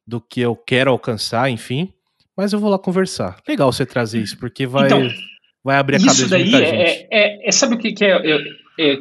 do 0.06 0.20
que 0.20 0.40
eu 0.40 0.56
quero 0.56 0.90
alcançar, 0.90 1.48
enfim. 1.48 1.92
Mas 2.36 2.52
eu 2.52 2.58
vou 2.58 2.70
lá 2.70 2.78
conversar. 2.78 3.36
Legal 3.46 3.72
você 3.72 3.86
trazer 3.86 4.20
isso, 4.20 4.36
porque 4.38 4.66
vai, 4.66 4.86
então, 4.86 5.08
vai 5.62 5.76
abrir 5.76 5.96
a 5.96 6.00
cabeça 6.00 6.28
daí 6.28 6.44
de 6.44 6.50
muita 6.50 6.66
é, 6.66 6.70
gente. 6.70 7.08
É, 7.10 7.48
é, 7.48 7.52
sabe 7.52 7.74
o 7.74 7.78
que, 7.78 7.92
que 7.92 8.04
é, 8.04 8.16
é, 8.16 8.36
é? 8.80 8.96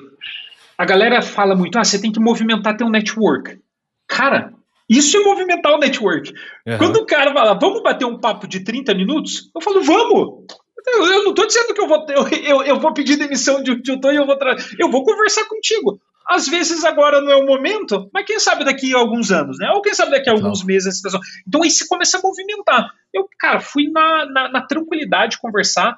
A 0.77 0.85
galera 0.85 1.21
fala 1.21 1.55
muito, 1.55 1.77
ah, 1.77 1.83
você 1.83 1.99
tem 1.99 2.11
que 2.11 2.19
movimentar 2.19 2.77
teu 2.77 2.89
network. 2.89 3.59
Cara, 4.07 4.53
isso 4.91 5.15
é 5.15 5.23
movimentar 5.23 5.73
o 5.73 5.77
network. 5.77 6.33
Uhum. 6.67 6.77
Quando 6.77 6.97
o 6.97 7.05
cara 7.05 7.33
fala, 7.33 7.53
vamos 7.53 7.81
bater 7.81 8.03
um 8.03 8.19
papo 8.19 8.45
de 8.45 8.61
30 8.61 8.93
minutos, 8.93 9.49
eu 9.55 9.61
falo, 9.61 9.81
vamos! 9.81 10.45
Eu, 10.85 11.05
eu 11.05 11.23
não 11.23 11.29
estou 11.29 11.47
dizendo 11.47 11.73
que 11.73 11.79
eu 11.79 11.87
vou, 11.87 12.05
eu, 12.09 12.27
eu, 12.27 12.63
eu, 12.63 12.79
vou 12.79 12.93
pedir 12.93 13.15
demissão 13.15 13.63
de 13.63 13.81
tutor 13.81 14.13
e 14.13 14.17
eu 14.17 14.25
vou 14.25 14.37
eu 14.77 14.89
vou 14.89 15.05
conversar 15.05 15.47
contigo. 15.47 16.01
Às 16.27 16.47
vezes 16.47 16.83
agora 16.83 17.21
não 17.21 17.31
é 17.31 17.35
o 17.37 17.45
momento, 17.45 18.09
mas 18.13 18.25
quem 18.25 18.39
sabe 18.39 18.65
daqui 18.65 18.93
a 18.93 18.97
alguns 18.97 19.31
anos, 19.31 19.57
né? 19.59 19.69
Ou 19.71 19.81
quem 19.81 19.93
sabe 19.93 20.11
daqui 20.11 20.29
a 20.29 20.33
alguns 20.33 20.63
meses 20.63 20.87
a 20.87 20.91
situação. 20.91 21.19
Então 21.47 21.63
aí 21.63 21.69
se 21.69 21.87
começa 21.87 22.17
a 22.17 22.21
movimentar. 22.21 22.89
Eu, 23.13 23.27
cara, 23.39 23.59
fui 23.61 23.89
na, 23.89 24.25
na, 24.25 24.51
na 24.51 24.61
tranquilidade 24.61 25.39
conversar. 25.39 25.97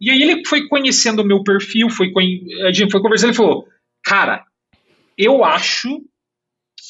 E 0.00 0.10
aí 0.10 0.22
ele 0.22 0.44
foi 0.46 0.66
conhecendo 0.66 1.22
o 1.22 1.26
meu 1.26 1.44
perfil, 1.44 1.88
foi, 1.88 2.12
a 2.66 2.72
gente 2.72 2.90
foi 2.90 3.00
conversando 3.00 3.32
e 3.32 3.36
falou: 3.36 3.68
Cara, 4.02 4.44
eu 5.16 5.44
acho 5.44 6.00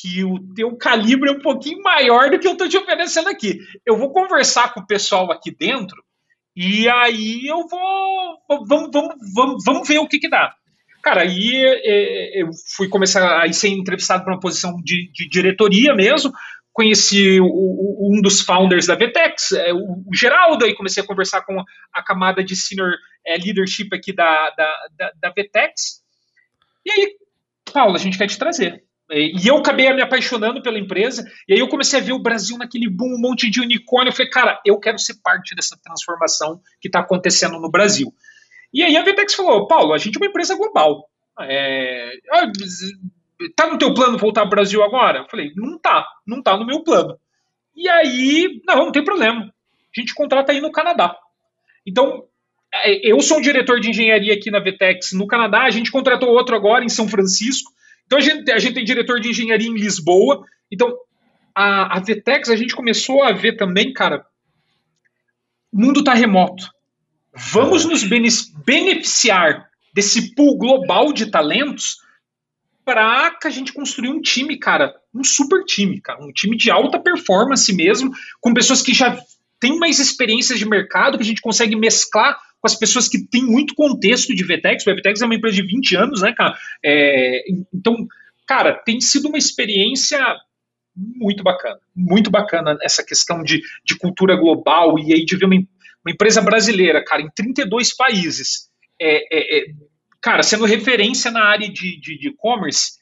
que 0.05 0.22
o 0.22 0.38
teu 0.55 0.76
calibre 0.76 1.30
é 1.30 1.32
um 1.32 1.40
pouquinho 1.40 1.82
maior 1.82 2.30
do 2.30 2.38
que 2.38 2.46
eu 2.46 2.52
estou 2.52 2.68
te 2.68 2.76
oferecendo 2.76 3.30
aqui. 3.30 3.59
Eu 3.86 3.96
vou 3.96 4.12
conversar 4.12 4.74
com 4.74 4.80
o 4.80 4.86
pessoal 4.86 5.32
aqui 5.32 5.50
dentro 5.50 5.96
e 6.55 6.86
aí 6.90 7.46
eu 7.46 7.66
vou. 7.66 8.66
Vamos, 8.68 8.90
vamos, 8.92 9.14
vamos, 9.34 9.64
vamos 9.64 9.88
ver 9.88 9.98
o 10.00 10.07
que, 10.07 10.18
que 10.18 10.28
dá. 10.28 10.55
Cara, 11.02 11.22
aí 11.22 11.55
é, 11.57 12.42
eu 12.42 12.50
fui 12.76 12.86
começar 12.86 13.42
a 13.42 13.50
ser 13.50 13.68
entrevistado 13.68 14.24
para 14.24 14.34
uma 14.34 14.40
posição 14.40 14.76
de, 14.84 15.11
de 15.11 15.26
diretoria 15.26 15.94
mesmo. 15.94 16.30
Conheci 16.70 17.40
o, 17.40 18.11
um 18.12 18.20
dos 18.20 18.42
founders 18.42 18.86
da 18.86 18.96
Vtex, 18.96 19.52
é, 19.52 19.72
o, 19.72 20.05
Geraldo, 20.12 20.66
aí 20.66 20.74
comecei 20.74 21.02
a 21.02 21.07
conversar 21.07 21.42
com 21.46 21.57
a 21.94 22.02
camada 22.02 22.44
de 22.44 22.55
senior 22.55 22.92
é, 23.26 23.38
leadership 23.38 23.88
aqui 23.94 24.12
da, 24.12 24.50
da, 24.50 24.70
da, 24.98 25.12
da 25.18 25.30
Vtex. 25.30 26.02
E 26.84 26.92
aí, 26.92 27.16
Paulo, 27.72 27.94
a 27.94 27.98
gente 27.98 28.18
quer 28.18 28.26
te 28.26 28.38
trazer. 28.38 28.84
E 29.17 29.47
eu 29.47 29.57
acabei 29.57 29.93
me 29.93 30.03
apaixonando 30.03 30.62
pela 30.62 30.79
empresa, 30.79 31.25
e 31.47 31.55
aí 31.55 31.61
eu 31.61 31.69
comecei 31.69 32.01
a 32.01 32.03
ver 32.03 32.12
o 32.12 32.19
Brasil 32.19 32.59
naquele 32.59 32.89
boom, 32.89 33.15
um 33.15 33.21
monte 33.21 33.49
de 33.49 33.61
unicórnio. 33.61 34.11
Eu 34.11 34.15
falei, 34.15 34.31
cara, 34.31 34.61
eu 34.65 34.79
quero 34.79 34.99
ser 34.99 35.15
parte 35.23 35.55
dessa 35.55 35.79
transformação 35.83 36.61
que 36.81 36.89
está 36.89 37.01
acontecendo 37.01 37.61
no 37.61 37.71
Brasil. 37.71 38.12
E 38.73 38.83
aí 38.83 38.97
a 38.97 39.03
Vtex 39.03 39.35
falou, 39.35 39.69
Paulo, 39.69 39.93
a 39.93 39.99
gente 39.99 40.17
é 40.17 40.19
uma 40.19 40.27
empresa 40.27 40.57
global. 40.57 41.09
É, 41.41 42.11
ah, 42.33 42.51
tá 43.55 43.67
no 43.67 43.79
teu 43.79 43.95
plano 43.95 44.19
voltar 44.19 44.43
para 44.43 44.47
o 44.49 44.51
Brasil 44.51 44.83
agora? 44.83 45.21
Eu 45.21 45.29
falei, 45.29 45.53
não 45.55 45.79
tá, 45.79 46.07
não 46.27 46.43
tá 46.43 46.57
no 46.57 46.67
meu 46.67 46.83
plano. 46.83 47.17
E 47.77 47.89
aí, 47.89 48.61
não, 48.67 48.87
não 48.87 48.93
tem 48.93 49.05
problema. 49.05 49.43
A 49.97 50.01
gente 50.01 50.15
contrata 50.15 50.53
aí 50.53 50.61
no 50.61 50.73
Canadá. 50.73 51.17
Então, 51.87 52.25
é, 52.73 53.09
eu 53.09 53.21
sou 53.21 53.39
um 53.39 53.43
diretor 53.43 53.79
de 53.79 53.91
engenharia 53.91 54.35
aqui 54.35 54.51
na 54.51 54.61
Vtex 54.61 55.12
no 55.12 55.27
Canadá, 55.27 55.62
a 55.62 55.71
gente 55.71 55.93
contratou 55.93 56.31
outro 56.31 56.57
agora 56.57 56.85
em 56.85 56.89
São 56.89 57.09
Francisco. 57.09 57.74
Então 58.07 58.18
a 58.18 58.20
gente, 58.20 58.50
a 58.50 58.59
gente 58.59 58.74
tem 58.74 58.84
diretor 58.84 59.20
de 59.20 59.30
engenharia 59.30 59.68
em 59.68 59.74
Lisboa. 59.74 60.44
Então 60.70 60.94
a, 61.55 61.96
a 61.96 62.00
Vtex 62.00 62.48
a 62.50 62.57
gente 62.57 62.74
começou 62.74 63.22
a 63.22 63.32
ver 63.32 63.57
também, 63.57 63.92
cara, 63.92 64.24
o 65.72 65.80
mundo 65.80 66.00
está 66.00 66.14
remoto. 66.14 66.70
Vamos 67.34 67.84
nos 67.84 68.05
beneficiar 68.05 69.68
desse 69.92 70.34
pool 70.34 70.57
global 70.57 71.12
de 71.12 71.26
talentos 71.26 71.98
para 72.84 73.30
que 73.30 73.46
a 73.46 73.50
gente 73.50 73.72
construir 73.72 74.11
um 74.11 74.20
time, 74.20 74.59
cara, 74.59 74.94
um 75.12 75.24
super 75.24 75.64
time, 75.64 76.00
cara, 76.00 76.22
um 76.22 76.32
time 76.32 76.57
de 76.57 76.70
alta 76.70 76.98
performance 76.98 77.72
mesmo, 77.72 78.12
com 78.40 78.52
pessoas 78.52 78.82
que 78.82 78.92
já 78.92 79.18
têm 79.59 79.78
mais 79.78 79.98
experiências 79.98 80.59
de 80.59 80.68
mercado, 80.68 81.16
que 81.16 81.22
a 81.22 81.26
gente 81.26 81.40
consegue 81.40 81.74
mesclar 81.74 82.38
com 82.65 82.67
as 82.67 82.75
pessoas 82.75 83.11
que 83.11 83.19
têm 83.19 83.45
muito 83.45 83.75
contexto 83.75 84.35
de 84.35 84.43
VTEX. 84.43 84.87
O 84.87 84.95
VTEX 84.95 85.21
é 85.21 85.27
uma 85.27 85.35
empresa 85.35 85.57
de 85.57 85.67
20 85.67 85.97
anos, 85.97 86.23
né, 86.23 86.33
cara? 86.33 86.57
É, 86.83 87.45
então, 87.75 88.09
cara, 88.47 88.73
tem 88.73 89.03
sido 89.03 89.29
uma 89.29 89.37
experiência 89.37 90.19
muito 90.97 91.43
bacana, 91.43 91.79
muito 91.95 92.31
bacana 92.31 92.79
essa 92.83 93.05
questão 93.05 93.43
de, 93.43 93.61
de 93.85 93.99
cultura 93.99 94.35
global 94.35 94.99
e 94.99 95.12
aí 95.12 95.27
de 95.27 95.37
ver 95.37 95.45
uma, 95.45 95.57
uma 95.57 96.11
empresa 96.11 96.41
brasileira, 96.41 97.05
cara, 97.05 97.21
em 97.21 97.29
32 97.37 97.95
países, 97.95 98.71
é, 98.99 99.17
é, 99.31 99.59
é, 99.59 99.67
cara, 100.23 100.43
sendo 100.43 100.65
referência 100.65 101.31
na 101.31 101.45
área 101.45 101.69
de 101.69 102.01
e-commerce, 102.23 102.93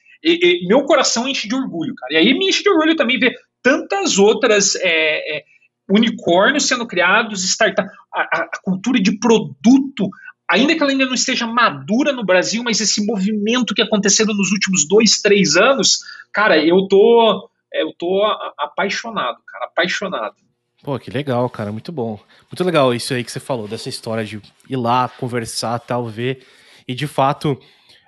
meu 0.67 0.83
coração 0.87 1.29
enche 1.29 1.47
de 1.47 1.55
orgulho, 1.55 1.95
cara. 1.95 2.15
E 2.15 2.17
aí 2.17 2.35
me 2.37 2.49
enche 2.49 2.65
de 2.65 2.69
orgulho 2.69 2.97
também 2.97 3.17
ver 3.17 3.37
tantas 3.63 4.19
outras 4.19 4.75
é, 4.75 5.37
é, 5.37 5.45
unicórnios 5.89 6.67
sendo 6.67 6.85
criados, 6.85 7.45
startup, 7.45 7.89
a, 8.15 8.23
a, 8.23 8.61
cultura 8.63 9.01
de 9.01 9.19
produto, 9.19 10.11
ainda 10.49 10.75
que 10.75 10.83
ela 10.83 10.93
ainda 10.93 11.07
não 11.07 11.15
esteja 11.15 11.47
madura 11.47 12.13
no 12.13 12.25
Brasil, 12.25 12.63
mas 12.63 12.81
esse 12.81 13.05
movimento 13.05 13.75
que 13.75 13.83
aconteceu 13.83 14.27
nos 14.27 14.51
últimos 14.51 14.87
dois, 14.87 15.21
três 15.21 15.57
anos, 15.57 16.01
cara, 16.33 16.59
eu 16.59 16.87
tô, 16.89 17.51
eu 17.73 17.93
tô 17.99 18.23
apaixonado, 18.59 19.39
cara, 19.47 19.67
apaixonado. 19.67 20.35
Pô, 20.83 20.99
que 20.99 21.11
legal, 21.11 21.49
cara, 21.49 21.71
muito 21.71 21.93
bom. 21.93 22.19
Muito 22.51 22.65
legal 22.65 22.93
isso 22.93 23.15
aí 23.15 23.23
que 23.23 23.31
você 23.31 23.39
falou, 23.39 23.69
dessa 23.69 23.89
história 23.89 24.25
de 24.25 24.43
ir 24.69 24.77
lá, 24.77 25.09
conversar, 25.09 25.79
tal, 25.79 26.07
ver. 26.09 26.45
E 26.89 26.95
de 26.95 27.07
fato, 27.07 27.57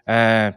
é, 0.07 0.55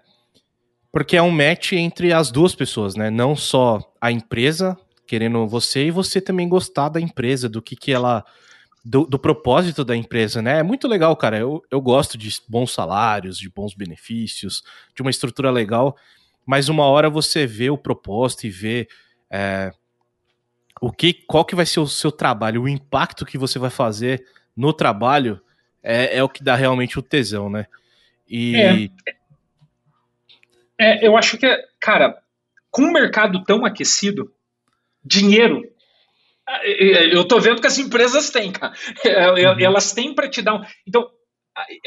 porque 0.92 1.16
é 1.16 1.22
um 1.22 1.30
match 1.30 1.74
entre 1.74 2.12
as 2.12 2.32
duas 2.32 2.56
pessoas, 2.56 2.96
né? 2.96 3.12
Não 3.12 3.36
só 3.36 3.80
a 4.02 4.12
empresa 4.12 4.76
querendo 5.06 5.48
você 5.48 5.86
e 5.86 5.92
você 5.92 6.20
também 6.20 6.50
gostar 6.50 6.90
da 6.90 7.00
empresa, 7.00 7.48
do 7.48 7.62
que, 7.62 7.76
que 7.76 7.92
ela. 7.92 8.26
Do, 8.90 9.06
do, 9.06 9.20
propósito 9.20 9.84
da 9.84 9.96
empresa, 9.96 10.42
né? 10.42 10.60
É 10.60 10.64
muito 10.64 10.88
legal, 10.88 11.14
cara. 11.18 11.38
Eu, 11.38 11.62
eu 11.70 11.82
gosto 11.82 12.18
de 12.18 12.30
bons 12.48 12.74
salários, 12.74 13.38
de 13.38 13.50
bons 13.50 13.74
benefícios, 13.74 14.64
de 14.96 15.02
uma 15.02 15.12
estrutura 15.12 15.52
legal, 15.52 15.98
mas 16.46 16.70
uma 16.70 16.86
hora 16.86 17.10
você 17.10 17.46
vê 17.46 17.70
o 17.70 17.78
propósito 17.78 18.48
e 18.48 18.50
vê 18.50 18.88
é, 19.30 19.72
o 20.80 20.90
que, 20.90 21.14
qual 21.14 21.44
que 21.44 21.56
vai 21.56 21.66
ser 21.66 21.82
o 21.82 21.88
seu 21.88 22.12
trabalho, 22.12 22.64
o 22.64 22.70
impacto 22.70 23.26
que 23.26 23.38
você 23.38 23.60
vai 23.60 23.70
fazer 23.70 24.26
no 24.56 24.72
trabalho 24.72 25.42
é, 25.84 26.18
é 26.18 26.24
o 26.24 26.30
que 26.30 26.44
dá 26.44 26.56
realmente 26.56 26.98
o 26.98 27.02
tesão, 27.02 27.50
né? 27.50 27.66
E. 28.30 28.90
É, 29.06 29.16
é, 30.80 31.08
eu 31.08 31.18
acho 31.18 31.38
que, 31.38 31.48
cara, 31.80 32.22
com 32.70 32.84
um 32.84 32.92
mercado 32.92 33.44
tão 33.44 33.66
aquecido, 33.66 34.32
dinheiro. 35.04 35.64
Eu 37.12 37.24
estou 37.24 37.42
vendo 37.42 37.60
que 37.60 37.68
as 37.68 37.78
empresas 37.78 38.30
têm, 38.30 38.52
cara. 38.52 38.74
Uhum. 39.06 39.60
Elas 39.60 39.92
têm 39.92 40.16
para 40.16 40.30
te 40.30 40.42
dar 40.42 40.56
um. 40.56 40.62
Então, 40.88 41.10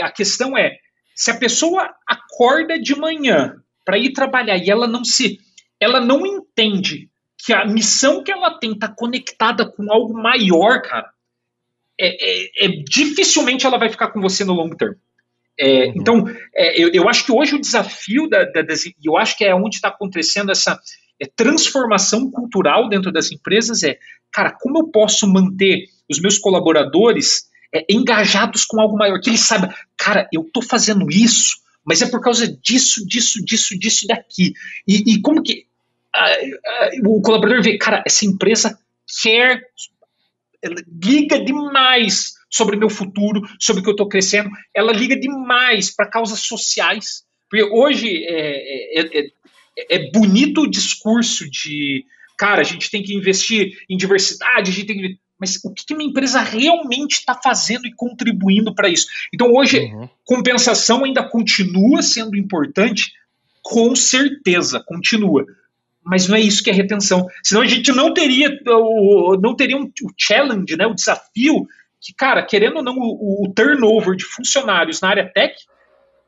a 0.00 0.10
questão 0.10 0.56
é: 0.56 0.76
se 1.14 1.30
a 1.30 1.38
pessoa 1.38 1.94
acorda 2.06 2.78
de 2.78 2.94
manhã 2.94 3.54
para 3.84 3.98
ir 3.98 4.12
trabalhar 4.12 4.56
e 4.56 4.70
ela 4.70 4.86
não 4.86 5.04
se. 5.04 5.38
Ela 5.80 6.00
não 6.00 6.26
entende 6.26 7.08
que 7.38 7.52
a 7.54 7.64
missão 7.64 8.22
que 8.22 8.30
ela 8.30 8.58
tem 8.58 8.72
está 8.72 8.88
conectada 8.88 9.64
com 9.64 9.90
algo 9.90 10.12
maior, 10.12 10.82
cara. 10.82 11.10
É, 11.98 12.08
é, 12.08 12.64
é, 12.64 12.68
dificilmente 12.88 13.66
ela 13.66 13.78
vai 13.78 13.90
ficar 13.90 14.08
com 14.08 14.20
você 14.20 14.44
no 14.44 14.54
long 14.54 14.70
term. 14.70 14.94
É, 15.58 15.86
uhum. 15.86 15.92
Então, 15.96 16.24
é, 16.54 16.82
eu, 16.82 16.90
eu, 16.92 17.08
acho 17.08 17.24
que 17.24 17.32
hoje 17.32 17.54
o 17.54 17.60
desafio 17.60 18.28
da, 18.28 18.44
da, 18.44 18.62
das, 18.62 18.84
eu 19.04 19.16
acho 19.16 19.36
que 19.36 19.44
é 19.44 19.54
onde 19.54 19.76
está 19.76 19.88
acontecendo 19.88 20.50
essa, 20.50 20.78
é, 21.20 21.26
transformação 21.26 22.30
cultural 22.30 22.88
dentro 22.88 23.12
das 23.12 23.30
empresas 23.30 23.82
é, 23.82 23.98
cara, 24.32 24.50
como 24.50 24.78
eu 24.78 24.88
posso 24.88 25.26
manter 25.26 25.84
os 26.08 26.20
meus 26.20 26.38
colaboradores 26.38 27.48
é, 27.72 27.84
engajados 27.88 28.64
com 28.64 28.80
algo 28.80 28.96
maior, 28.96 29.20
que 29.20 29.30
eles 29.30 29.40
saibam, 29.40 29.72
cara, 29.96 30.28
eu 30.32 30.42
estou 30.42 30.62
fazendo 30.62 31.10
isso, 31.10 31.58
mas 31.84 32.02
é 32.02 32.06
por 32.06 32.20
causa 32.20 32.48
disso, 32.48 33.06
disso, 33.06 33.44
disso, 33.44 33.78
disso 33.78 34.06
daqui. 34.06 34.52
E, 34.86 35.14
e 35.14 35.20
como 35.20 35.42
que 35.42 35.66
a, 36.14 36.24
a, 36.24 36.90
o 37.06 37.20
colaborador 37.22 37.62
vê, 37.62 37.78
cara, 37.78 38.02
essa 38.06 38.24
empresa 38.24 38.78
quer, 39.22 39.62
liga 41.02 41.42
demais 41.42 42.34
sobre 42.50 42.76
meu 42.76 42.90
futuro, 42.90 43.42
sobre 43.58 43.80
o 43.80 43.84
que 43.84 43.90
eu 43.90 43.94
estou 43.94 44.08
crescendo, 44.08 44.50
ela 44.74 44.92
liga 44.92 45.18
demais 45.18 45.94
para 45.94 46.10
causas 46.10 46.40
sociais. 46.40 47.24
Porque 47.48 47.64
hoje 47.64 48.24
é, 48.24 49.00
é, 49.00 49.20
é, 49.20 49.30
é 49.88 50.10
bonito 50.10 50.62
o 50.62 50.70
discurso 50.70 51.48
de, 51.50 52.04
cara, 52.36 52.60
a 52.60 52.64
gente 52.64 52.90
tem 52.90 53.02
que 53.02 53.14
investir 53.14 53.78
em 53.88 53.96
diversidade, 53.96 54.70
a 54.70 54.74
gente 54.74 54.86
tem 54.86 54.98
que 54.98 55.18
mas 55.40 55.58
o 55.64 55.72
que, 55.72 55.94
uma 55.94 56.02
empresa 56.02 56.40
realmente 56.40 57.12
está 57.12 57.34
fazendo 57.34 57.86
e 57.86 57.94
contribuindo 57.94 58.74
para 58.74 58.90
isso? 58.90 59.06
Então, 59.32 59.50
hoje, 59.50 59.80
uhum. 59.80 60.06
compensação 60.22 61.02
ainda 61.02 61.26
continua 61.26 62.02
sendo 62.02 62.36
importante, 62.36 63.10
com 63.62 63.96
certeza, 63.96 64.84
continua. 64.86 65.46
Mas 66.04 66.28
não 66.28 66.36
é 66.36 66.40
isso 66.40 66.62
que 66.62 66.68
é 66.68 66.74
retenção. 66.74 67.26
Senão 67.42 67.62
a 67.62 67.66
gente 67.66 67.90
não 67.90 68.12
teria 68.12 68.50
o, 68.66 69.38
não 69.40 69.56
teria 69.56 69.78
um, 69.78 69.84
o 69.84 70.12
challenge, 70.14 70.76
né, 70.76 70.86
o 70.86 70.94
desafio, 70.94 71.66
que, 72.00 72.12
cara, 72.12 72.42
querendo 72.42 72.76
ou 72.76 72.82
não, 72.82 72.96
o, 72.98 73.44
o 73.44 73.52
turnover 73.54 74.16
de 74.16 74.24
funcionários 74.24 75.00
na 75.00 75.08
área 75.08 75.30
tech 75.32 75.54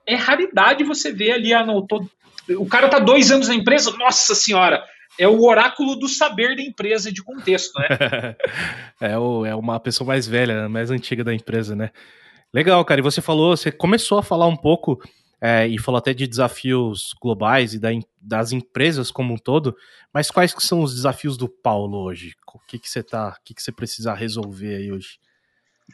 é 0.06 0.14
raridade 0.14 0.84
você 0.84 1.12
ver 1.12 1.32
ali, 1.32 1.52
ah, 1.52 1.66
não, 1.66 1.86
tô 1.86 2.02
o 2.50 2.66
cara 2.66 2.88
tá 2.88 2.98
dois 2.98 3.30
anos 3.30 3.48
na 3.48 3.54
empresa, 3.54 3.90
nossa 3.96 4.34
senhora, 4.34 4.82
é 5.18 5.28
o 5.28 5.42
oráculo 5.42 5.96
do 5.96 6.08
saber 6.08 6.56
da 6.56 6.62
empresa 6.62 7.12
de 7.12 7.22
contexto, 7.22 7.78
né? 7.78 7.86
é, 9.00 9.18
o, 9.18 9.44
é 9.44 9.54
uma 9.54 9.78
pessoa 9.78 10.08
mais 10.08 10.26
velha, 10.26 10.68
mais 10.68 10.90
antiga 10.90 11.22
da 11.22 11.34
empresa, 11.34 11.76
né? 11.76 11.90
Legal, 12.52 12.84
cara. 12.84 13.00
E 13.00 13.02
você 13.02 13.20
falou, 13.20 13.56
você 13.56 13.70
começou 13.70 14.18
a 14.18 14.22
falar 14.22 14.46
um 14.46 14.56
pouco 14.56 15.00
é, 15.40 15.66
e 15.66 15.78
falou 15.78 15.98
até 15.98 16.14
de 16.14 16.26
desafios 16.26 17.14
globais 17.20 17.74
e 17.74 17.78
da, 17.78 17.88
das 18.20 18.52
empresas 18.52 19.10
como 19.10 19.34
um 19.34 19.38
todo, 19.38 19.76
mas 20.12 20.30
quais 20.30 20.54
que 20.54 20.62
são 20.62 20.82
os 20.82 20.94
desafios 20.94 21.36
do 21.36 21.48
Paulo 21.48 21.98
hoje? 21.98 22.34
O 22.54 22.58
que, 22.60 22.78
que 22.78 22.88
você 22.88 23.02
tá, 23.02 23.36
o 23.38 23.44
que, 23.44 23.54
que 23.54 23.62
você 23.62 23.72
precisa 23.72 24.14
resolver 24.14 24.76
aí 24.76 24.92
hoje? 24.92 25.18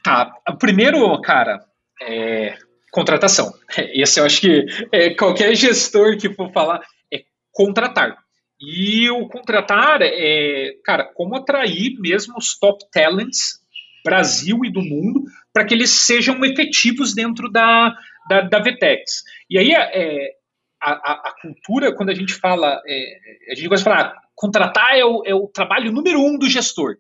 Tá, 0.05 0.31
primeiro, 0.59 1.19
cara, 1.23 1.65
é, 2.03 2.59
contratação. 2.91 3.53
Esse 3.95 4.21
eu 4.21 4.25
acho 4.25 4.41
que 4.41 4.65
é, 4.93 5.15
qualquer 5.15 5.55
gestor 5.55 6.17
que 6.17 6.33
for 6.33 6.53
falar 6.53 6.81
é 7.13 7.23
contratar. 7.53 8.17
E 8.61 9.09
o 9.11 9.29
contratar 9.29 10.01
é, 10.03 10.73
cara, 10.85 11.05
como 11.15 11.37
atrair 11.37 11.99
mesmo 12.01 12.35
os 12.37 12.59
top 12.59 12.85
talents 12.91 13.61
Brasil 14.05 14.65
e 14.65 14.73
do 14.73 14.81
mundo 14.81 15.25
para 15.53 15.65
que 15.65 15.75
eles 15.75 15.91
sejam 15.91 16.45
efetivos 16.45 17.15
dentro 17.15 17.51
da, 17.51 17.95
da, 18.29 18.41
da 18.43 18.59
VTEX. 18.59 19.23
E 19.51 19.59
aí, 19.59 19.73
é, 19.73 20.33
a, 20.81 20.93
a, 20.93 21.13
a, 21.29 21.35
cultura, 21.43 21.95
quando 21.95 22.11
a 22.11 22.15
gente 22.15 22.33
fala, 22.35 22.81
é, 22.87 23.53
a 23.53 23.55
gente 23.55 23.69
gosta 23.69 23.83
de 23.83 23.97
falar, 23.97 24.15
contratar 24.35 24.97
é 24.97 25.05
o, 25.05 25.23
é 25.27 25.35
o 25.35 25.49
trabalho 25.49 25.93
número 25.93 26.21
um 26.21 26.39
do 26.39 26.49
gestor. 26.49 26.97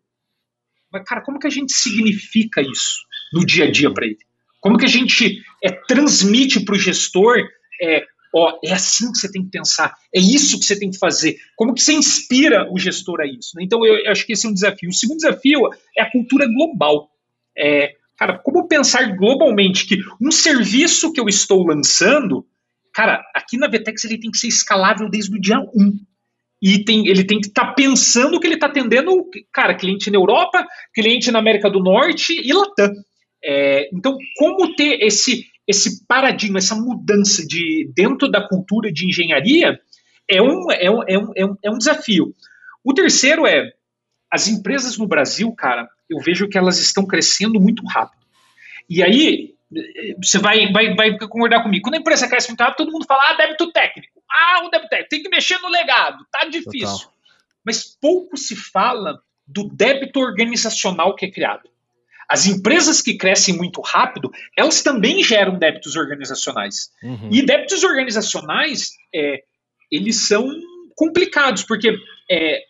Mas, 0.93 1.05
cara, 1.05 1.23
como 1.23 1.39
que 1.39 1.47
a 1.47 1.51
gente 1.51 1.73
significa 1.73 2.61
isso 2.61 2.99
no 3.33 3.45
dia 3.45 3.65
a 3.65 3.71
dia 3.71 3.93
para 3.93 4.07
ele? 4.07 4.19
Como 4.61 4.79
que 4.79 4.85
a 4.85 4.89
gente 4.89 5.41
é, 5.63 5.71
transmite 5.71 6.61
para 6.61 6.75
o 6.75 6.79
gestor 6.79 7.37
é, 7.81 8.05
ó, 8.35 8.59
é 8.65 8.73
assim 8.73 9.11
que 9.13 9.19
você 9.19 9.31
tem 9.31 9.43
que 9.43 9.51
pensar, 9.51 9.95
é 10.15 10.21
isso 10.21 10.59
que 10.59 10.65
você 10.65 10.79
tem 10.79 10.91
que 10.91 10.99
fazer. 10.99 11.37
Como 11.57 11.75
que 11.75 11.83
você 11.83 11.93
inspira 11.93 12.69
o 12.71 12.79
gestor 12.79 13.21
a 13.21 13.27
isso? 13.27 13.53
Né? 13.57 13.65
Então, 13.65 13.85
eu, 13.85 13.97
eu, 13.99 14.11
acho 14.11 14.27
que 14.27 14.33
esse 14.33 14.47
é 14.47 14.49
um 14.49 14.55
desafio. 14.55 14.89
O 14.89 14.95
segundo 14.95 15.19
desafio 15.19 15.61
é 15.97 16.03
a 16.03 16.11
cultura 16.11 16.47
global. 16.47 17.11
É, 17.57 17.95
cara, 18.17 18.39
como 18.39 18.69
pensar 18.69 19.17
globalmente 19.17 19.87
que 19.87 19.99
um 20.21 20.31
serviço 20.31 21.13
que 21.13 21.21
eu 21.21 21.29
estou 21.29 21.67
lançando, 21.67 22.47
cara, 22.93 23.23
aqui 23.35 23.57
na 23.57 23.69
Vetex 23.69 24.05
ele 24.05 24.19
tem 24.19 24.31
que 24.31 24.39
ser 24.39 24.49
escalável 24.49 25.09
desde 25.09 25.35
o 25.35 25.41
dia 25.41 25.59
1. 25.59 25.93
E 26.61 26.85
tem, 26.85 27.07
ele 27.07 27.23
tem 27.23 27.41
que 27.41 27.47
estar 27.47 27.67
tá 27.67 27.73
pensando 27.73 28.41
que 28.41 28.47
ele 28.47 28.55
está 28.55 28.67
atendendo, 28.67 29.13
cara, 29.53 29.77
cliente 29.77 30.11
na 30.11 30.19
Europa, 30.19 30.67
cliente 30.93 31.31
na 31.31 31.39
América 31.39 31.71
do 31.71 31.79
Norte 31.79 32.33
e 32.33 32.53
Latam. 32.53 32.93
É, 33.43 33.89
então, 33.93 34.17
como 34.37 34.75
ter 34.75 35.03
esse, 35.03 35.47
esse 35.67 36.05
paradigma, 36.07 36.59
essa 36.59 36.75
mudança 36.75 37.47
de 37.47 37.91
dentro 37.95 38.29
da 38.29 38.47
cultura 38.47 38.93
de 38.93 39.07
engenharia 39.07 39.81
é 40.29 40.43
um, 40.43 40.71
é 40.71 40.91
um, 40.91 41.03
é 41.07 41.19
um, 41.19 41.33
é 41.37 41.47
um, 41.47 41.57
é 41.65 41.71
um 41.71 41.79
desafio. 41.79 42.35
O 42.85 42.93
terceiro 42.93 43.47
é 43.47 43.73
as 44.31 44.47
empresas 44.49 44.99
no 44.99 45.07
Brasil, 45.07 45.51
cara, 45.53 45.89
eu 46.09 46.19
vejo 46.21 46.49
que 46.49 46.59
elas 46.59 46.79
estão 46.79 47.07
crescendo 47.07 47.61
muito 47.61 47.85
rápido. 47.87 48.23
E 48.89 49.03
aí, 49.03 49.55
você 50.23 50.39
vai, 50.39 50.71
vai, 50.73 50.95
vai 50.95 51.19
concordar 51.19 51.63
comigo. 51.63 51.85
Quando 51.85 51.95
a 51.95 51.99
empresa 51.99 52.29
cresce 52.29 52.49
muito 52.49 52.61
rápido, 52.61 52.77
todo 52.77 52.93
mundo 52.93 53.07
fala, 53.07 53.23
ah, 53.31 53.35
débito 53.35 53.71
técnico. 53.73 54.23
Ah, 54.31 54.65
o 54.65 54.71
débito 54.71 54.89
técnico, 54.89 55.11
tem 55.11 55.23
que 55.23 55.29
mexer 55.29 55.59
no 55.59 55.69
legado, 55.69 56.27
tá 56.31 56.47
difícil. 56.47 56.89
Total. 56.89 57.13
Mas 57.65 57.85
pouco 57.85 58.37
se 58.37 58.57
fala 58.57 59.21
do 59.47 59.65
débito 59.65 60.21
organizacional 60.21 61.15
que 61.15 61.27
é 61.27 61.31
criado. 61.31 61.69
As 62.29 62.47
empresas 62.47 63.01
que 63.01 63.17
crescem 63.17 63.57
muito 63.57 63.81
rápido, 63.81 64.31
elas 64.57 64.83
também 64.83 65.23
geram 65.25 65.59
débitos 65.59 65.97
organizacionais. 65.97 66.91
Uhum. 67.03 67.31
E 67.33 67.45
débitos 67.45 67.83
organizacionais, 67.83 68.91
é, 69.15 69.43
eles 69.91 70.29
são 70.29 70.47
complicados, 70.95 71.63
porque 71.63 71.97
é, 72.31 72.63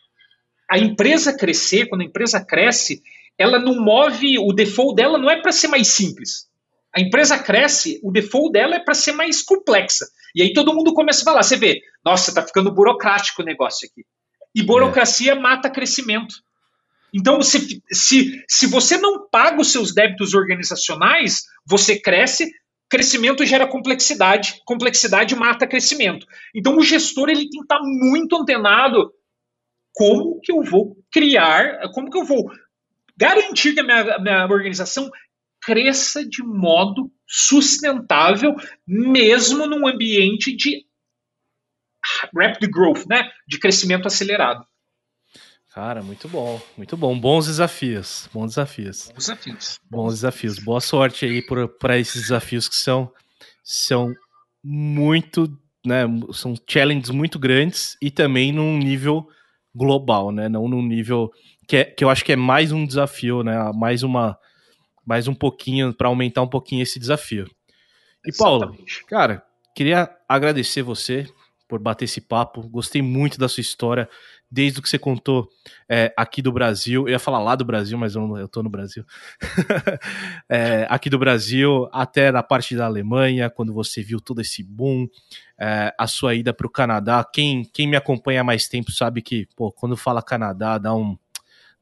a 0.70 0.78
empresa 0.78 1.36
crescer, 1.36 1.86
quando 1.86 2.02
a 2.02 2.04
empresa 2.04 2.44
cresce, 2.44 3.02
ela 3.36 3.58
não 3.58 3.80
move, 3.80 4.38
o 4.38 4.52
default 4.52 4.94
dela 4.94 5.18
não 5.18 5.30
é 5.30 5.40
para 5.40 5.50
ser 5.50 5.68
mais 5.68 5.88
simples. 5.88 6.46
A 6.94 7.00
empresa 7.00 7.38
cresce, 7.38 8.00
o 8.02 8.12
default 8.12 8.52
dela 8.52 8.76
é 8.76 8.80
para 8.80 8.94
ser 8.94 9.12
mais 9.12 9.42
complexa. 9.42 10.06
E 10.34 10.42
aí 10.42 10.52
todo 10.52 10.74
mundo 10.74 10.92
começa 10.94 11.22
a 11.22 11.24
falar, 11.24 11.42
você 11.42 11.56
vê, 11.56 11.80
nossa, 12.04 12.30
está 12.30 12.42
ficando 12.42 12.72
burocrático 12.72 13.42
o 13.42 13.44
negócio 13.44 13.88
aqui. 13.90 14.04
E 14.54 14.62
burocracia 14.62 15.32
é. 15.32 15.34
mata 15.38 15.70
crescimento. 15.70 16.34
Então, 17.12 17.40
se, 17.42 17.82
se, 17.90 18.44
se 18.48 18.66
você 18.66 18.98
não 18.98 19.28
paga 19.28 19.60
os 19.60 19.72
seus 19.72 19.94
débitos 19.94 20.34
organizacionais, 20.34 21.44
você 21.66 21.98
cresce, 21.98 22.50
crescimento 22.88 23.44
gera 23.44 23.66
complexidade, 23.66 24.60
complexidade 24.64 25.34
mata 25.34 25.66
crescimento. 25.66 26.26
Então, 26.54 26.76
o 26.76 26.82
gestor 26.82 27.28
ele 27.28 27.48
tem 27.48 27.60
que 27.60 27.62
estar 27.62 27.80
muito 27.82 28.36
antenado 28.36 29.12
como 29.92 30.40
que 30.40 30.52
eu 30.52 30.62
vou 30.62 30.96
criar, 31.10 31.90
como 31.92 32.10
que 32.10 32.16
eu 32.16 32.24
vou 32.24 32.50
garantir 33.16 33.74
que 33.74 33.80
a 33.80 33.82
minha, 33.82 34.18
minha 34.18 34.46
organização 34.46 35.10
cresça 35.60 36.24
de 36.24 36.42
modo 36.42 37.10
sustentável, 37.26 38.54
mesmo 38.86 39.66
num 39.66 39.86
ambiente 39.86 40.54
de 40.56 40.86
rapid 42.34 42.70
growth, 42.70 43.06
né, 43.06 43.28
de 43.46 43.58
crescimento 43.58 44.06
acelerado. 44.06 44.64
Cara, 45.74 46.02
muito 46.02 46.28
bom, 46.28 46.60
muito 46.76 46.96
bom. 46.96 47.18
Bons 47.18 47.46
desafios, 47.46 48.28
bons 48.32 48.48
desafios. 48.48 49.08
Bons 49.08 49.26
desafios. 49.26 49.80
Bons 49.90 50.14
desafios. 50.14 50.58
Boa 50.58 50.80
sorte 50.80 51.26
aí 51.26 51.42
para 51.78 51.98
esses 51.98 52.22
desafios 52.22 52.68
que 52.68 52.76
são, 52.76 53.12
são 53.62 54.12
muito, 54.64 55.46
né, 55.84 56.04
são 56.32 56.54
challenges 56.68 57.10
muito 57.10 57.38
grandes 57.38 57.96
e 58.00 58.10
também 58.10 58.50
num 58.50 58.78
nível 58.78 59.28
global, 59.74 60.32
né, 60.32 60.48
não 60.48 60.66
num 60.66 60.82
nível 60.82 61.30
que, 61.68 61.76
é, 61.76 61.84
que 61.84 62.02
eu 62.02 62.10
acho 62.10 62.24
que 62.24 62.32
é 62.32 62.36
mais 62.36 62.72
um 62.72 62.86
desafio, 62.86 63.42
né, 63.42 63.70
mais 63.74 64.02
uma, 64.02 64.38
mais 65.04 65.28
um 65.28 65.34
pouquinho, 65.34 65.92
para 65.92 66.08
aumentar 66.08 66.42
um 66.42 66.48
pouquinho 66.48 66.82
esse 66.82 66.98
desafio. 66.98 67.48
E 68.26 68.32
Paulo, 68.36 68.76
cara, 69.06 69.44
queria 69.74 70.10
agradecer 70.28 70.82
você 70.82 71.26
por 71.68 71.78
bater 71.78 72.06
esse 72.06 72.20
papo, 72.20 72.66
gostei 72.68 73.02
muito 73.02 73.38
da 73.38 73.48
sua 73.48 73.60
história, 73.60 74.08
desde 74.50 74.78
o 74.78 74.82
que 74.82 74.88
você 74.88 74.98
contou 74.98 75.48
é, 75.88 76.12
aqui 76.16 76.40
do 76.40 76.50
Brasil, 76.50 77.02
eu 77.02 77.12
ia 77.12 77.18
falar 77.18 77.38
lá 77.38 77.54
do 77.54 77.64
Brasil, 77.64 77.98
mas 77.98 78.14
eu, 78.14 78.26
não, 78.26 78.38
eu 78.38 78.48
tô 78.48 78.62
no 78.62 78.70
Brasil, 78.70 79.04
é, 80.48 80.86
aqui 80.88 81.10
do 81.10 81.18
Brasil, 81.18 81.88
até 81.92 82.32
na 82.32 82.42
parte 82.42 82.74
da 82.74 82.86
Alemanha, 82.86 83.50
quando 83.50 83.74
você 83.74 84.02
viu 84.02 84.20
todo 84.20 84.40
esse 84.40 84.62
boom, 84.62 85.06
é, 85.58 85.94
a 85.98 86.06
sua 86.06 86.34
ida 86.34 86.52
para 86.52 86.66
o 86.66 86.70
Canadá, 86.70 87.24
quem, 87.30 87.62
quem 87.62 87.86
me 87.86 87.96
acompanha 87.96 88.40
há 88.40 88.44
mais 88.44 88.68
tempo 88.68 88.90
sabe 88.90 89.20
que, 89.20 89.46
pô, 89.54 89.70
quando 89.70 89.96
fala 89.96 90.22
Canadá, 90.22 90.78
dá, 90.78 90.94
um, 90.94 91.18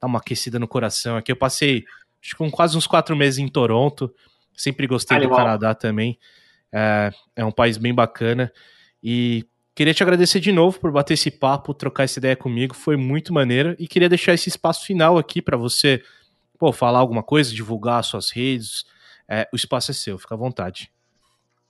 dá 0.00 0.06
uma 0.08 0.18
aquecida 0.18 0.58
no 0.58 0.66
coração, 0.66 1.16
aqui 1.16 1.30
eu 1.30 1.36
passei, 1.36 1.84
acho 2.20 2.36
que 2.36 2.50
quase 2.50 2.76
uns 2.76 2.86
quatro 2.86 3.14
meses 3.14 3.38
em 3.38 3.48
Toronto, 3.48 4.12
sempre 4.56 4.88
gostei 4.88 5.16
Animal. 5.16 5.38
do 5.38 5.42
Canadá 5.42 5.74
também, 5.74 6.18
é, 6.72 7.12
é 7.36 7.44
um 7.44 7.52
país 7.52 7.76
bem 7.76 7.94
bacana, 7.94 8.52
e 9.00 9.46
Queria 9.76 9.92
te 9.92 10.02
agradecer 10.02 10.40
de 10.40 10.50
novo 10.50 10.80
por 10.80 10.90
bater 10.90 11.12
esse 11.12 11.30
papo, 11.30 11.74
trocar 11.74 12.04
essa 12.04 12.18
ideia 12.18 12.34
comigo, 12.34 12.74
foi 12.74 12.96
muito 12.96 13.30
maneiro 13.30 13.76
e 13.78 13.86
queria 13.86 14.08
deixar 14.08 14.32
esse 14.32 14.48
espaço 14.48 14.86
final 14.86 15.18
aqui 15.18 15.42
para 15.42 15.54
você 15.54 16.02
pô, 16.58 16.72
falar 16.72 16.98
alguma 16.98 17.22
coisa, 17.22 17.54
divulgar 17.54 18.02
suas 18.02 18.30
redes. 18.30 18.86
É, 19.28 19.46
o 19.52 19.56
espaço 19.56 19.90
é 19.90 19.94
seu, 19.94 20.18
fica 20.18 20.34
à 20.34 20.38
vontade. 20.38 20.90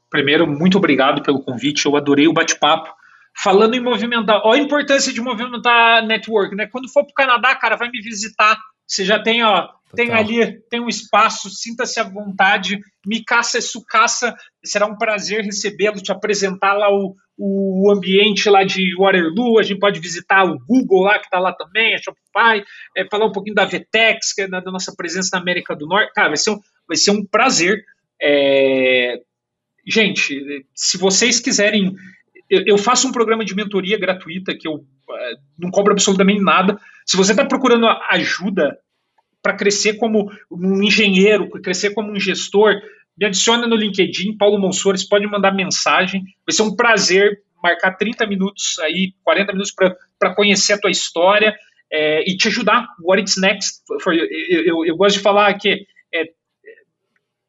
Primeiro, 0.08 0.46
muito 0.46 0.78
obrigado 0.78 1.20
pelo 1.20 1.42
convite, 1.42 1.84
eu 1.84 1.96
adorei 1.96 2.28
o 2.28 2.32
bate-papo. 2.32 2.94
Falando 3.36 3.74
em 3.74 3.80
movimentar, 3.80 4.40
olha 4.44 4.62
a 4.62 4.64
importância 4.64 5.12
de 5.12 5.20
movimentar 5.20 6.06
network, 6.06 6.54
né? 6.54 6.68
Quando 6.70 6.88
for 6.88 7.02
para 7.02 7.10
o 7.10 7.14
Canadá, 7.14 7.56
cara, 7.56 7.74
vai 7.74 7.90
me 7.90 8.00
visitar. 8.00 8.56
Você 8.86 9.04
já 9.04 9.20
tem, 9.20 9.42
ó, 9.42 9.68
tem 9.96 10.12
ali, 10.12 10.60
tem 10.70 10.80
um 10.80 10.88
espaço, 10.88 11.50
sinta-se 11.50 11.98
à 11.98 12.04
vontade. 12.04 12.78
Me 13.04 13.24
caça 13.24 13.58
é 13.58 13.60
sucaça, 13.60 14.32
será 14.64 14.86
um 14.86 14.96
prazer 14.96 15.44
recebê-lo, 15.44 16.00
te 16.00 16.12
apresentar 16.12 16.74
lá 16.74 16.88
o, 16.88 17.16
o 17.38 17.90
ambiente 17.90 18.48
lá 18.48 18.64
de 18.64 18.96
Waterloo, 18.96 19.58
a 19.58 19.62
gente 19.62 19.78
pode 19.78 20.00
visitar 20.00 20.44
o 20.44 20.58
Google 20.58 21.02
lá, 21.02 21.18
que 21.18 21.26
está 21.26 21.38
lá 21.38 21.52
também, 21.52 21.94
a 21.94 21.98
Shopify, 21.98 22.64
é, 22.96 23.06
falar 23.10 23.26
um 23.26 23.32
pouquinho 23.32 23.54
da 23.54 23.66
Vetex, 23.66 24.32
que 24.32 24.42
é 24.42 24.48
da, 24.48 24.60
da, 24.60 24.70
nossa 24.70 24.94
presença 24.96 25.30
na 25.34 25.42
América 25.42 25.76
do 25.76 25.86
Norte. 25.86 26.12
Cara, 26.14 26.28
vai 26.28 26.36
ser 26.36 26.50
um, 26.50 26.60
vai 26.88 26.96
ser 26.96 27.10
um 27.10 27.24
prazer. 27.24 27.84
É... 28.20 29.20
Gente, 29.86 30.66
se 30.74 30.96
vocês 30.96 31.38
quiserem, 31.38 31.94
eu, 32.48 32.62
eu, 32.66 32.78
faço 32.78 33.06
um 33.06 33.12
programa 33.12 33.44
de 33.44 33.54
mentoria 33.54 33.98
gratuita 33.98 34.56
que 34.56 34.66
eu 34.66 34.84
é, 35.10 35.32
não 35.58 35.70
cobro 35.70 35.92
absolutamente 35.92 36.40
nada. 36.40 36.80
Se 37.04 37.16
você 37.16 37.32
está 37.32 37.44
procurando 37.44 37.86
ajuda 38.10 38.78
para 39.42 39.54
crescer 39.54 39.94
como 39.94 40.28
um 40.50 40.82
engenheiro, 40.82 41.48
crescer 41.50 41.90
como 41.90 42.10
um 42.10 42.18
gestor, 42.18 42.74
me 43.18 43.26
adiciona 43.26 43.66
no 43.66 43.76
LinkedIn, 43.76 44.36
Paulo 44.36 44.58
Monsores, 44.58 45.06
pode 45.06 45.26
mandar 45.26 45.52
mensagem. 45.52 46.22
Vai 46.46 46.52
ser 46.54 46.62
um 46.62 46.76
prazer 46.76 47.42
marcar 47.62 47.92
30 47.92 48.26
minutos 48.26 48.78
aí, 48.80 49.12
40 49.24 49.52
minutos 49.52 49.74
para 50.18 50.34
conhecer 50.34 50.74
a 50.74 50.78
tua 50.78 50.90
história 50.90 51.54
é, 51.90 52.30
e 52.30 52.36
te 52.36 52.48
ajudar. 52.48 52.86
What 53.00 53.20
it's 53.20 53.36
next? 53.36 53.82
For, 54.02 54.14
eu, 54.14 54.26
eu, 54.26 54.84
eu, 54.84 54.96
gosto 54.96 55.16
de 55.16 55.22
falar 55.22 55.52
que 55.54 55.86
é, 56.14 56.24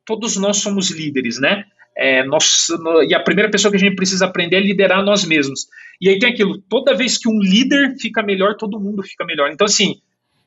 todos 0.05 0.37
nós 0.37 0.57
somos 0.57 0.89
líderes, 0.89 1.39
né? 1.39 1.65
É, 1.95 2.23
nós, 2.23 2.67
e 3.07 3.15
a 3.15 3.19
primeira 3.19 3.49
pessoa 3.49 3.71
que 3.71 3.77
a 3.77 3.79
gente 3.79 3.95
precisa 3.95 4.25
aprender 4.25 4.57
é 4.57 4.59
liderar 4.59 5.03
nós 5.03 5.25
mesmos. 5.25 5.67
E 5.99 6.09
aí 6.09 6.19
tem 6.19 6.29
aquilo, 6.29 6.59
toda 6.69 6.95
vez 6.95 7.17
que 7.17 7.27
um 7.27 7.39
líder 7.39 7.95
fica 7.99 8.21
melhor, 8.21 8.55
todo 8.55 8.79
mundo 8.79 9.01
fica 9.01 9.25
melhor. 9.25 9.49
Então, 9.51 9.65
assim, 9.65 9.95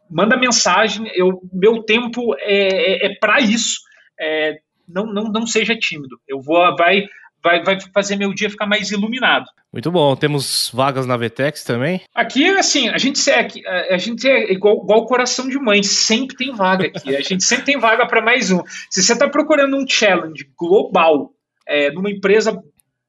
manda 0.08 0.36
mensagem, 0.36 1.10
eu, 1.14 1.42
meu 1.52 1.82
tempo 1.82 2.34
é, 2.38 3.04
é, 3.04 3.06
é 3.06 3.14
para 3.16 3.40
isso. 3.40 3.80
É, 4.18 4.60
não, 4.92 5.06
não, 5.06 5.24
não 5.24 5.46
seja 5.46 5.76
tímido. 5.76 6.20
Eu 6.26 6.40
vou, 6.40 6.58
vai, 6.76 7.06
vai, 7.42 7.62
vai 7.62 7.78
fazer 7.92 8.16
meu 8.16 8.32
dia 8.34 8.50
ficar 8.50 8.66
mais 8.66 8.90
iluminado. 8.90 9.46
Muito 9.72 9.90
bom. 9.90 10.16
Temos 10.16 10.70
vagas 10.74 11.06
na 11.06 11.16
Vetex 11.16 11.64
também? 11.64 12.02
Aqui, 12.14 12.46
assim, 12.50 12.88
a 12.88 12.98
gente 12.98 13.20
é, 13.30 13.94
a 13.94 13.98
gente 13.98 14.28
é 14.28 14.52
igual, 14.52 14.82
igual 14.82 15.06
coração 15.06 15.48
de 15.48 15.58
mãe, 15.58 15.82
sempre 15.82 16.36
tem 16.36 16.52
vaga 16.52 16.86
aqui. 16.86 17.16
A 17.16 17.20
gente 17.20 17.44
sempre 17.44 17.66
tem 17.66 17.78
vaga 17.78 18.06
para 18.06 18.20
mais 18.20 18.50
um. 18.50 18.62
Se 18.90 19.02
você 19.02 19.12
está 19.12 19.28
procurando 19.28 19.76
um 19.76 19.86
challenge 19.88 20.50
global 20.58 21.32
é, 21.66 21.90
numa 21.92 22.10
empresa 22.10 22.60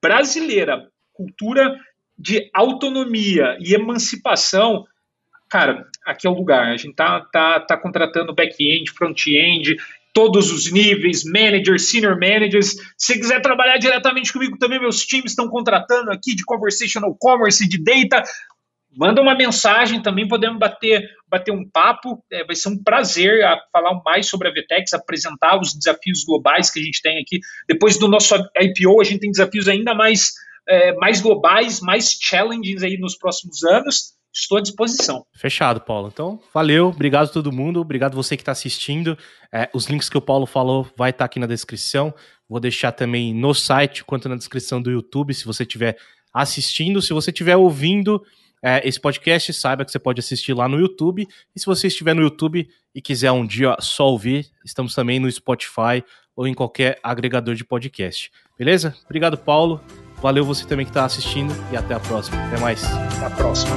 brasileira, 0.01 0.87
cultura 1.13 1.75
de 2.17 2.49
autonomia 2.53 3.57
e 3.59 3.73
emancipação, 3.73 4.85
cara, 5.49 5.85
aqui 6.05 6.27
é 6.27 6.29
o 6.29 6.35
lugar. 6.35 6.67
A 6.67 6.77
gente 6.77 6.95
tá, 6.95 7.21
tá, 7.31 7.59
tá 7.59 7.77
contratando 7.77 8.35
back-end, 8.35 8.91
front-end, 8.91 9.75
todos 10.13 10.51
os 10.51 10.71
níveis, 10.71 11.23
managers, 11.23 11.89
senior 11.89 12.19
managers. 12.19 12.75
Se 12.97 13.17
quiser 13.19 13.41
trabalhar 13.41 13.77
diretamente 13.77 14.31
comigo 14.31 14.57
também, 14.57 14.79
meus 14.79 15.05
times 15.05 15.31
estão 15.31 15.47
contratando 15.47 16.11
aqui 16.11 16.35
de 16.35 16.43
conversational 16.43 17.15
commerce, 17.19 17.67
de 17.67 17.81
data. 17.81 18.23
Manda 18.95 19.21
uma 19.21 19.35
mensagem 19.35 20.01
também, 20.01 20.27
podemos 20.27 20.59
bater, 20.59 21.09
bater 21.27 21.51
um 21.51 21.67
papo. 21.69 22.23
É, 22.31 22.43
vai 22.43 22.55
ser 22.55 22.69
um 22.69 22.83
prazer 22.83 23.41
falar 23.71 24.01
mais 24.03 24.27
sobre 24.27 24.49
a 24.49 24.51
Vtex, 24.51 24.93
apresentar 24.93 25.59
os 25.59 25.73
desafios 25.73 26.25
globais 26.25 26.69
que 26.69 26.79
a 26.79 26.83
gente 26.83 27.01
tem 27.01 27.19
aqui. 27.19 27.39
Depois 27.67 27.97
do 27.97 28.07
nosso 28.07 28.35
IPO, 28.35 28.99
a 28.99 29.03
gente 29.05 29.21
tem 29.21 29.31
desafios 29.31 29.69
ainda 29.69 29.95
mais, 29.95 30.33
é, 30.67 30.93
mais 30.95 31.21
globais, 31.21 31.79
mais 31.79 32.17
challenging 32.21 32.83
aí 32.83 32.97
nos 32.97 33.17
próximos 33.17 33.63
anos 33.63 34.20
estou 34.33 34.57
à 34.57 34.61
disposição. 34.61 35.25
Fechado, 35.33 35.81
Paulo. 35.81 36.09
Então, 36.11 36.39
valeu, 36.53 36.87
obrigado 36.87 37.25
a 37.25 37.31
todo 37.31 37.51
mundo, 37.51 37.79
obrigado 37.79 38.15
você 38.15 38.35
que 38.35 38.41
está 38.41 38.51
assistindo. 38.51 39.17
É, 39.51 39.69
os 39.73 39.85
links 39.85 40.09
que 40.09 40.17
o 40.17 40.21
Paulo 40.21 40.45
falou 40.45 40.87
vai 40.97 41.09
estar 41.09 41.19
tá 41.19 41.25
aqui 41.25 41.39
na 41.39 41.47
descrição. 41.47 42.13
Vou 42.47 42.59
deixar 42.59 42.91
também 42.91 43.33
no 43.33 43.53
site 43.53 44.03
quanto 44.03 44.27
na 44.27 44.35
descrição 44.35 44.81
do 44.81 44.91
YouTube, 44.91 45.33
se 45.33 45.45
você 45.45 45.63
estiver 45.63 45.97
assistindo. 46.33 47.01
Se 47.01 47.13
você 47.13 47.31
estiver 47.31 47.55
ouvindo 47.55 48.21
é, 48.63 48.87
esse 48.87 48.99
podcast, 48.99 49.53
saiba 49.53 49.83
que 49.83 49.91
você 49.91 49.99
pode 49.99 50.19
assistir 50.19 50.53
lá 50.53 50.67
no 50.67 50.79
YouTube. 50.79 51.27
E 51.55 51.59
se 51.59 51.65
você 51.65 51.87
estiver 51.87 52.13
no 52.13 52.21
YouTube 52.21 52.67
e 52.93 53.01
quiser 53.01 53.31
um 53.31 53.45
dia 53.45 53.75
só 53.79 54.09
ouvir, 54.09 54.47
estamos 54.63 54.93
também 54.93 55.19
no 55.19 55.31
Spotify 55.31 56.03
ou 56.35 56.47
em 56.47 56.53
qualquer 56.53 56.99
agregador 57.03 57.55
de 57.55 57.65
podcast. 57.65 58.31
Beleza? 58.57 58.95
Obrigado, 59.05 59.37
Paulo. 59.37 59.81
Valeu 60.21 60.45
você 60.45 60.65
também 60.65 60.85
que 60.85 60.91
está 60.91 61.03
assistindo 61.03 61.53
e 61.71 61.77
até 61.77 61.93
a 61.93 61.99
próxima. 61.99 62.37
Até 62.45 62.59
mais. 62.59 62.83
Até 62.83 63.25
a 63.25 63.29
próxima. 63.31 63.75